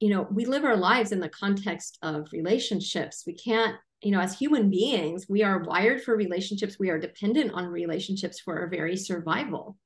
you 0.01 0.09
know 0.09 0.27
we 0.29 0.45
live 0.45 0.65
our 0.65 0.75
lives 0.75 1.11
in 1.13 1.21
the 1.21 1.29
context 1.29 1.97
of 2.01 2.27
relationships. 2.33 3.23
We 3.25 3.35
can't 3.35 3.77
you 4.01 4.11
know 4.11 4.19
as 4.19 4.37
human 4.37 4.69
beings 4.69 5.27
we 5.29 5.43
are 5.43 5.63
wired 5.63 6.01
for 6.01 6.15
relationships. 6.15 6.77
We 6.79 6.89
are 6.89 6.99
dependent 6.99 7.53
on 7.53 7.67
relationships 7.67 8.39
for 8.39 8.59
our 8.59 8.67
very 8.67 8.97
survival. 8.97 9.77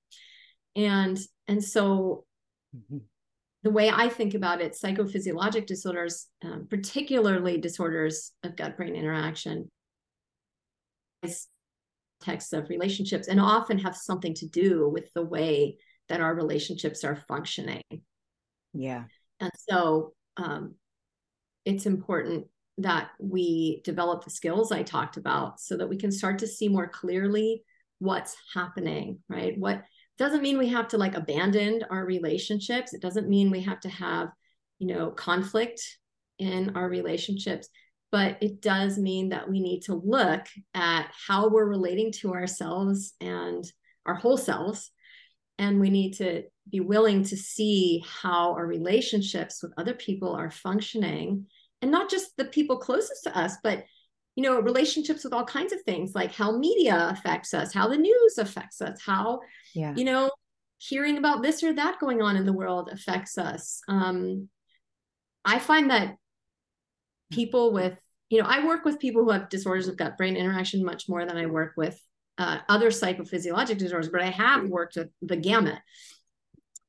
And 0.76 1.20
and 1.48 1.64
so 1.64 2.26
mm-hmm. 2.76 3.00
The 3.64 3.70
way 3.70 3.90
i 3.90 4.08
think 4.08 4.34
about 4.34 4.62
it 4.62 4.74
psychophysiologic 4.74 5.66
disorders 5.66 6.28
um, 6.44 6.68
particularly 6.70 7.58
disorders 7.58 8.32
of 8.44 8.56
gut 8.56 8.78
brain 8.78 8.96
interaction 8.96 9.70
is 11.24 11.48
context 12.24 12.54
of 12.54 12.70
relationships 12.70 13.28
and 13.28 13.40
often 13.40 13.78
have 13.78 13.96
something 13.96 14.34
to 14.36 14.48
do 14.48 14.90
with 14.90 15.12
the 15.14 15.24
way 15.24 15.78
that 16.10 16.22
our 16.22 16.36
relationships 16.36 17.04
are 17.04 17.24
functioning. 17.28 17.82
Yeah. 18.74 19.06
And 19.40 19.52
so 19.70 20.14
um, 20.38 20.76
it's 21.66 21.86
important 21.86 22.46
that 22.80 23.12
we 23.20 23.82
develop 23.84 24.24
the 24.24 24.32
skills 24.32 24.72
I 24.72 24.84
talked 24.84 25.18
about 25.18 25.60
so 25.60 25.78
that 25.78 25.90
we 25.90 25.98
can 25.98 26.12
start 26.12 26.40
to 26.40 26.48
see 26.48 26.70
more 26.70 26.88
clearly 26.88 27.64
what's 28.00 28.36
happening, 28.54 29.20
right? 29.30 29.58
What 29.58 29.84
doesn't 30.18 30.42
mean 30.42 30.58
we 30.58 30.70
have 30.70 30.88
to 30.90 30.98
like 30.98 31.16
abandon 31.16 31.84
our 31.90 32.06
relationships. 32.06 32.94
It 32.94 33.02
doesn't 33.02 33.30
mean 33.30 33.52
we 33.52 33.62
have 33.62 33.80
to 33.82 33.90
have, 33.90 34.30
you 34.80 34.88
know, 34.88 35.12
conflict 35.12 35.82
in 36.40 36.76
our 36.76 36.88
relationships 36.88 37.70
but 38.14 38.38
it 38.42 38.62
does 38.62 39.00
mean 39.00 39.30
that 39.30 39.50
we 39.50 39.60
need 39.60 39.82
to 39.82 39.96
look 39.96 40.46
at 40.76 41.12
how 41.28 41.50
we're 41.50 41.66
relating 41.66 42.12
to 42.12 42.32
ourselves 42.32 43.14
and 43.20 43.66
our 44.06 44.14
whole 44.14 44.38
selves 44.38 44.92
and 45.58 45.80
we 45.80 45.90
need 45.90 46.14
to 46.14 46.44
be 46.70 46.80
willing 46.80 47.24
to 47.24 47.36
see 47.36 48.04
how 48.08 48.54
our 48.54 48.68
relationships 48.68 49.64
with 49.64 49.74
other 49.78 49.96
people 49.96 50.32
are 50.36 50.52
functioning 50.52 51.48
and 51.82 51.90
not 51.90 52.08
just 52.08 52.38
the 52.38 52.46
people 52.46 52.78
closest 52.78 53.24
to 53.24 53.36
us 53.36 53.58
but 53.64 53.84
you 54.36 54.44
know 54.44 54.60
relationships 54.60 55.24
with 55.24 55.34
all 55.34 55.46
kinds 55.46 55.74
of 55.74 55.82
things 55.82 56.16
like 56.16 56.34
how 56.34 56.58
media 56.58 57.10
affects 57.12 57.54
us 57.54 57.74
how 57.74 57.88
the 57.88 57.98
news 57.98 58.38
affects 58.38 58.82
us 58.82 59.00
how 59.02 59.40
yeah. 59.76 59.94
you 59.96 60.04
know 60.04 60.30
hearing 60.78 61.18
about 61.18 61.42
this 61.42 61.64
or 61.64 61.74
that 61.74 62.00
going 62.00 62.22
on 62.22 62.36
in 62.36 62.46
the 62.46 62.54
world 62.54 62.90
affects 62.92 63.38
us 63.38 63.82
um 63.88 64.50
i 65.46 65.60
find 65.60 65.90
that 65.90 66.16
people 67.32 67.72
with 67.72 67.98
you 68.30 68.42
know 68.42 68.48
i 68.48 68.66
work 68.66 68.86
with 68.86 69.00
people 69.00 69.24
who 69.24 69.32
have 69.32 69.50
disorders 69.50 69.88
of 69.88 69.98
gut 69.98 70.18
brain 70.18 70.36
interaction 70.36 70.84
much 70.84 71.08
more 71.08 71.26
than 71.26 71.38
i 71.38 71.46
work 71.46 71.74
with 71.78 72.00
uh, 72.40 72.58
other 72.68 72.90
psychophysiologic 72.90 73.78
disorders 73.78 74.10
but 74.10 74.22
i 74.22 74.30
have 74.30 74.66
worked 74.66 74.96
with 74.96 75.10
the 75.22 75.38
gamut 75.38 75.78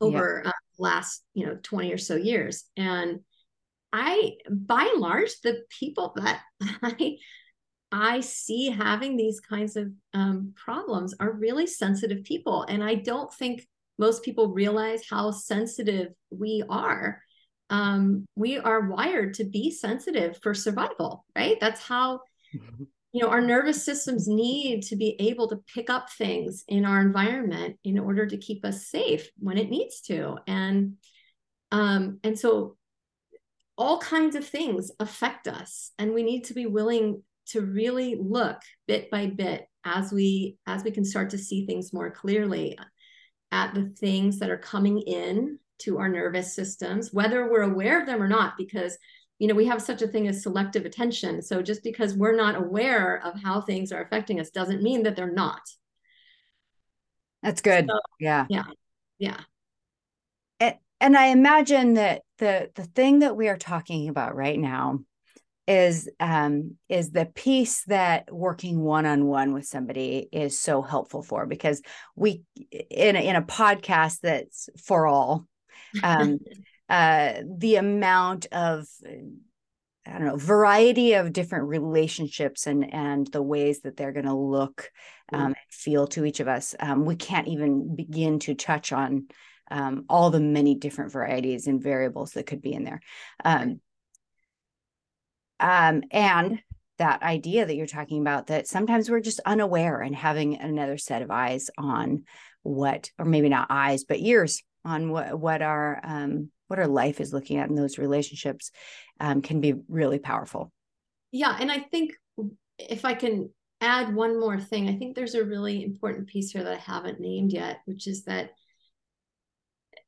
over 0.01 0.40
yeah. 0.42 0.51
uh, 0.51 0.53
last 0.78 1.22
you 1.34 1.47
know 1.47 1.59
20 1.62 1.92
or 1.92 1.99
so 1.99 2.16
years 2.16 2.64
and 2.76 3.20
i 3.95 4.32
by 4.51 4.82
and 4.92 5.01
large 5.01 5.40
the 5.42 5.62
people 5.70 6.12
that 6.16 6.42
i 6.82 7.16
i 7.92 8.20
see 8.20 8.68
having 8.68 9.16
these 9.16 9.40
kinds 9.40 9.76
of 9.76 9.88
um, 10.12 10.53
problems 10.55 11.14
are 11.20 11.32
really 11.32 11.66
sensitive 11.66 12.24
people 12.24 12.64
and 12.68 12.84
i 12.84 12.95
don't 12.95 13.32
think 13.32 13.66
most 13.97 14.22
people 14.22 14.49
realize 14.49 15.03
how 15.09 15.30
sensitive 15.30 16.09
we 16.30 16.62
are 16.68 17.22
um, 17.70 18.26
we 18.36 18.59
are 18.59 18.88
wired 18.88 19.34
to 19.34 19.45
be 19.45 19.70
sensitive 19.70 20.38
for 20.42 20.55
survival, 20.55 21.24
right? 21.36 21.59
That's 21.61 21.80
how, 21.80 22.20
mm-hmm. 22.55 22.84
you 23.12 23.22
know, 23.22 23.28
our 23.28 23.40
nervous 23.40 23.84
systems 23.84 24.28
need 24.28 24.82
to 24.84 24.97
be 24.97 25.16
able 25.18 25.49
to 25.49 25.61
pick 25.74 25.88
up 25.88 26.11
things 26.12 26.64
in 26.68 26.84
our 26.84 27.01
environment 27.01 27.78
in 27.84 27.99
order 27.99 28.26
to 28.26 28.36
keep 28.36 28.64
us 28.64 28.86
safe 28.86 29.28
when 29.38 29.59
it 29.59 29.70
needs 29.70 30.03
to. 30.03 30.36
And, 30.47 30.95
um, 31.72 32.20
and 32.22 32.38
so 32.38 32.76
all 33.77 33.99
kinds 33.99 34.37
of 34.37 34.47
things 34.47 34.91
affect 35.01 35.49
us 35.49 35.91
and 35.99 36.14
we 36.14 36.22
need 36.22 36.45
to 36.45 36.55
be 36.55 36.66
willing 36.66 37.22
to 37.47 37.61
really 37.61 38.16
look 38.20 38.61
bit 38.87 39.11
by 39.11 39.27
bit 39.27 39.66
as 39.85 40.12
we 40.12 40.57
as 40.66 40.83
we 40.85 40.91
can 40.91 41.05
start 41.05 41.31
to 41.31 41.39
see 41.39 41.66
things 41.66 41.93
more 41.93 42.11
clearly 42.11 42.79
at 43.53 43.75
the 43.75 43.93
things 43.99 44.39
that 44.39 44.51
are 44.51 44.59
coming 44.59 45.01
in 45.01 45.59
to 45.79 45.99
our 45.99 46.09
nervous 46.09 46.55
systems, 46.55 47.12
whether 47.12 47.51
we're 47.51 47.62
aware 47.62 48.01
of 48.01 48.07
them 48.07 48.22
or 48.22 48.29
not, 48.29 48.57
because 48.57 48.97
you 49.39 49.49
know 49.49 49.55
we 49.55 49.66
have 49.66 49.83
such 49.83 50.03
a 50.03 50.09
thing 50.09 50.29
as 50.29 50.43
selective 50.43 50.85
attention. 50.85 51.43
So 51.43 51.62
just 51.62 51.83
because 51.83 52.14
we're 52.14 52.37
not 52.37 52.57
aware 52.57 53.20
of 53.25 53.41
how 53.41 53.61
things 53.61 53.93
are 53.93 54.03
affecting 54.03 54.41
us 54.41 54.51
doesn't 54.51 54.83
mean 54.83 55.03
that 55.03 55.16
they're 55.16 55.33
not. 55.33 55.61
That's 57.43 57.61
good. 57.61 57.87
So, 57.89 57.99
yeah. 58.20 58.47
Yeah. 58.49 58.64
Yeah. 59.18 59.41
And, 61.05 61.16
I 61.16 61.26
imagine 61.26 61.94
that 61.94 62.22
the 62.38 62.70
the 62.74 62.84
thing 62.84 63.20
that 63.20 63.36
we 63.36 63.48
are 63.48 63.59
talking 63.59 64.09
about 64.09 64.34
right 64.34 64.59
now 64.59 65.00
is 65.66 66.09
um 66.18 66.76
is 66.88 67.11
the 67.11 67.26
piece 67.26 67.84
that 67.84 68.32
working 68.32 68.80
one-on-one 68.80 69.55
with 69.55 69.66
somebody 69.66 70.28
is 70.32 70.59
so 70.59 70.82
helpful 70.82 71.22
for 71.22 71.46
because 71.46 71.80
we 72.16 72.42
in 72.70 73.16
a, 73.16 73.18
in 73.18 73.36
a 73.36 73.42
podcast 73.42 74.20
that's 74.22 74.68
for 74.82 75.07
all 75.07 75.46
um, 76.02 76.38
uh, 76.88 77.34
the 77.59 77.76
amount 77.76 78.46
of 78.52 78.86
I 80.07 80.18
don't 80.18 80.26
know 80.26 80.36
variety 80.36 81.14
of 81.14 81.32
different 81.32 81.68
relationships 81.68 82.66
and 82.66 82.92
and 82.92 83.26
the 83.28 83.42
ways 83.42 83.80
that 83.82 83.96
they're 83.96 84.12
going 84.12 84.26
to 84.26 84.34
look 84.34 84.90
um, 85.32 85.40
mm. 85.40 85.46
and 85.46 85.57
feel 85.70 86.07
to 86.09 86.24
each 86.24 86.40
of 86.40 86.48
us. 86.48 86.74
Um, 86.78 87.05
we 87.05 87.16
can't 87.16 87.48
even 87.48 87.94
begin 87.96 88.38
to 88.40 88.55
touch 88.55 88.92
on 88.92 89.28
um, 89.71 90.05
all 90.09 90.31
the 90.31 90.41
many 90.41 90.75
different 90.75 91.12
varieties 91.12 91.67
and 91.67 91.83
variables 91.83 92.33
that 92.33 92.47
could 92.47 92.62
be 92.62 92.73
in 92.73 92.85
there. 92.85 93.01
Um, 93.45 93.81
um, 95.61 96.03
and 96.11 96.61
that 96.99 97.23
idea 97.23 97.67
that 97.67 97.75
you're 97.75 97.87
talking 97.87 98.21
about 98.21 98.49
that 98.49 98.69
sometimes 98.69 99.11
we're 99.11 99.21
just 99.21 99.41
unaware 99.45 100.01
and 100.01 100.15
having 100.15 100.59
another 100.59 100.97
set 100.97 101.23
of 101.23 101.31
eyes 101.31 101.71
on 101.77 102.25
what, 102.62 103.11
or 103.19 103.25
maybe 103.25 103.49
not 103.49 103.67
eyes, 103.71 104.05
but 104.05 104.21
ears 104.21 104.62
on 104.85 105.11
what 105.11 105.39
what 105.39 105.62
our 105.62 106.01
um, 106.05 106.51
what 106.69 106.79
our 106.79 106.87
life 106.87 107.21
is 107.21 107.33
looking 107.33 107.59
at 107.59 107.69
in 107.69 107.75
those 107.75 107.99
relationships 107.99 108.71
um, 109.21 109.43
can 109.43 109.61
be 109.61 109.75
really 109.89 110.19
powerful. 110.19 110.73
Yeah, 111.33 111.57
and 111.59 111.71
I 111.71 111.81
think 111.81 112.12
if 112.79 113.05
I 113.05 113.15
can 113.15 113.51
add 113.81 114.15
one 114.15 114.39
more 114.39 114.61
thing, 114.61 114.89
I 114.89 114.97
think 114.97 115.15
there's 115.15 115.35
a 115.35 115.45
really 115.45 115.85
important 115.85 116.29
piece 116.29 116.51
here 116.51 116.65
that 116.65 116.73
I 116.73 116.81
haven't 116.81 117.21
named 117.21 117.53
yet, 117.53 117.81
which 117.87 118.07
is 118.07 118.25
that 118.25 118.51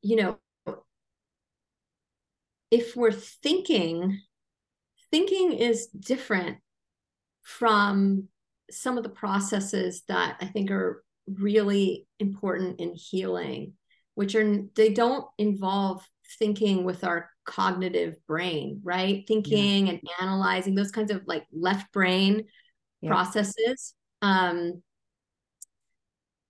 you 0.07 0.17
know 0.17 0.39
if 2.71 2.97
we're 2.97 3.13
thinking, 3.13 4.21
thinking 5.11 5.53
is 5.53 5.87
different 5.87 6.59
from 7.43 8.29
some 8.71 8.97
of 8.97 9.05
the 9.05 9.11
processes 9.11 10.03
that 10.09 10.37
I 10.41 10.47
think 10.47 10.71
are 10.71 11.05
really 11.29 12.07
important 12.19 12.81
in 12.81 12.95
healing, 12.95 13.75
which 14.15 14.35
are 14.35 14.63
they 14.75 14.93
don't 14.93 15.27
involve 15.39 16.07
thinking 16.39 16.85
with 16.85 17.05
our 17.05 17.31
cognitive 17.45 18.17
brain, 18.27 18.81
right? 18.83 19.25
Thinking 19.27 19.87
yeah. 19.87 19.93
and 19.93 20.01
analyzing 20.21 20.75
those 20.75 20.91
kinds 20.91 21.13
of 21.13 21.23
like 21.27 21.45
left 21.53 21.93
brain 21.93 22.45
yeah. 23.01 23.11
processes. 23.11 23.95
Um, 24.23 24.83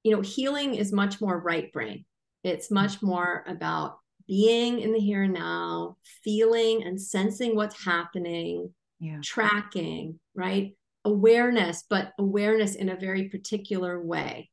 you 0.02 0.12
know, 0.12 0.22
healing 0.22 0.76
is 0.76 0.92
much 0.92 1.20
more 1.20 1.38
right 1.38 1.70
brain. 1.72 2.04
It's 2.46 2.70
much 2.70 3.02
more 3.02 3.44
about 3.46 3.98
being 4.28 4.80
in 4.80 4.92
the 4.92 5.00
here 5.00 5.24
and 5.24 5.34
now, 5.34 5.96
feeling 6.22 6.82
and 6.84 7.00
sensing 7.00 7.54
what's 7.54 7.84
happening, 7.84 8.72
yeah. 8.98 9.18
tracking, 9.22 10.18
right? 10.34 10.76
Awareness, 11.04 11.84
but 11.88 12.12
awareness 12.18 12.74
in 12.74 12.88
a 12.88 12.96
very 12.96 13.28
particular 13.28 14.00
way. 14.02 14.50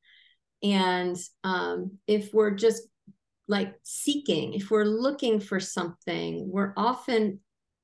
And 0.61 1.17
um, 1.43 1.97
if 2.07 2.33
we're 2.33 2.51
just 2.51 2.83
like 3.47 3.75
seeking, 3.83 4.53
if 4.53 4.71
we're 4.71 4.85
looking 4.85 5.39
for 5.39 5.59
something, 5.59 6.49
we're 6.49 6.73
often 6.77 7.39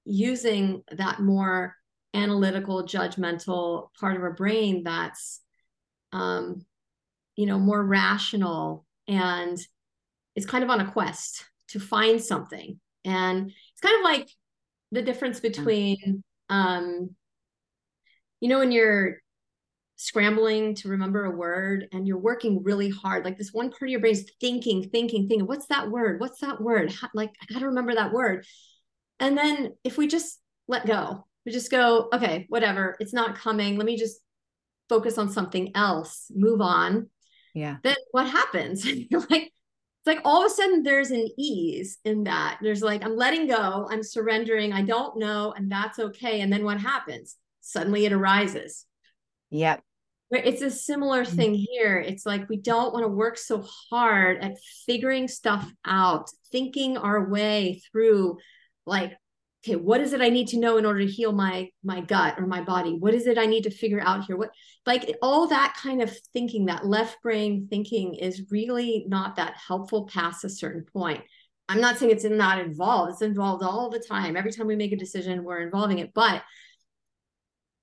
using 0.05 0.83
that 0.91 1.19
more 1.19 1.75
analytical, 2.13 2.85
judgmental 2.85 3.89
part 3.99 4.15
of 4.15 4.23
our 4.23 4.33
brain 4.33 4.83
that's, 4.83 5.41
um, 6.13 6.65
you 7.35 7.45
know, 7.45 7.59
more 7.59 7.83
rational 7.83 8.85
and 9.07 9.57
is 10.39 10.45
kind 10.45 10.63
of 10.63 10.69
on 10.69 10.81
a 10.81 10.91
quest 10.91 11.45
to 11.69 11.79
find 11.79 12.21
something. 12.21 12.79
And 13.05 13.49
it's 13.49 13.81
kind 13.81 13.95
of 13.97 14.03
like 14.03 14.29
the 14.91 15.01
difference 15.01 15.39
between, 15.39 16.23
um, 16.49 17.15
you 18.39 18.49
know, 18.49 18.59
when 18.59 18.71
you're 18.71 19.17
scrambling 19.97 20.75
to 20.75 20.87
remember 20.87 21.25
a 21.25 21.35
word 21.35 21.87
and 21.91 22.07
you're 22.07 22.17
working 22.17 22.63
really 22.63 22.89
hard 22.89 23.25
like 23.25 23.37
this 23.37 23.51
one 23.51 23.69
part 23.69 23.83
of 23.83 23.89
your 23.89 23.99
brain 23.99 24.13
is 24.13 24.31
thinking 24.39 24.89
thinking 24.89 25.27
thinking 25.27 25.45
what's 25.45 25.67
that 25.67 25.91
word? 25.91 26.21
What's 26.21 26.39
that 26.39 26.61
word? 26.61 26.91
How, 26.91 27.09
like 27.13 27.31
i 27.41 27.53
gotta 27.53 27.67
remember 27.67 27.93
that 27.93 28.13
word. 28.13 28.45
And 29.19 29.37
then 29.37 29.73
if 29.83 29.97
we 29.97 30.07
just 30.07 30.39
let 30.69 30.85
go 30.85 31.25
we 31.45 31.51
just 31.51 31.69
go 31.69 32.07
okay 32.13 32.45
whatever 32.47 32.95
it's 32.99 33.13
not 33.13 33.35
coming. 33.35 33.75
Let 33.75 33.85
me 33.85 33.97
just 33.97 34.21
focus 34.87 35.17
on 35.17 35.31
something 35.31 35.71
else. 35.75 36.31
Move 36.33 36.61
on. 36.61 37.09
Yeah. 37.53 37.77
Then 37.83 37.97
what 38.11 38.27
happens? 38.27 38.85
You're 38.85 39.25
like 39.29 39.51
like 40.09 40.21
all 40.25 40.43
of 40.43 40.51
a 40.51 40.53
sudden 40.53 40.81
there's 40.81 41.11
an 41.11 41.27
ease 41.37 41.99
in 42.03 42.23
that 42.23 42.57
there's 42.61 42.81
like 42.81 43.05
i'm 43.05 43.15
letting 43.15 43.47
go 43.47 43.87
i'm 43.91 44.01
surrendering 44.03 44.73
i 44.73 44.81
don't 44.81 45.17
know 45.17 45.53
and 45.55 45.71
that's 45.71 45.99
okay 45.99 46.41
and 46.41 46.51
then 46.51 46.63
what 46.63 46.79
happens 46.79 47.35
suddenly 47.61 48.05
it 48.05 48.11
arises 48.11 48.85
yep 49.51 49.81
it's 50.31 50.61
a 50.61 50.69
similar 50.69 51.23
mm. 51.23 51.35
thing 51.35 51.53
here. 51.55 51.97
It's 51.97 52.25
like 52.25 52.49
we 52.49 52.57
don't 52.57 52.93
want 52.93 53.03
to 53.03 53.09
work 53.09 53.37
so 53.37 53.65
hard 53.89 54.43
at 54.43 54.57
figuring 54.85 55.27
stuff 55.27 55.67
out, 55.85 56.29
thinking 56.51 56.97
our 56.97 57.27
way 57.27 57.81
through 57.91 58.37
like 58.85 59.17
okay, 59.63 59.75
what 59.75 60.01
is 60.01 60.13
it 60.13 60.21
I 60.21 60.29
need 60.29 60.47
to 60.49 60.59
know 60.59 60.77
in 60.77 60.85
order 60.85 60.99
to 60.99 61.11
heal 61.11 61.31
my 61.31 61.69
my 61.83 62.01
gut 62.01 62.35
or 62.39 62.47
my 62.47 62.61
body? 62.61 62.93
What 62.93 63.13
is 63.13 63.27
it 63.27 63.37
I 63.37 63.45
need 63.45 63.63
to 63.63 63.69
figure 63.69 64.01
out 64.01 64.25
here? 64.25 64.37
What 64.37 64.51
like 64.85 65.15
all 65.21 65.47
that 65.47 65.75
kind 65.81 66.01
of 66.01 66.15
thinking, 66.33 66.65
that 66.65 66.85
left 66.85 67.21
brain 67.21 67.67
thinking 67.69 68.15
is 68.15 68.49
really 68.51 69.05
not 69.07 69.35
that 69.35 69.55
helpful 69.55 70.05
past 70.05 70.45
a 70.45 70.49
certain 70.49 70.85
point. 70.93 71.21
I'm 71.67 71.81
not 71.81 71.97
saying 71.97 72.11
it's 72.11 72.23
not 72.23 72.59
involved. 72.59 73.13
It's 73.13 73.21
involved 73.21 73.63
all 73.63 73.89
the 73.89 73.99
time. 73.99 74.35
Every 74.35 74.51
time 74.51 74.65
we 74.65 74.75
make 74.75 74.91
a 74.91 74.97
decision, 74.97 75.43
we're 75.43 75.61
involving 75.61 75.99
it. 75.99 76.13
But 76.13 76.41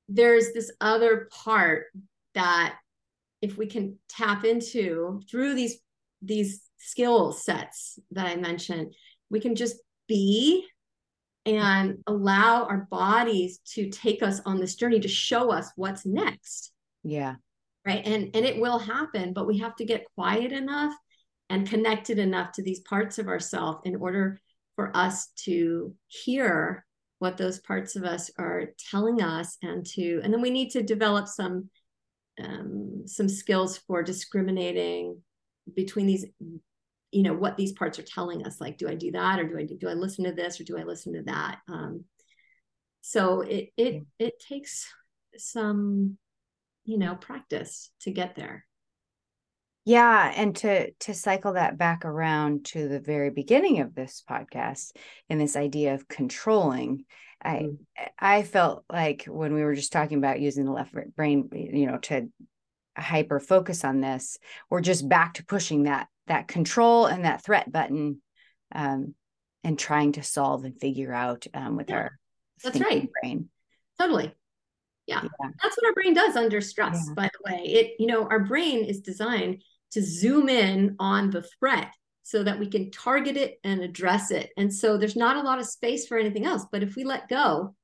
there's 0.08 0.52
this 0.52 0.72
other 0.80 1.28
part 1.30 1.86
that 2.34 2.76
if 3.42 3.56
we 3.56 3.66
can 3.66 3.98
tap 4.08 4.44
into 4.44 5.20
through 5.30 5.54
these 5.54 5.76
these 6.22 6.62
skill 6.78 7.32
sets 7.32 7.98
that 8.12 8.26
I 8.26 8.36
mentioned, 8.36 8.94
we 9.30 9.40
can 9.40 9.54
just 9.54 9.76
be 10.08 10.66
and 11.47 11.99
allow 12.07 12.64
our 12.64 12.88
bodies 12.90 13.61
to 13.74 13.88
take 13.88 14.22
us 14.22 14.40
on 14.44 14.59
this 14.59 14.74
journey 14.74 15.01
to 15.01 15.09
show 15.09 15.51
us 15.53 15.70
what's 15.76 16.05
next. 16.05 16.72
Yeah. 17.05 17.36
Right. 17.86 18.05
And 18.05 18.34
and 18.34 18.44
it 18.44 18.61
will 18.61 18.80
happen, 18.80 19.32
but 19.32 19.47
we 19.47 19.59
have 19.59 19.76
to 19.76 19.84
get 19.84 20.07
quiet 20.16 20.53
enough 20.53 20.92
and 21.49 21.68
connected 21.68 22.18
enough 22.18 22.51
to 22.53 22.62
these 22.62 22.80
parts 22.80 23.18
of 23.18 23.28
ourselves 23.28 23.78
in 23.84 23.94
order 23.94 24.38
for 24.74 24.94
us 24.94 25.28
to 25.44 25.94
hear 26.09 26.84
what 27.20 27.36
those 27.36 27.61
parts 27.61 27.94
of 27.97 28.03
us 28.03 28.30
are 28.38 28.64
telling 28.90 29.22
us 29.22 29.57
and 29.62 29.86
to 29.86 30.20
and 30.22 30.34
then 30.34 30.42
we 30.42 30.51
need 30.51 30.70
to 30.70 30.82
develop 30.82 31.28
some 31.28 31.70
um, 32.42 33.05
some 33.07 33.28
skills 33.28 33.78
for 33.78 34.03
discriminating 34.03 35.22
between 35.74 36.07
these 36.07 36.26
you 37.16 37.22
know 37.22 37.32
what 37.32 37.56
these 37.56 37.72
parts 37.72 37.98
are 37.98 38.02
telling 38.02 38.44
us 38.44 38.60
like 38.60 38.76
do 38.76 38.86
i 38.86 38.94
do 38.94 39.10
that 39.10 39.40
or 39.40 39.48
do 39.48 39.58
i 39.58 39.64
do, 39.64 39.74
do 39.74 39.88
i 39.88 39.94
listen 39.94 40.24
to 40.24 40.32
this 40.32 40.60
or 40.60 40.64
do 40.64 40.78
i 40.78 40.82
listen 40.82 41.14
to 41.14 41.22
that 41.22 41.60
um, 41.66 42.04
so 43.00 43.40
it 43.40 43.70
it 43.78 44.04
it 44.18 44.34
takes 44.38 44.86
some 45.38 46.18
you 46.84 46.98
know 46.98 47.14
practice 47.14 47.90
to 48.00 48.10
get 48.10 48.36
there 48.36 48.66
yeah 49.86 50.30
and 50.36 50.56
to 50.56 50.90
to 51.00 51.14
cycle 51.14 51.54
that 51.54 51.78
back 51.78 52.04
around 52.04 52.66
to 52.66 52.86
the 52.86 53.00
very 53.00 53.30
beginning 53.30 53.80
of 53.80 53.94
this 53.94 54.22
podcast 54.28 54.92
and 55.30 55.40
this 55.40 55.56
idea 55.56 55.94
of 55.94 56.08
controlling 56.08 57.02
I 57.42 57.54
mm-hmm. 57.54 58.04
I 58.18 58.42
felt 58.42 58.84
like 58.90 59.24
when 59.24 59.54
we 59.54 59.62
were 59.62 59.74
just 59.74 59.92
talking 59.92 60.18
about 60.18 60.40
using 60.40 60.64
the 60.64 60.72
left 60.72 60.94
brain, 61.14 61.48
you 61.52 61.86
know, 61.86 61.98
to 61.98 62.28
hyper 62.96 63.38
focus 63.38 63.84
on 63.84 64.00
this, 64.00 64.38
we're 64.70 64.80
just 64.80 65.06
back 65.06 65.34
to 65.34 65.44
pushing 65.44 65.82
that 65.84 66.08
that 66.26 66.48
control 66.48 67.06
and 67.06 67.24
that 67.24 67.44
threat 67.44 67.70
button, 67.70 68.20
um, 68.74 69.14
and 69.64 69.78
trying 69.78 70.12
to 70.12 70.22
solve 70.22 70.64
and 70.64 70.80
figure 70.80 71.12
out 71.12 71.46
um, 71.54 71.76
with 71.76 71.90
yeah, 71.90 71.96
our 71.96 72.18
that's 72.62 72.80
right 72.80 73.08
brain. 73.20 73.48
Totally. 73.98 74.32
Yeah. 75.06 75.22
yeah. 75.22 75.50
That's 75.62 75.76
what 75.76 75.86
our 75.86 75.94
brain 75.94 76.14
does 76.14 76.36
under 76.36 76.60
stress, 76.60 77.04
yeah. 77.08 77.14
by 77.14 77.30
the 77.32 77.52
way. 77.52 77.62
It, 77.64 77.94
you 77.98 78.06
know, 78.06 78.26
our 78.28 78.40
brain 78.40 78.84
is 78.84 79.00
designed 79.00 79.62
to 79.92 80.02
zoom 80.02 80.48
in 80.48 80.96
on 80.98 81.30
the 81.30 81.42
threat 81.58 81.92
so 82.22 82.42
that 82.42 82.58
we 82.58 82.68
can 82.68 82.90
target 82.90 83.36
it 83.36 83.58
and 83.62 83.82
address 83.82 84.32
it. 84.32 84.50
And 84.56 84.72
so 84.72 84.98
there's 84.98 85.14
not 85.14 85.36
a 85.36 85.42
lot 85.42 85.60
of 85.60 85.66
space 85.66 86.08
for 86.08 86.18
anything 86.18 86.44
else. 86.44 86.66
But 86.70 86.82
if 86.82 86.96
we 86.96 87.04
let 87.04 87.28
go, 87.28 87.74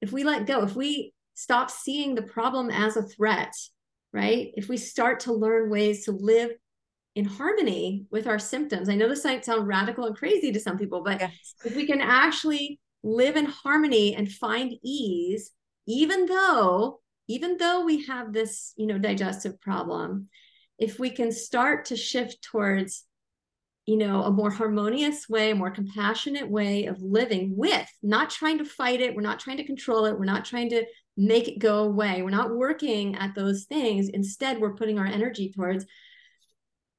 if 0.00 0.12
we 0.12 0.22
let 0.22 0.46
go, 0.46 0.62
if 0.62 0.76
we 0.76 1.12
stop 1.34 1.70
seeing 1.70 2.14
the 2.14 2.22
problem 2.22 2.70
as 2.70 2.96
a 2.96 3.02
threat, 3.02 3.52
right? 4.12 4.52
If 4.54 4.68
we 4.68 4.76
start 4.76 5.20
to 5.20 5.32
learn 5.32 5.70
ways 5.70 6.04
to 6.04 6.12
live 6.12 6.50
in 7.18 7.24
harmony 7.24 8.06
with 8.12 8.28
our 8.28 8.38
symptoms, 8.38 8.88
I 8.88 8.94
know 8.94 9.08
this 9.08 9.24
might 9.24 9.44
sound 9.44 9.66
radical 9.66 10.06
and 10.06 10.16
crazy 10.16 10.52
to 10.52 10.60
some 10.60 10.78
people, 10.78 11.02
but 11.02 11.20
yes. 11.20 11.54
if 11.64 11.74
we 11.74 11.84
can 11.84 12.00
actually 12.00 12.78
live 13.02 13.36
in 13.36 13.44
harmony 13.44 14.14
and 14.14 14.30
find 14.30 14.72
ease, 14.84 15.50
even 15.86 16.26
though 16.26 17.00
even 17.26 17.58
though 17.58 17.84
we 17.84 18.06
have 18.06 18.32
this 18.32 18.72
you 18.76 18.86
know 18.86 18.98
digestive 18.98 19.60
problem 19.60 20.28
if 20.78 20.98
we 20.98 21.10
can 21.10 21.32
start 21.32 21.86
to 21.86 21.96
shift 21.96 22.40
towards 22.40 23.04
you 23.84 23.96
know, 23.96 24.22
a 24.22 24.30
more 24.30 24.50
harmonious 24.50 25.30
way, 25.30 25.50
a 25.50 25.54
more 25.54 25.70
compassionate 25.70 26.46
way 26.46 26.84
of 26.84 27.00
living 27.00 27.54
with, 27.56 27.88
not 28.02 28.28
trying 28.28 28.58
to 28.58 28.64
fight 28.66 29.00
it. 29.00 29.16
We're 29.16 29.22
not 29.22 29.40
trying 29.40 29.56
to 29.56 29.64
control 29.64 30.04
it. 30.04 30.18
We're 30.18 30.26
not 30.26 30.44
trying 30.44 30.68
to 30.68 30.84
make 31.16 31.48
it 31.48 31.58
go 31.58 31.84
away. 31.84 32.20
We're 32.20 32.28
not 32.28 32.54
working 32.54 33.16
at 33.16 33.34
those 33.34 33.64
things. 33.64 34.10
Instead, 34.10 34.60
we're 34.60 34.74
putting 34.74 34.98
our 34.98 35.06
energy 35.06 35.50
towards 35.50 35.86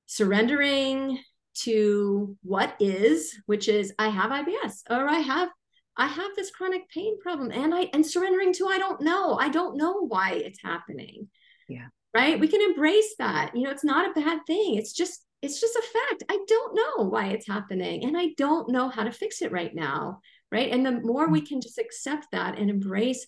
surrendering 0.10 1.20
to 1.53 2.36
what 2.41 2.76
is, 2.80 3.36
which 3.45 3.70
is 3.70 3.93
I 3.99 4.10
have 4.10 4.32
IBS 4.32 4.82
or 4.89 5.07
I 5.07 5.20
have 5.20 5.49
I 5.95 6.07
have 6.07 6.32
this 6.36 6.49
chronic 6.49 6.89
pain 6.89 7.20
problem 7.20 7.51
and 7.51 7.76
I 7.76 7.89
and 7.93 8.05
surrendering 8.05 8.53
to 8.53 8.68
I 8.68 8.80
don't 8.80 9.01
know. 9.01 9.36
I 9.36 9.49
don't 9.49 9.78
know 9.78 10.07
why 10.07 10.32
it's 10.34 10.62
happening. 10.64 11.30
Yeah. 11.68 11.88
Right? 12.14 12.39
We 12.39 12.47
can 12.47 12.62
embrace 12.62 13.16
that. 13.20 13.55
You 13.55 13.64
know, 13.64 13.70
it's 13.70 13.84
not 13.84 14.10
a 14.10 14.20
bad 14.20 14.39
thing. 14.47 14.76
It's 14.76 14.93
just 14.93 15.24
it's 15.43 15.62
just 15.62 15.76
a 15.76 15.82
fact. 15.82 16.24
I 16.28 16.39
don't 16.47 16.76
know 16.76 17.05
why 17.05 17.28
it's 17.28 17.47
happening 17.47 18.03
and 18.03 18.18
I 18.18 18.30
don't 18.36 18.70
know 18.70 18.89
how 18.89 19.03
to 19.03 19.12
fix 19.12 19.43
it 19.43 19.51
right 19.51 19.76
now. 19.76 20.22
Right. 20.51 20.72
And 20.72 20.84
the 20.84 20.99
more 21.01 21.30
we 21.30 21.41
mm. 21.41 21.47
can 21.47 21.62
just 21.62 21.78
accept 21.78 22.28
that 22.32 22.57
and 22.57 22.72
embrace 22.72 23.28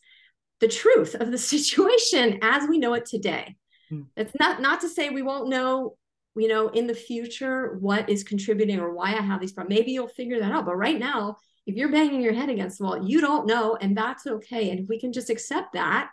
the 0.62 0.68
truth 0.68 1.14
of 1.14 1.30
the 1.30 1.38
situation 1.54 2.40
as 2.42 2.68
we 2.68 2.80
know 2.80 2.96
it 2.96 3.06
today. 3.06 3.56
Mm. 3.92 4.08
It's 4.18 4.34
not 4.40 4.62
not 4.62 4.82
to 4.82 4.90
say 4.90 5.10
we 5.12 5.22
won't 5.22 5.50
know, 5.50 5.96
you 6.36 6.48
know, 6.48 6.70
in 6.70 6.88
the 6.88 6.94
future 6.94 7.78
what 7.80 8.10
is 8.10 8.24
contributing 8.24 8.80
or 8.80 8.94
why 8.94 9.10
I 9.10 9.22
have 9.22 9.42
these 9.42 9.52
problems. 9.52 9.78
Maybe 9.78 9.92
you'll 9.92 10.08
figure 10.08 10.40
that 10.40 10.52
out. 10.52 10.66
But 10.66 10.78
right 10.78 10.98
now, 10.98 11.38
if 11.66 11.76
you're 11.76 11.92
banging 11.92 12.22
your 12.22 12.34
head 12.34 12.50
against 12.50 12.78
the 12.78 12.86
wall, 12.86 13.08
you 13.08 13.22
don't 13.22 13.46
know, 13.46 13.78
and 13.80 13.96
that's 13.96 14.26
okay. 14.26 14.70
And 14.72 14.80
if 14.80 14.90
we 14.90 15.00
can 15.00 15.14
just 15.14 15.30
accept 15.30 15.74
that 15.74 16.10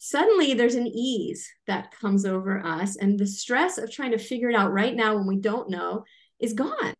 suddenly 0.00 0.54
there's 0.54 0.76
an 0.76 0.86
ease 0.86 1.48
that 1.66 1.90
comes 1.90 2.24
over 2.24 2.64
us 2.64 2.96
and 2.96 3.18
the 3.18 3.26
stress 3.26 3.78
of 3.78 3.90
trying 3.90 4.12
to 4.12 4.18
figure 4.18 4.48
it 4.48 4.54
out 4.54 4.72
right 4.72 4.94
now 4.94 5.16
when 5.16 5.26
we 5.26 5.36
don't 5.36 5.68
know 5.68 6.04
is 6.38 6.52
gone 6.52 6.94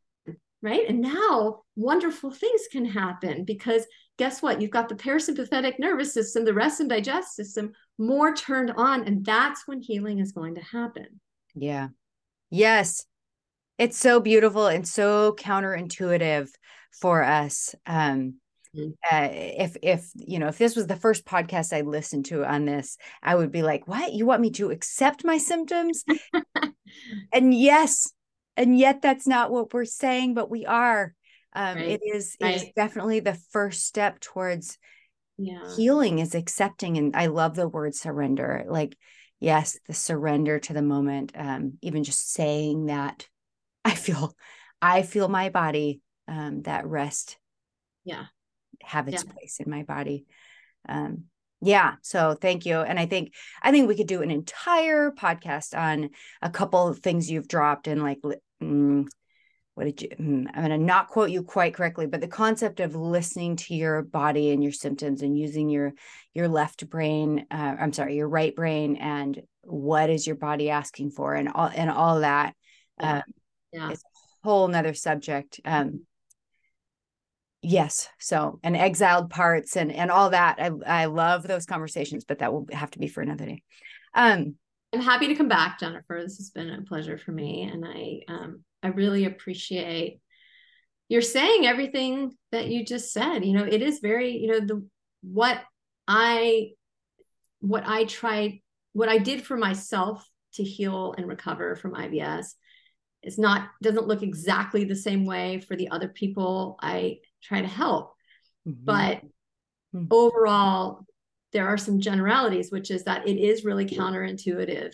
right? 0.63 0.89
And 0.89 1.01
now 1.01 1.63
wonderful 1.77 2.31
things 2.31 2.63
can 2.71 2.85
happen 2.85 3.45
because 3.45 3.87
guess 4.19 4.43
what? 4.43 4.61
You've 4.61 4.71
got 4.71 4.89
the 4.89 4.95
parasympathetic 4.95 5.79
nervous 5.79 6.13
system, 6.13 6.45
the 6.45 6.55
rest 6.55 6.81
and 6.81 6.89
digest 6.89 7.37
system 7.37 7.73
more 7.99 8.35
turned 8.35 8.73
on. 8.77 9.05
And 9.05 9.25
that's 9.25 9.67
when 9.67 9.81
healing 9.81 10.19
is 10.19 10.33
going 10.33 10.57
to 10.57 10.65
happen. 10.65 11.21
Yeah. 11.55 11.89
Yes. 12.51 13.05
It's 13.79 13.97
so 13.97 14.21
beautiful 14.21 14.67
and 14.67 14.87
so 14.87 15.35
counterintuitive 15.39 16.49
for 17.01 17.23
us. 17.23 17.75
Um, 17.87 18.35
mm-hmm. 18.77 18.91
uh, 19.11 19.29
if 19.31 19.77
if 19.83 20.11
you 20.17 20.39
know 20.39 20.49
if 20.49 20.59
this 20.59 20.75
was 20.75 20.87
the 20.87 20.97
first 20.97 21.25
podcast 21.25 21.73
I 21.73 21.83
listened 21.83 22.27
to 22.27 22.45
on 22.45 22.65
this, 22.65 22.97
I 23.23 23.35
would 23.35 23.53
be 23.53 23.63
like, 23.63 23.87
"What? 23.87 24.13
You 24.13 24.27
want 24.27 24.41
me 24.41 24.51
to 24.53 24.71
accept 24.71 25.25
my 25.25 25.39
symptoms?" 25.39 26.05
and 27.33 27.55
yes, 27.55 28.13
and 28.57 28.77
yet 28.77 29.01
that's 29.01 29.27
not 29.27 29.51
what 29.51 29.73
we're 29.73 29.85
saying, 29.85 30.35
but 30.35 30.51
we 30.51 30.67
are. 30.67 31.15
Um, 31.53 31.77
right. 31.77 31.89
It 31.89 32.01
is 32.05 32.37
right. 32.41 32.55
it 32.55 32.63
is 32.63 32.69
definitely 32.75 33.21
the 33.21 33.39
first 33.53 33.87
step 33.87 34.21
towards 34.21 34.79
yeah. 35.37 35.75
healing 35.77 36.19
is 36.19 36.35
accepting, 36.35 36.99
and 36.99 37.15
I 37.15 37.27
love 37.27 37.55
the 37.55 37.69
word 37.69 37.95
surrender. 37.95 38.65
Like, 38.69 38.97
yes, 39.41 39.79
the 39.87 39.95
surrender 39.95 40.59
to 40.59 40.73
the 40.73 40.83
moment. 40.83 41.33
Um, 41.35 41.79
even 41.83 42.05
just 42.05 42.33
saying 42.33 42.87
that 42.87 43.27
I 43.85 43.95
feel 43.95 44.35
I 44.81 45.03
feel 45.03 45.29
my 45.29 45.49
body 45.49 46.01
um, 46.29 46.63
that 46.63 46.87
rest 46.87 47.39
yeah 48.09 48.25
have 48.83 49.09
its 49.09 49.25
yeah. 49.25 49.33
place 49.33 49.61
in 49.61 49.71
my 49.71 49.83
body 49.83 50.25
um, 50.89 51.25
yeah 51.61 51.95
so 52.03 52.35
thank 52.41 52.65
you 52.65 52.79
and 52.79 52.99
i 52.99 53.07
think 53.07 53.35
i 53.63 53.71
think 53.71 53.89
we 53.89 53.97
could 53.97 54.07
do 54.07 54.23
an 54.23 54.31
entire 54.31 55.11
podcast 55.11 55.77
on 55.77 56.11
a 56.41 56.51
couple 56.51 56.87
of 56.87 57.01
things 57.01 57.31
you've 57.31 57.49
dropped 57.49 57.89
and 57.89 58.03
like 58.03 58.21
mm, 58.63 59.07
what 59.79 59.85
did 59.85 60.03
you 60.03 60.09
mm, 60.09 60.45
i'm 60.55 60.67
going 60.67 60.71
to 60.71 60.77
not 60.77 61.07
quote 61.07 61.31
you 61.31 61.45
quite 61.45 61.73
correctly 61.73 62.05
but 62.05 62.21
the 62.21 62.27
concept 62.27 62.81
of 62.81 62.97
listening 62.97 63.55
to 63.55 63.77
your 63.77 64.03
body 64.03 64.51
and 64.51 64.61
your 64.61 64.73
symptoms 64.73 65.23
and 65.23 65.39
using 65.39 65.71
your 65.71 65.93
your 66.35 66.49
left 66.49 66.91
brain 66.91 67.47
uh, 67.53 67.77
i'm 67.79 67.93
sorry 67.93 68.17
your 68.17 68.29
right 68.29 68.57
brain 68.57 68.97
and 68.97 69.41
what 69.63 70.11
is 70.11 70.27
your 70.27 70.35
body 70.35 70.69
asking 70.69 71.13
for 71.13 71.33
and 71.33 71.49
all 71.49 71.71
and 71.73 71.91
all 71.91 72.21
that 72.21 72.57
yeah. 73.01 73.19
Um, 73.19 73.23
yeah. 73.73 73.91
it's 73.93 74.03
a 74.03 74.49
whole 74.49 74.67
nother 74.67 74.95
subject 74.95 75.61
um. 75.65 76.05
Yes 77.61 78.09
so 78.21 78.61
and 78.63 78.77
exiled 78.77 79.31
parts 79.31 79.77
and 79.77 79.93
and 79.93 80.13
all 80.13 80.31
that. 80.31 80.57
I 80.61 80.71
i 80.87 81.05
love 81.07 81.43
those 81.43 81.67
conversations 81.67 82.25
but 82.25 82.39
that 82.39 82.53
will 82.53 82.67
have 82.73 82.91
to 82.93 82.99
be 82.99 83.09
for 83.09 83.21
another 83.21 83.47
day. 83.47 83.63
Um. 84.15 84.57
I'm 84.93 85.01
happy 85.01 85.29
to 85.29 85.35
come 85.35 85.49
back 85.49 85.79
jennifer. 85.79 86.21
This 86.23 86.39
has 86.39 86.51
been 86.51 86.71
a 86.71 86.83
pleasure 86.83 87.19
for 87.19 87.33
me 87.33 87.63
and 87.63 87.85
i 87.85 88.21
um 88.33 88.65
i 88.83 88.89
really 88.89 89.25
appreciate 89.25 90.21
you're 91.09 91.23
saying 91.23 91.67
everything 91.67 92.33
that 92.53 92.69
you 92.69 92.85
just 92.85 93.13
said 93.13 93.45
you 93.45 93.53
know 93.53 93.65
it 93.65 93.83
is 93.83 94.01
very 94.01 94.37
you 94.37 94.49
know 94.49 94.61
the 94.61 94.87
what 95.23 95.63
i 96.07 96.71
what 97.61 97.85
i 97.87 98.05
tried 98.05 98.61
what 98.93 99.09
i 99.09 99.19
did 99.19 99.45
for 99.45 99.57
myself 99.57 100.29
to 100.55 100.63
heal 100.63 101.15
and 101.17 101.29
recover 101.29 101.77
from 101.77 101.95
IBS 101.95 102.55
it's 103.23 103.39
not 103.39 103.69
doesn't 103.83 104.07
look 104.07 104.23
exactly 104.23 104.85
the 104.85 104.97
same 104.97 105.25
way 105.25 105.61
for 105.61 105.77
the 105.77 105.91
other 105.91 106.09
people 106.09 106.79
i 106.81 107.19
try 107.43 107.61
to 107.61 107.69
help 107.69 108.15
mm-hmm. 108.67 108.85
but 108.85 109.19
mm-hmm. 109.95 110.07
overall 110.11 111.05
there 111.53 111.69
are 111.69 111.79
some 111.79 112.01
generalities 112.01 112.71
which 112.71 112.91
is 112.91 113.05
that 113.05 113.27
it 113.27 113.39
is 113.39 113.65
really 113.65 113.87
counterintuitive 113.87 114.93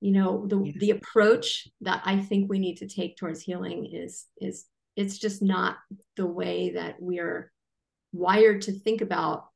you 0.00 0.12
know 0.12 0.46
the 0.46 0.72
the 0.78 0.90
approach 0.90 1.68
that 1.80 2.02
i 2.04 2.20
think 2.20 2.48
we 2.48 2.58
need 2.58 2.76
to 2.76 2.88
take 2.88 3.16
towards 3.16 3.40
healing 3.40 3.86
is 3.86 4.26
is 4.40 4.66
it's 4.96 5.18
just 5.18 5.42
not 5.42 5.76
the 6.16 6.26
way 6.26 6.70
that 6.70 6.96
we're 6.98 7.50
wired 8.12 8.62
to 8.62 8.72
think 8.72 9.00
about 9.00 9.46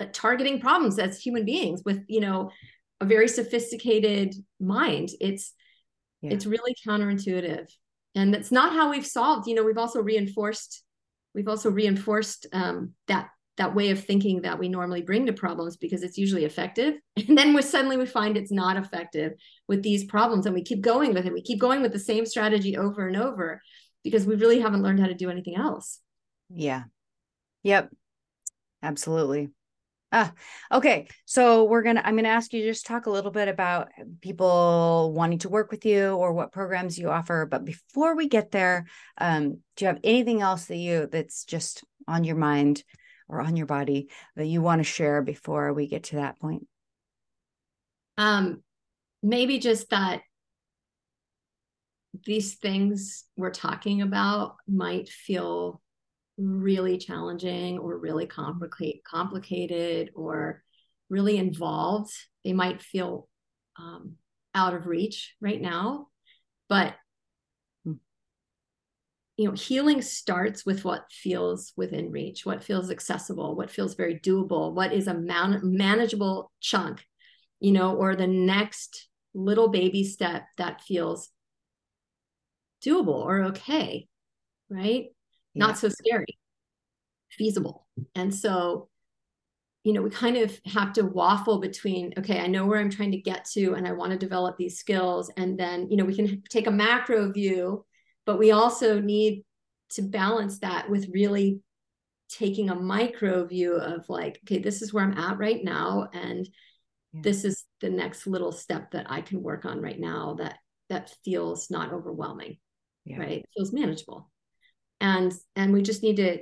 uh, 0.00 0.06
targeting 0.12 0.60
problems 0.60 0.98
as 0.98 1.20
human 1.20 1.44
beings 1.44 1.82
with 1.84 2.04
you 2.08 2.20
know 2.20 2.50
a 3.00 3.04
very 3.04 3.28
sophisticated 3.28 4.34
mind. 4.60 5.10
It's 5.20 5.54
yeah. 6.20 6.32
it's 6.32 6.46
really 6.46 6.74
counterintuitive. 6.86 7.68
And 8.14 8.34
that's 8.34 8.50
not 8.50 8.72
how 8.72 8.90
we've 8.90 9.06
solved 9.06 9.46
you 9.46 9.54
know 9.54 9.64
we've 9.64 9.78
also 9.78 10.00
reinforced 10.00 10.82
we've 11.34 11.48
also 11.48 11.70
reinforced 11.70 12.46
um, 12.52 12.92
that 13.06 13.28
that 13.58 13.74
way 13.74 13.90
of 13.90 14.02
thinking 14.02 14.42
that 14.42 14.58
we 14.58 14.68
normally 14.68 15.02
bring 15.02 15.26
to 15.26 15.32
problems 15.32 15.76
because 15.76 16.02
it's 16.02 16.16
usually 16.18 16.44
effective. 16.44 16.94
And 17.28 17.36
then 17.36 17.52
we 17.52 17.62
suddenly 17.62 17.96
we 17.96 18.06
find 18.06 18.36
it's 18.36 18.52
not 18.52 18.76
effective 18.76 19.32
with 19.66 19.82
these 19.82 20.04
problems 20.04 20.46
and 20.46 20.54
we 20.54 20.62
keep 20.62 20.80
going 20.80 21.12
with 21.12 21.26
it. 21.26 21.32
We 21.32 21.42
keep 21.42 21.60
going 21.60 21.82
with 21.82 21.92
the 21.92 21.98
same 21.98 22.24
strategy 22.24 22.76
over 22.76 23.06
and 23.06 23.16
over 23.16 23.60
because 24.02 24.24
we 24.24 24.36
really 24.36 24.60
haven't 24.60 24.82
learned 24.82 25.00
how 25.00 25.08
to 25.08 25.14
do 25.14 25.28
anything 25.28 25.56
else. 25.56 26.00
Yeah. 26.48 26.84
Yep. 27.64 27.90
Absolutely. 28.82 29.50
Ah, 30.10 30.32
okay. 30.72 31.06
So 31.26 31.64
we're 31.64 31.82
gonna 31.82 32.00
I'm 32.02 32.16
gonna 32.16 32.28
ask 32.28 32.54
you 32.54 32.62
just 32.62 32.86
talk 32.86 33.04
a 33.04 33.10
little 33.10 33.30
bit 33.30 33.48
about 33.48 33.88
people 34.22 35.12
wanting 35.14 35.40
to 35.40 35.50
work 35.50 35.70
with 35.70 35.84
you 35.84 36.12
or 36.12 36.32
what 36.32 36.52
programs 36.52 36.98
you 36.98 37.10
offer. 37.10 37.46
But 37.50 37.66
before 37.66 38.16
we 38.16 38.26
get 38.26 38.50
there, 38.50 38.86
um, 39.18 39.58
do 39.76 39.84
you 39.84 39.86
have 39.88 40.00
anything 40.02 40.40
else 40.40 40.64
that 40.66 40.76
you 40.76 41.08
that's 41.12 41.44
just 41.44 41.84
on 42.06 42.24
your 42.24 42.36
mind 42.36 42.84
or 43.28 43.40
on 43.40 43.56
your 43.56 43.66
body 43.66 44.08
that 44.36 44.46
you 44.46 44.62
want 44.62 44.80
to 44.80 44.84
share 44.84 45.22
before 45.22 45.72
we 45.72 45.86
get 45.86 46.04
to 46.04 46.16
that 46.16 46.38
point? 46.38 46.66
Um, 48.16 48.62
maybe 49.22 49.58
just 49.58 49.90
that 49.90 50.22
these 52.24 52.54
things 52.54 53.24
we're 53.36 53.50
talking 53.50 54.02
about 54.02 54.56
might 54.66 55.08
feel 55.08 55.80
really 56.36 56.98
challenging 56.98 57.78
or 57.78 57.98
really 57.98 58.26
complicate, 58.26 59.04
complicated 59.04 60.10
or 60.14 60.62
really 61.10 61.36
involved, 61.36 62.12
they 62.44 62.52
might 62.52 62.82
feel 62.82 63.28
um, 63.78 64.14
out 64.54 64.74
of 64.74 64.86
reach 64.86 65.34
right 65.40 65.60
now. 65.60 66.08
But. 66.68 66.94
You 69.38 69.44
know, 69.46 69.54
healing 69.54 70.02
starts 70.02 70.66
with 70.66 70.84
what 70.84 71.04
feels 71.12 71.72
within 71.76 72.10
reach, 72.10 72.44
what 72.44 72.62
feels 72.62 72.90
accessible, 72.90 73.54
what 73.54 73.70
feels 73.70 73.94
very 73.94 74.18
doable, 74.18 74.74
what 74.74 74.92
is 74.92 75.06
a 75.06 75.14
man- 75.14 75.60
manageable 75.62 76.50
chunk, 76.60 77.04
you 77.60 77.70
know, 77.70 77.94
or 77.94 78.16
the 78.16 78.26
next 78.26 79.08
little 79.34 79.68
baby 79.68 80.02
step 80.02 80.42
that 80.56 80.82
feels 80.82 81.30
doable 82.84 83.24
or 83.24 83.44
okay, 83.44 84.08
right? 84.68 85.06
yeah. 85.54 85.66
not 85.66 85.78
so 85.78 85.88
scary, 85.88 86.38
feasible. 87.30 87.86
And 88.16 88.34
so, 88.34 88.88
you 89.84 89.92
know, 89.92 90.02
we 90.02 90.10
kind 90.10 90.36
of 90.36 90.58
have 90.66 90.92
to 90.94 91.02
waffle 91.02 91.60
between, 91.60 92.12
okay, 92.18 92.40
I 92.40 92.48
know 92.48 92.66
where 92.66 92.80
I'm 92.80 92.90
trying 92.90 93.12
to 93.12 93.20
get 93.20 93.44
to 93.52 93.74
and 93.74 93.86
I 93.86 93.92
want 93.92 94.10
to 94.10 94.18
develop 94.18 94.56
these 94.56 94.78
skills. 94.78 95.30
And 95.36 95.56
then, 95.56 95.88
you 95.90 95.96
know, 95.96 96.04
we 96.04 96.16
can 96.16 96.42
take 96.50 96.66
a 96.66 96.72
macro 96.72 97.30
view, 97.30 97.84
but 98.28 98.38
we 98.38 98.50
also 98.50 99.00
need 99.00 99.42
to 99.92 100.02
balance 100.02 100.58
that 100.58 100.90
with 100.90 101.08
really 101.14 101.62
taking 102.28 102.68
a 102.68 102.74
micro 102.74 103.46
view 103.46 103.72
of 103.72 104.06
like, 104.10 104.38
okay, 104.44 104.58
this 104.58 104.82
is 104.82 104.92
where 104.92 105.02
I'm 105.02 105.16
at 105.16 105.38
right 105.38 105.64
now. 105.64 106.10
And 106.12 106.46
yeah. 107.14 107.22
this 107.22 107.46
is 107.46 107.64
the 107.80 107.88
next 107.88 108.26
little 108.26 108.52
step 108.52 108.90
that 108.90 109.06
I 109.08 109.22
can 109.22 109.42
work 109.42 109.64
on 109.64 109.80
right 109.80 109.98
now 109.98 110.36
that 110.40 110.58
that 110.90 111.14
feels 111.24 111.70
not 111.70 111.94
overwhelming. 111.94 112.58
Yeah. 113.06 113.20
Right. 113.20 113.38
It 113.38 113.48
feels 113.56 113.72
manageable 113.72 114.30
and 115.00 115.32
and 115.56 115.72
we 115.72 115.80
just 115.80 116.02
need 116.02 116.16
to 116.16 116.40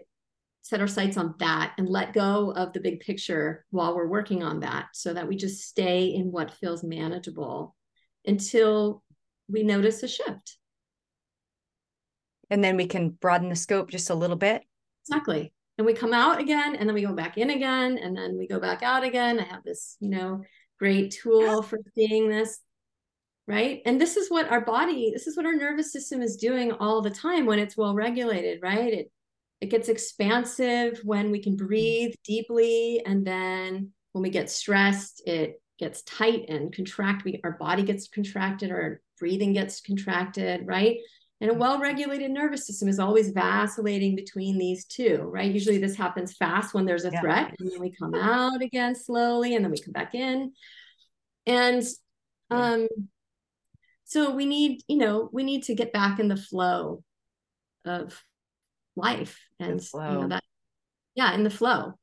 set 0.62 0.80
our 0.80 0.88
sights 0.88 1.16
on 1.16 1.36
that 1.38 1.72
and 1.78 1.88
let 1.88 2.14
go 2.14 2.50
of 2.50 2.72
the 2.72 2.80
big 2.80 2.98
picture 2.98 3.64
while 3.70 3.94
we're 3.94 4.08
working 4.08 4.42
on 4.42 4.58
that 4.58 4.86
so 4.92 5.14
that 5.14 5.28
we 5.28 5.36
just 5.36 5.62
stay 5.62 6.06
in 6.06 6.32
what 6.32 6.50
feels 6.50 6.82
manageable 6.82 7.76
until 8.24 9.04
we 9.48 9.62
notice 9.62 10.02
a 10.02 10.08
shift 10.08 10.58
and 12.50 12.62
then 12.62 12.76
we 12.76 12.86
can 12.86 13.10
broaden 13.10 13.48
the 13.48 13.56
scope 13.56 13.90
just 13.90 14.10
a 14.10 14.14
little 14.14 14.36
bit. 14.36 14.62
Exactly. 15.08 15.52
And 15.78 15.86
we 15.86 15.92
come 15.92 16.12
out 16.12 16.40
again 16.40 16.76
and 16.76 16.88
then 16.88 16.94
we 16.94 17.02
go 17.02 17.12
back 17.12 17.36
in 17.36 17.50
again 17.50 17.98
and 17.98 18.16
then 18.16 18.36
we 18.38 18.46
go 18.46 18.58
back 18.58 18.82
out 18.82 19.04
again. 19.04 19.38
I 19.38 19.44
have 19.44 19.62
this 19.64 19.96
you 20.00 20.10
know 20.10 20.42
great 20.78 21.16
tool 21.22 21.62
for 21.62 21.78
seeing 21.94 22.28
this 22.28 22.60
right? 23.48 23.80
And 23.86 24.00
this 24.00 24.16
is 24.16 24.28
what 24.28 24.50
our 24.50 24.60
body 24.60 25.10
this 25.12 25.26
is 25.26 25.36
what 25.36 25.46
our 25.46 25.54
nervous 25.54 25.92
system 25.92 26.22
is 26.22 26.36
doing 26.36 26.72
all 26.72 27.02
the 27.02 27.10
time 27.10 27.46
when 27.46 27.58
it's 27.58 27.76
well 27.76 27.94
regulated 27.94 28.60
right? 28.62 28.92
It 28.92 29.12
it 29.60 29.70
gets 29.70 29.88
expansive 29.88 31.00
when 31.02 31.30
we 31.30 31.42
can 31.42 31.56
mm-hmm. 31.56 31.66
breathe 31.66 32.14
deeply 32.24 33.02
and 33.06 33.26
then 33.26 33.90
when 34.12 34.22
we 34.22 34.30
get 34.30 34.50
stressed 34.50 35.22
it 35.26 35.60
gets 35.78 36.02
tight 36.02 36.46
and 36.48 36.74
contract 36.74 37.24
we 37.24 37.40
our 37.44 37.52
body 37.52 37.82
gets 37.82 38.08
contracted 38.08 38.70
our 38.70 39.00
breathing 39.18 39.52
gets 39.52 39.80
contracted 39.80 40.66
right 40.66 40.96
and 41.40 41.50
a 41.50 41.54
well-regulated 41.54 42.30
nervous 42.30 42.66
system 42.66 42.88
is 42.88 42.98
always 42.98 43.30
vacillating 43.30 44.16
between 44.16 44.58
these 44.58 44.84
two 44.86 45.18
right? 45.32 45.52
Usually 45.52 45.78
this 45.78 45.96
happens 45.96 46.34
fast 46.34 46.74
when 46.74 46.86
there's 46.86 47.04
a 47.04 47.10
yeah. 47.10 47.20
threat 47.20 47.54
and 47.58 47.70
then 47.70 47.80
we 47.80 47.92
come 47.92 48.14
out 48.14 48.62
again 48.62 48.94
slowly 48.94 49.54
and 49.54 49.64
then 49.64 49.70
we 49.70 49.80
come 49.80 49.92
back 49.92 50.14
in. 50.14 50.52
And 51.46 51.82
um 52.50 52.88
so 54.04 54.30
we 54.30 54.46
need 54.46 54.82
you 54.88 54.98
know 54.98 55.28
we 55.32 55.42
need 55.42 55.64
to 55.64 55.74
get 55.74 55.92
back 55.92 56.18
in 56.18 56.28
the 56.28 56.36
flow 56.36 57.02
of 57.84 58.22
life 58.94 59.38
and 59.58 59.80
you 59.80 60.00
know 60.00 60.28
that 60.28 60.44
yeah 61.14 61.34
in 61.34 61.44
the 61.44 61.50
flow. 61.50 61.94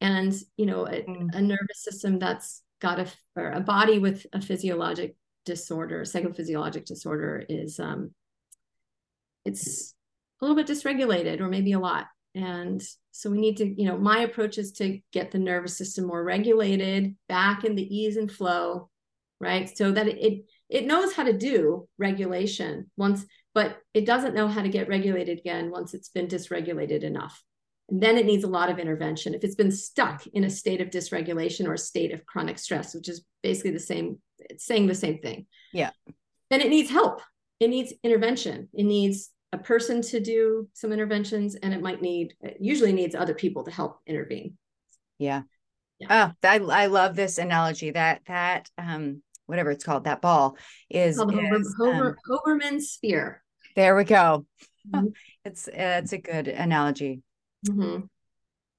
And 0.00 0.34
you 0.56 0.66
know 0.66 0.86
a, 0.86 1.02
mm. 1.02 1.34
a 1.34 1.40
nervous 1.40 1.82
system 1.82 2.18
that's 2.18 2.62
got 2.80 3.00
a 3.00 3.06
or 3.34 3.50
a 3.50 3.60
body 3.60 3.98
with 3.98 4.26
a 4.34 4.42
physiologic 4.42 5.16
disorder 5.46 6.02
psychophysiologic 6.02 6.84
disorder 6.84 7.44
is 7.48 7.78
um 7.78 8.10
it's 9.44 9.94
a 10.40 10.44
little 10.44 10.56
bit 10.56 10.66
dysregulated 10.66 11.40
or 11.40 11.48
maybe 11.48 11.72
a 11.72 11.78
lot. 11.78 12.06
And 12.34 12.82
so 13.12 13.30
we 13.30 13.38
need 13.38 13.58
to 13.58 13.80
you 13.80 13.86
know 13.86 13.96
my 13.96 14.20
approach 14.20 14.58
is 14.58 14.72
to 14.72 15.00
get 15.12 15.30
the 15.30 15.38
nervous 15.38 15.76
system 15.76 16.06
more 16.06 16.22
regulated 16.22 17.14
back 17.28 17.64
in 17.64 17.74
the 17.76 17.96
ease 17.96 18.16
and 18.16 18.30
flow 18.30 18.90
right? 19.40 19.76
So 19.76 19.92
that 19.92 20.08
it 20.08 20.44
it 20.68 20.86
knows 20.86 21.12
how 21.12 21.24
to 21.24 21.36
do 21.36 21.88
regulation 21.98 22.90
once 22.96 23.26
but 23.54 23.78
it 23.92 24.06
doesn't 24.06 24.34
know 24.34 24.48
how 24.48 24.62
to 24.62 24.68
get 24.68 24.88
regulated 24.88 25.38
again 25.38 25.70
once 25.70 25.94
it's 25.94 26.08
been 26.08 26.26
dysregulated 26.26 27.04
enough. 27.04 27.40
And 27.88 28.02
then 28.02 28.16
it 28.16 28.26
needs 28.26 28.42
a 28.42 28.48
lot 28.48 28.70
of 28.70 28.80
intervention. 28.80 29.34
If 29.34 29.44
it's 29.44 29.54
been 29.54 29.70
stuck 29.70 30.26
in 30.28 30.42
a 30.42 30.50
state 30.50 30.80
of 30.80 30.88
dysregulation 30.88 31.68
or 31.68 31.74
a 31.74 31.78
state 31.78 32.12
of 32.12 32.26
chronic 32.26 32.58
stress 32.58 32.94
which 32.94 33.08
is 33.08 33.24
basically 33.42 33.72
the 33.72 33.80
same 33.80 34.18
it's 34.38 34.64
saying 34.64 34.86
the 34.86 34.94
same 34.94 35.18
thing 35.18 35.46
yeah. 35.72 35.90
then 36.50 36.60
it 36.60 36.68
needs 36.68 36.90
help 36.90 37.20
it 37.64 37.70
needs 37.70 37.94
intervention. 38.02 38.68
It 38.74 38.84
needs 38.84 39.30
a 39.52 39.58
person 39.58 40.02
to 40.02 40.20
do 40.20 40.68
some 40.74 40.92
interventions 40.92 41.54
and 41.54 41.72
it 41.72 41.80
might 41.80 42.02
need 42.02 42.34
it 42.42 42.58
usually 42.60 42.92
needs 42.92 43.14
other 43.14 43.34
people 43.34 43.64
to 43.64 43.70
help 43.70 44.00
intervene. 44.06 44.58
Yeah. 45.18 45.42
Yeah. 45.98 46.32
Oh 46.44 46.48
I, 46.48 46.58
I 46.58 46.86
love 46.86 47.16
this 47.16 47.38
analogy. 47.38 47.92
That 47.92 48.20
that 48.26 48.68
um 48.76 49.22
whatever 49.46 49.70
it's 49.70 49.84
called 49.84 50.04
that 50.04 50.20
ball 50.20 50.58
is, 50.90 51.18
is 51.18 51.74
Hover, 51.78 52.08
um, 52.08 52.16
Hoberman 52.28 52.80
sphere. 52.82 53.42
There 53.76 53.96
we 53.96 54.04
go. 54.04 54.44
Mm-hmm. 54.90 55.06
it's 55.46 55.68
it's 55.72 56.12
a 56.12 56.18
good 56.18 56.48
analogy. 56.48 57.22
Mm-hmm. 57.66 58.04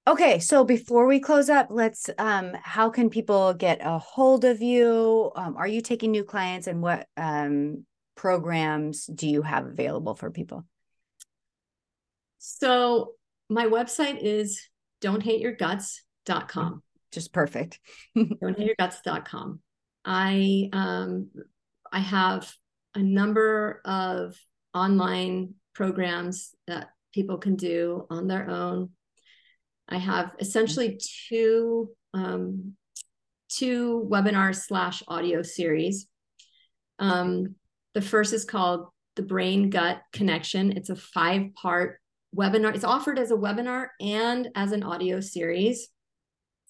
okay 0.08 0.38
so 0.38 0.64
before 0.64 1.08
we 1.08 1.20
close 1.20 1.50
up 1.50 1.70
let's 1.72 2.08
um 2.20 2.52
how 2.62 2.88
can 2.92 3.10
people 3.10 3.56
get 3.56 3.80
a 3.84 3.98
hold 3.98 4.46
of 4.46 4.62
you? 4.62 5.32
Um, 5.36 5.58
are 5.58 5.68
you 5.68 5.82
taking 5.82 6.12
new 6.12 6.24
clients 6.24 6.68
and 6.68 6.84
what 6.84 7.08
um 7.18 7.84
programs 8.16 9.06
do 9.06 9.28
you 9.28 9.42
have 9.42 9.66
available 9.66 10.16
for 10.16 10.32
people? 10.32 10.66
So 12.40 13.14
my 13.50 13.66
website 13.66 14.22
is 14.22 14.62
don'thateyourguts.com. 15.02 16.84
Just 17.12 17.34
perfect. 17.34 17.80
don'thateyourguts.com. 18.18 19.60
I 20.06 20.70
um 20.72 21.30
I 21.92 22.00
have 22.00 22.52
a 22.94 23.02
number 23.02 23.82
of 23.86 24.36
online 24.74 25.56
programs 25.74 26.54
that 26.68 26.90
people 27.14 27.38
can 27.38 27.56
do 27.56 28.06
on 28.10 28.28
their 28.28 28.50
own. 28.50 28.90
I 29.88 29.98
have 29.98 30.32
essentially 30.40 31.00
two 31.30 31.90
um, 32.14 32.76
two 33.50 34.08
webinar 34.12 34.56
slash 34.56 35.04
audio 35.08 35.42
series. 35.42 36.08
Um, 37.00 37.56
the 37.96 38.02
first 38.02 38.34
is 38.34 38.46
called 38.46 38.88
The 39.16 39.24
Brain 39.24 39.72
Gut 39.72 40.02
Connection. 40.12 40.74
It's 40.78 40.90
a 40.90 40.96
five 40.96 41.54
part 41.56 42.00
webinar. 42.36 42.76
It's 42.76 42.84
offered 42.84 43.18
as 43.18 43.32
a 43.32 43.36
webinar 43.36 43.88
and 44.02 44.50
as 44.54 44.74
an 44.74 44.84
audio 44.84 45.22
series. 45.22 45.88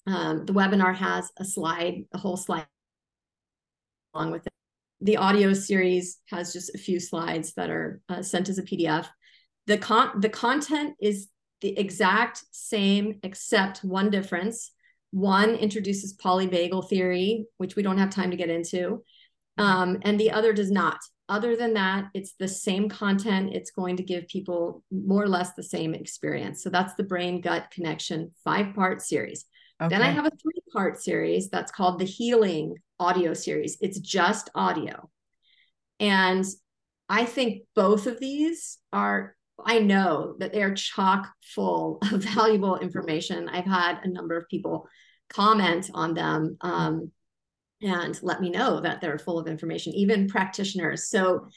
Um, 0.06 0.46
the 0.46 0.52
webinar 0.52 0.94
has 0.94 1.30
a 1.36 1.44
slide, 1.44 2.04
a 2.14 2.18
whole 2.18 2.36
slide 2.36 2.66
along 4.14 4.30
with 4.30 4.46
it. 4.46 4.52
The 5.00 5.16
audio 5.16 5.52
series 5.52 6.20
has 6.30 6.52
just 6.52 6.74
a 6.74 6.78
few 6.78 7.00
slides 7.00 7.52
that 7.54 7.70
are 7.70 8.00
uh, 8.08 8.22
sent 8.22 8.48
as 8.48 8.58
a 8.58 8.62
PDF. 8.62 9.06
The 9.66 9.78
con 9.78 10.20
the 10.20 10.28
content 10.28 10.94
is 11.00 11.28
the 11.60 11.76
exact 11.76 12.44
same 12.52 13.18
except 13.24 13.78
one 13.78 14.10
difference. 14.10 14.70
One 15.10 15.56
introduces 15.56 16.16
polyvagal 16.16 16.88
theory, 16.88 17.46
which 17.56 17.74
we 17.74 17.82
don't 17.82 17.98
have 17.98 18.10
time 18.10 18.30
to 18.30 18.36
get 18.36 18.48
into, 18.48 19.02
um, 19.58 19.98
and 20.02 20.20
the 20.20 20.30
other 20.30 20.52
does 20.52 20.70
not 20.70 20.98
other 21.28 21.56
than 21.56 21.74
that, 21.74 22.06
it's 22.14 22.34
the 22.38 22.48
same 22.48 22.88
content. 22.88 23.50
It's 23.52 23.70
going 23.70 23.96
to 23.96 24.02
give 24.02 24.28
people 24.28 24.84
more 24.90 25.22
or 25.22 25.28
less 25.28 25.52
the 25.54 25.62
same 25.62 25.94
experience. 25.94 26.62
So 26.62 26.70
that's 26.70 26.94
the 26.94 27.02
brain 27.02 27.40
gut 27.40 27.70
connection 27.72 28.30
five 28.44 28.74
part 28.74 29.02
series. 29.02 29.44
Okay. 29.80 29.88
Then 29.88 30.02
I 30.02 30.10
have 30.10 30.26
a 30.26 30.30
three 30.30 30.62
part 30.72 31.00
series 31.00 31.50
that's 31.50 31.72
called 31.72 31.98
the 31.98 32.04
healing 32.04 32.76
audio 32.98 33.34
series. 33.34 33.76
It's 33.80 33.98
just 33.98 34.50
audio. 34.54 35.10
And 36.00 36.44
I 37.08 37.24
think 37.24 37.62
both 37.74 38.06
of 38.06 38.20
these 38.20 38.78
are, 38.92 39.36
I 39.64 39.80
know 39.80 40.36
that 40.38 40.52
they 40.52 40.62
are 40.62 40.74
chock 40.74 41.28
full 41.42 41.98
of 42.12 42.22
valuable 42.22 42.78
information. 42.78 43.48
I've 43.48 43.64
had 43.64 44.00
a 44.04 44.08
number 44.08 44.36
of 44.36 44.48
people 44.48 44.88
comment 45.28 45.90
on 45.92 46.14
them. 46.14 46.56
Um, 46.60 47.10
and 47.82 48.18
let 48.22 48.40
me 48.40 48.50
know 48.50 48.80
that 48.80 49.00
they're 49.00 49.18
full 49.18 49.38
of 49.38 49.46
information, 49.46 49.92
even 49.94 50.28
practitioners. 50.28 51.08
So 51.08 51.48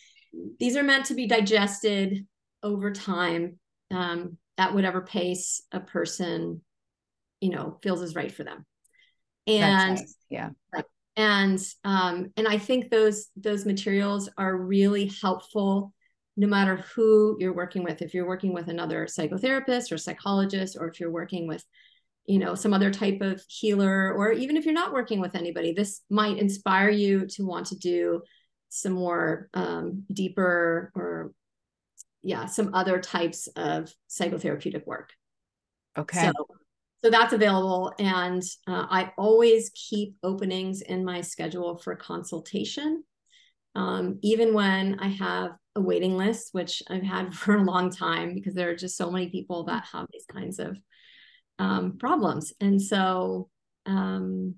these 0.59 0.75
are 0.75 0.83
meant 0.83 1.05
to 1.05 1.13
be 1.13 1.27
digested 1.27 2.25
over 2.61 2.91
time 2.91 3.57
um, 3.91 4.37
at 4.57 4.73
whatever 4.73 5.01
pace 5.01 5.61
a 5.71 5.79
person, 5.79 6.61
you 7.41 7.49
know, 7.49 7.77
feels 7.81 8.01
is 8.01 8.15
right 8.15 8.31
for 8.31 8.43
them. 8.43 8.65
And 9.47 9.95
nice. 9.95 10.15
yeah. 10.29 10.49
And 11.15 11.59
um, 11.83 12.31
and 12.37 12.47
I 12.47 12.57
think 12.57 12.89
those 12.89 13.27
those 13.35 13.65
materials 13.65 14.29
are 14.37 14.55
really 14.55 15.11
helpful 15.21 15.93
no 16.37 16.47
matter 16.47 16.77
who 16.95 17.35
you're 17.39 17.53
working 17.53 17.83
with. 17.83 18.01
If 18.01 18.13
you're 18.13 18.27
working 18.27 18.53
with 18.53 18.69
another 18.69 19.05
psychotherapist 19.05 19.91
or 19.91 19.97
psychologist, 19.97 20.77
or 20.79 20.87
if 20.87 20.99
you're 20.99 21.11
working 21.11 21.47
with 21.47 21.63
you 22.29 22.37
know 22.37 22.53
some 22.53 22.73
other 22.73 22.91
type 22.91 23.21
of 23.21 23.43
healer 23.47 24.13
or 24.13 24.31
even 24.31 24.55
if 24.55 24.63
you're 24.63 24.73
not 24.73 24.93
working 24.93 25.19
with 25.19 25.35
anybody 25.35 25.73
this 25.73 26.01
might 26.11 26.37
inspire 26.37 26.89
you 26.89 27.25
to 27.25 27.43
want 27.43 27.65
to 27.65 27.75
do 27.75 28.21
some 28.69 28.93
more 28.93 29.49
um, 29.55 30.03
deeper 30.13 30.91
or 30.95 31.31
yeah 32.21 32.45
some 32.45 32.73
other 32.75 32.99
types 32.99 33.47
of 33.55 33.91
psychotherapeutic 34.09 34.85
work. 34.85 35.11
Okay. 35.97 36.27
So, 36.27 36.47
so 37.03 37.09
that's 37.09 37.33
available 37.33 37.93
and 37.97 38.43
uh, 38.67 38.85
i 38.89 39.11
always 39.17 39.71
keep 39.73 40.15
openings 40.21 40.81
in 40.81 41.05
my 41.05 41.21
schedule 41.21 41.77
for 41.77 41.95
consultation 41.95 43.03
um, 43.75 44.19
even 44.21 44.53
when 44.53 44.99
i 44.99 45.07
have 45.07 45.51
a 45.75 45.81
waiting 45.81 46.17
list 46.17 46.49
which 46.51 46.83
i've 46.89 47.03
had 47.03 47.33
for 47.41 47.55
a 47.55 47.63
long 47.63 47.89
time 47.89 48.35
because 48.35 48.53
there 48.53 48.69
are 48.69 48.75
just 48.75 48.97
so 48.97 49.09
many 49.09 49.29
people 49.29 49.63
that 49.63 49.85
have 49.93 50.07
these 50.11 50.25
kinds 50.31 50.59
of 50.59 50.77
um, 51.59 51.97
problems. 51.97 52.53
And 52.59 52.81
so 52.81 53.49
um, 53.85 54.55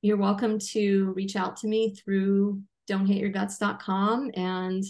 you're 0.00 0.16
welcome 0.16 0.58
to 0.70 1.12
reach 1.14 1.36
out 1.36 1.58
to 1.58 1.66
me 1.68 1.94
through 1.94 2.62
don'thateyourguts.com. 2.88 4.30
And 4.34 4.84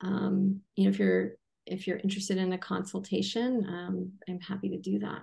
um, 0.00 0.60
you 0.74 0.84
know, 0.84 0.90
if 0.90 0.98
you're 0.98 1.32
if 1.66 1.86
you're 1.86 1.98
interested 1.98 2.36
in 2.36 2.52
a 2.52 2.58
consultation, 2.58 3.64
um, 3.68 4.12
I'm 4.28 4.40
happy 4.40 4.70
to 4.70 4.78
do 4.78 4.98
that. 4.98 5.22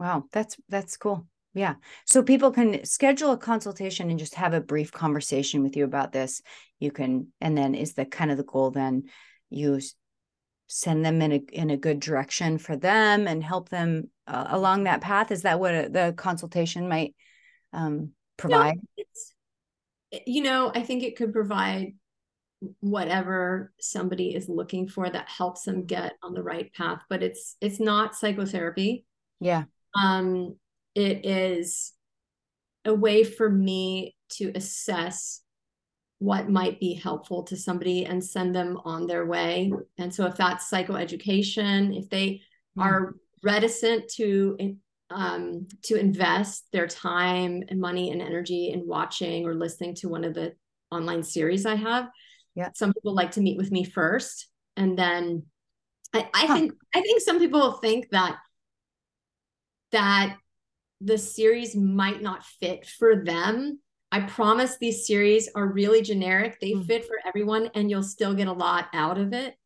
Wow, 0.00 0.24
that's 0.32 0.56
that's 0.68 0.96
cool. 0.96 1.26
Yeah. 1.52 1.74
So 2.04 2.22
people 2.22 2.50
can 2.50 2.84
schedule 2.84 3.30
a 3.30 3.36
consultation 3.36 4.10
and 4.10 4.18
just 4.18 4.34
have 4.34 4.54
a 4.54 4.60
brief 4.60 4.90
conversation 4.90 5.62
with 5.62 5.76
you 5.76 5.84
about 5.84 6.10
this. 6.10 6.42
You 6.80 6.90
can, 6.90 7.28
and 7.40 7.56
then 7.56 7.76
is 7.76 7.94
the 7.94 8.04
kind 8.04 8.32
of 8.32 8.36
the 8.36 8.42
goal 8.42 8.72
then 8.72 9.04
you 9.50 9.80
send 10.66 11.04
them 11.04 11.22
in 11.22 11.32
a 11.32 11.36
in 11.52 11.70
a 11.70 11.76
good 11.76 12.00
direction 12.00 12.58
for 12.58 12.76
them 12.76 13.28
and 13.28 13.44
help 13.44 13.68
them 13.68 14.10
uh, 14.26 14.46
along 14.48 14.84
that 14.84 15.00
path 15.00 15.30
is 15.30 15.42
that 15.42 15.60
what 15.60 15.74
a, 15.74 15.88
the 15.88 16.14
consultation 16.16 16.88
might 16.88 17.14
um, 17.72 18.10
provide 18.36 18.78
no, 20.12 20.18
you 20.26 20.42
know 20.42 20.70
i 20.74 20.82
think 20.82 21.02
it 21.02 21.16
could 21.16 21.32
provide 21.32 21.94
whatever 22.80 23.72
somebody 23.78 24.34
is 24.34 24.48
looking 24.48 24.88
for 24.88 25.08
that 25.10 25.28
helps 25.28 25.62
them 25.62 25.84
get 25.84 26.14
on 26.22 26.32
the 26.34 26.42
right 26.42 26.72
path 26.72 27.02
but 27.10 27.22
it's 27.22 27.56
it's 27.60 27.80
not 27.80 28.14
psychotherapy 28.14 29.04
yeah 29.40 29.64
um 29.94 30.56
it 30.94 31.26
is 31.26 31.92
a 32.84 32.94
way 32.94 33.24
for 33.24 33.48
me 33.48 34.14
to 34.30 34.52
assess 34.54 35.42
what 36.18 36.48
might 36.48 36.80
be 36.80 36.94
helpful 36.94 37.42
to 37.42 37.56
somebody 37.56 38.06
and 38.06 38.24
send 38.24 38.54
them 38.54 38.78
on 38.84 39.06
their 39.06 39.26
way. 39.26 39.72
And 39.98 40.14
so 40.14 40.26
if 40.26 40.36
that's 40.36 40.70
psychoeducation, 40.70 41.98
if 41.98 42.08
they 42.08 42.40
mm. 42.78 42.82
are 42.82 43.16
reticent 43.44 44.08
to 44.16 44.56
um, 45.10 45.68
to 45.84 45.96
invest 45.96 46.66
their 46.72 46.86
time 46.86 47.62
and 47.68 47.78
money 47.78 48.10
and 48.10 48.20
energy 48.20 48.70
in 48.70 48.86
watching 48.86 49.46
or 49.46 49.54
listening 49.54 49.94
to 49.96 50.08
one 50.08 50.24
of 50.24 50.34
the 50.34 50.54
online 50.90 51.22
series 51.22 51.66
I 51.66 51.76
have, 51.76 52.08
yeah. 52.54 52.70
Some 52.74 52.92
people 52.92 53.14
like 53.14 53.32
to 53.32 53.40
meet 53.40 53.56
with 53.56 53.70
me 53.70 53.84
first, 53.84 54.48
and 54.76 54.98
then 54.98 55.44
I, 56.12 56.28
I 56.32 56.46
huh. 56.46 56.54
think 56.54 56.72
I 56.94 57.00
think 57.02 57.20
some 57.20 57.38
people 57.38 57.72
think 57.72 58.10
that 58.10 58.36
that 59.92 60.36
the 61.00 61.18
series 61.18 61.76
might 61.76 62.22
not 62.22 62.44
fit 62.44 62.86
for 62.86 63.24
them 63.24 63.80
I 64.14 64.20
promise 64.20 64.78
these 64.78 65.08
series 65.08 65.48
are 65.56 65.66
really 65.66 66.00
generic. 66.00 66.58
They 66.60 66.70
mm. 66.70 66.86
fit 66.86 67.04
for 67.04 67.16
everyone 67.26 67.68
and 67.74 67.90
you'll 67.90 68.04
still 68.04 68.32
get 68.32 68.46
a 68.46 68.52
lot 68.52 68.86
out 68.92 69.18
of 69.18 69.32
it. 69.32 69.56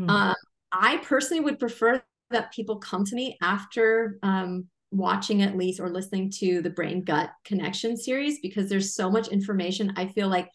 Mm. 0.00 0.08
Um, 0.08 0.34
I 0.72 0.96
personally 0.96 1.44
would 1.44 1.58
prefer 1.58 2.02
that 2.30 2.52
people 2.52 2.76
come 2.76 3.04
to 3.04 3.14
me 3.14 3.36
after 3.42 4.18
um, 4.22 4.66
watching 4.90 5.42
at 5.42 5.56
least 5.56 5.80
or 5.80 5.90
listening 5.90 6.30
to 6.30 6.62
the 6.62 6.70
brain 6.70 7.04
gut 7.04 7.30
connection 7.44 7.96
series 7.96 8.40
because 8.40 8.68
there's 8.68 8.94
so 8.94 9.10
much 9.10 9.28
information. 9.28 9.92
I 9.96 10.06
feel 10.06 10.28
like 10.28 10.48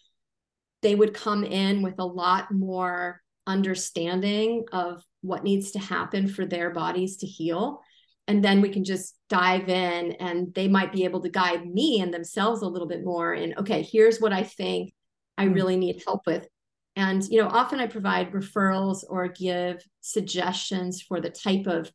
they 0.81 0.95
would 0.95 1.13
come 1.13 1.43
in 1.43 1.81
with 1.81 1.95
a 1.99 2.05
lot 2.05 2.51
more 2.51 3.21
understanding 3.47 4.65
of 4.71 5.03
what 5.21 5.43
needs 5.43 5.71
to 5.71 5.79
happen 5.79 6.27
for 6.27 6.45
their 6.45 6.71
bodies 6.71 7.17
to 7.17 7.27
heal. 7.27 7.81
And 8.27 8.43
then 8.43 8.61
we 8.61 8.69
can 8.69 8.83
just 8.83 9.15
dive 9.29 9.67
in 9.69 10.13
and 10.13 10.53
they 10.53 10.67
might 10.67 10.93
be 10.93 11.03
able 11.03 11.21
to 11.21 11.29
guide 11.29 11.65
me 11.65 11.99
and 12.01 12.13
themselves 12.13 12.61
a 12.61 12.67
little 12.67 12.87
bit 12.87 13.03
more 13.03 13.33
in, 13.33 13.53
okay, 13.57 13.81
here's 13.81 14.19
what 14.19 14.33
I 14.33 14.43
think 14.43 14.93
I 15.37 15.47
mm. 15.47 15.55
really 15.55 15.77
need 15.77 16.03
help 16.05 16.25
with. 16.25 16.47
And, 16.95 17.23
you 17.27 17.41
know, 17.41 17.47
often 17.47 17.79
I 17.79 17.87
provide 17.87 18.31
referrals 18.31 19.03
or 19.07 19.27
give 19.27 19.83
suggestions 20.01 21.01
for 21.01 21.19
the 21.19 21.29
type 21.29 21.65
of 21.65 21.91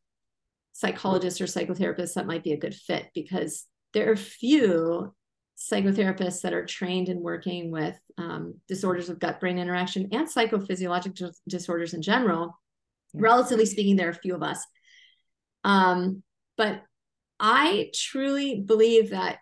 psychologist 0.72 1.40
or 1.40 1.44
psychotherapist 1.44 2.14
that 2.14 2.26
might 2.26 2.44
be 2.44 2.52
a 2.52 2.58
good 2.58 2.74
fit 2.74 3.06
because 3.14 3.66
there 3.94 4.10
are 4.10 4.16
few 4.16 5.14
psychotherapists 5.58 6.42
that 6.42 6.52
are 6.52 6.64
trained 6.64 7.08
in 7.08 7.20
working 7.20 7.70
with 7.70 7.98
um, 8.16 8.54
disorders 8.68 9.08
of 9.08 9.18
gut 9.18 9.40
brain 9.40 9.58
interaction 9.58 10.08
and 10.12 10.28
psychophysiologic 10.28 11.32
disorders 11.48 11.94
in 11.94 12.02
general. 12.02 12.56
Yeah. 13.12 13.22
Relatively 13.22 13.66
speaking, 13.66 13.96
there 13.96 14.06
are 14.06 14.12
a 14.12 14.14
few 14.14 14.34
of 14.34 14.42
us. 14.42 14.64
Um, 15.64 16.22
but 16.56 16.82
I 17.40 17.90
truly 17.94 18.60
believe 18.60 19.10
that 19.10 19.38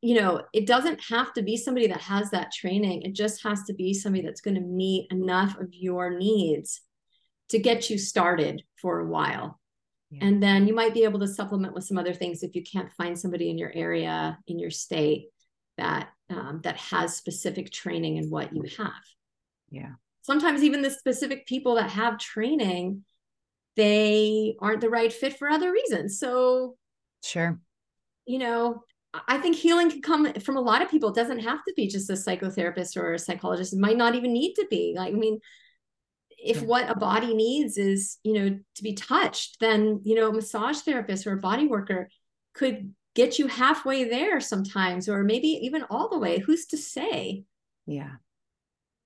you 0.00 0.20
know, 0.20 0.42
it 0.52 0.66
doesn't 0.66 1.00
have 1.08 1.32
to 1.34 1.42
be 1.42 1.56
somebody 1.56 1.86
that 1.88 2.00
has 2.00 2.30
that 2.30 2.52
training. 2.52 3.02
It 3.02 3.14
just 3.14 3.42
has 3.42 3.62
to 3.64 3.74
be 3.74 3.94
somebody 3.94 4.24
that's 4.24 4.40
going 4.40 4.54
to 4.54 4.60
meet 4.60 5.10
enough 5.10 5.58
of 5.58 5.68
your 5.72 6.10
needs 6.10 6.80
to 7.50 7.58
get 7.58 7.90
you 7.90 7.98
started 7.98 8.62
for 8.80 9.00
a 9.00 9.06
while. 9.06 9.60
Yeah. 10.10 10.26
And 10.26 10.42
then 10.42 10.66
you 10.66 10.74
might 10.74 10.94
be 10.94 11.04
able 11.04 11.20
to 11.20 11.28
supplement 11.28 11.74
with 11.74 11.84
some 11.84 11.98
other 11.98 12.14
things 12.14 12.42
if 12.42 12.54
you 12.54 12.62
can't 12.62 12.92
find 12.92 13.18
somebody 13.18 13.50
in 13.50 13.58
your 13.58 13.72
area, 13.74 14.38
in 14.46 14.58
your 14.58 14.70
state 14.70 15.28
that 15.76 16.08
um, 16.30 16.60
that 16.64 16.76
has 16.76 17.16
specific 17.16 17.70
training 17.70 18.16
in 18.16 18.30
what 18.30 18.54
you 18.54 18.64
have. 18.78 18.90
Yeah. 19.70 19.92
Sometimes 20.22 20.62
even 20.62 20.82
the 20.82 20.90
specific 20.90 21.46
people 21.46 21.76
that 21.76 21.90
have 21.90 22.18
training, 22.18 23.04
they 23.76 24.56
aren't 24.60 24.80
the 24.80 24.90
right 24.90 25.12
fit 25.12 25.38
for 25.38 25.48
other 25.48 25.70
reasons. 25.70 26.18
So 26.18 26.76
sure. 27.22 27.60
You 28.26 28.38
know, 28.38 28.82
I 29.28 29.38
think 29.38 29.56
healing 29.56 29.90
can 29.90 30.02
come 30.02 30.32
from 30.34 30.56
a 30.56 30.60
lot 30.60 30.82
of 30.82 30.90
people. 30.90 31.10
It 31.10 31.14
doesn't 31.14 31.40
have 31.40 31.64
to 31.64 31.74
be 31.76 31.88
just 31.88 32.10
a 32.10 32.14
psychotherapist 32.14 32.96
or 32.96 33.14
a 33.14 33.18
psychologist. 33.18 33.72
It 33.72 33.78
might 33.78 33.96
not 33.96 34.14
even 34.14 34.32
need 34.32 34.54
to 34.54 34.66
be. 34.70 34.94
Like, 34.96 35.12
I 35.12 35.16
mean, 35.16 35.40
if 36.30 36.62
what 36.62 36.90
a 36.90 36.94
body 36.94 37.34
needs 37.34 37.78
is, 37.78 38.18
you 38.22 38.32
know, 38.34 38.58
to 38.76 38.82
be 38.82 38.94
touched, 38.94 39.58
then, 39.60 40.00
you 40.04 40.14
know, 40.14 40.28
a 40.28 40.32
massage 40.32 40.78
therapist 40.78 41.26
or 41.26 41.32
a 41.32 41.40
body 41.40 41.66
worker 41.66 42.08
could 42.54 42.94
get 43.14 43.38
you 43.38 43.46
halfway 43.46 44.04
there 44.04 44.40
sometimes, 44.40 45.08
or 45.08 45.24
maybe 45.24 45.48
even 45.48 45.84
all 45.90 46.08
the 46.08 46.18
way. 46.18 46.38
Who's 46.38 46.66
to 46.66 46.76
say? 46.76 47.44
Yeah. 47.86 48.12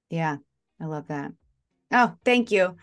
Yeah. 0.09 0.39
I 0.81 0.87
love 0.87 1.09
that. 1.09 1.33
Oh, 1.93 2.15
thank 2.25 2.51
you 2.51 2.77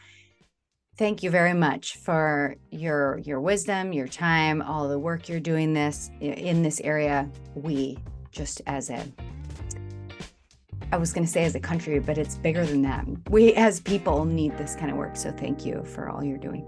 thank 0.97 1.21
you 1.21 1.29
very 1.29 1.53
much 1.53 1.97
for 1.97 2.55
your 2.71 3.19
your 3.19 3.39
wisdom 3.39 3.93
your 3.93 4.07
time 4.07 4.61
all 4.61 4.87
the 4.87 4.97
work 4.97 5.29
you're 5.29 5.39
doing 5.39 5.73
this 5.73 6.09
in 6.19 6.63
this 6.63 6.79
area. 6.81 7.29
We 7.55 7.97
just 8.31 8.61
as 8.67 8.89
a 8.89 9.03
i 10.91 10.97
was 10.97 11.11
going 11.11 11.25
to 11.25 11.31
say 11.31 11.43
as 11.43 11.55
a 11.55 11.59
country 11.59 11.99
but 11.99 12.17
it's 12.17 12.35
bigger 12.35 12.65
than 12.65 12.81
that. 12.81 13.05
We 13.29 13.53
as 13.53 13.79
people 13.79 14.25
need 14.25 14.57
this 14.57 14.75
kind 14.75 14.91
of 14.91 14.97
work 14.97 15.15
so 15.15 15.31
thank 15.31 15.65
you 15.65 15.83
for 15.83 16.09
all 16.09 16.23
you're 16.23 16.37
doing. 16.37 16.65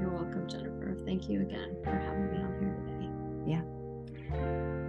You're 0.00 0.10
welcome 0.10 0.48
jennifer. 0.48 0.96
Thank 1.04 1.28
you 1.28 1.42
again 1.42 1.76
for 1.82 1.90
having 1.90 2.30
me 2.30 2.38
on 2.38 2.56
here 2.60 2.76
today. 2.86 3.60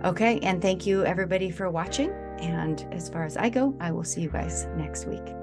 Yeah. 0.01 0.09
Okay 0.09 0.39
and 0.39 0.61
thank 0.61 0.85
you 0.85 1.03
everybody 1.05 1.49
for 1.49 1.69
watching. 1.69 2.11
And 2.39 2.85
as 2.91 3.09
far 3.09 3.23
as 3.23 3.37
i 3.37 3.49
go 3.49 3.75
i 3.79 3.91
will 3.91 4.03
see 4.03 4.21
you 4.21 4.29
guys 4.29 4.67
next 4.75 5.05
week 5.05 5.42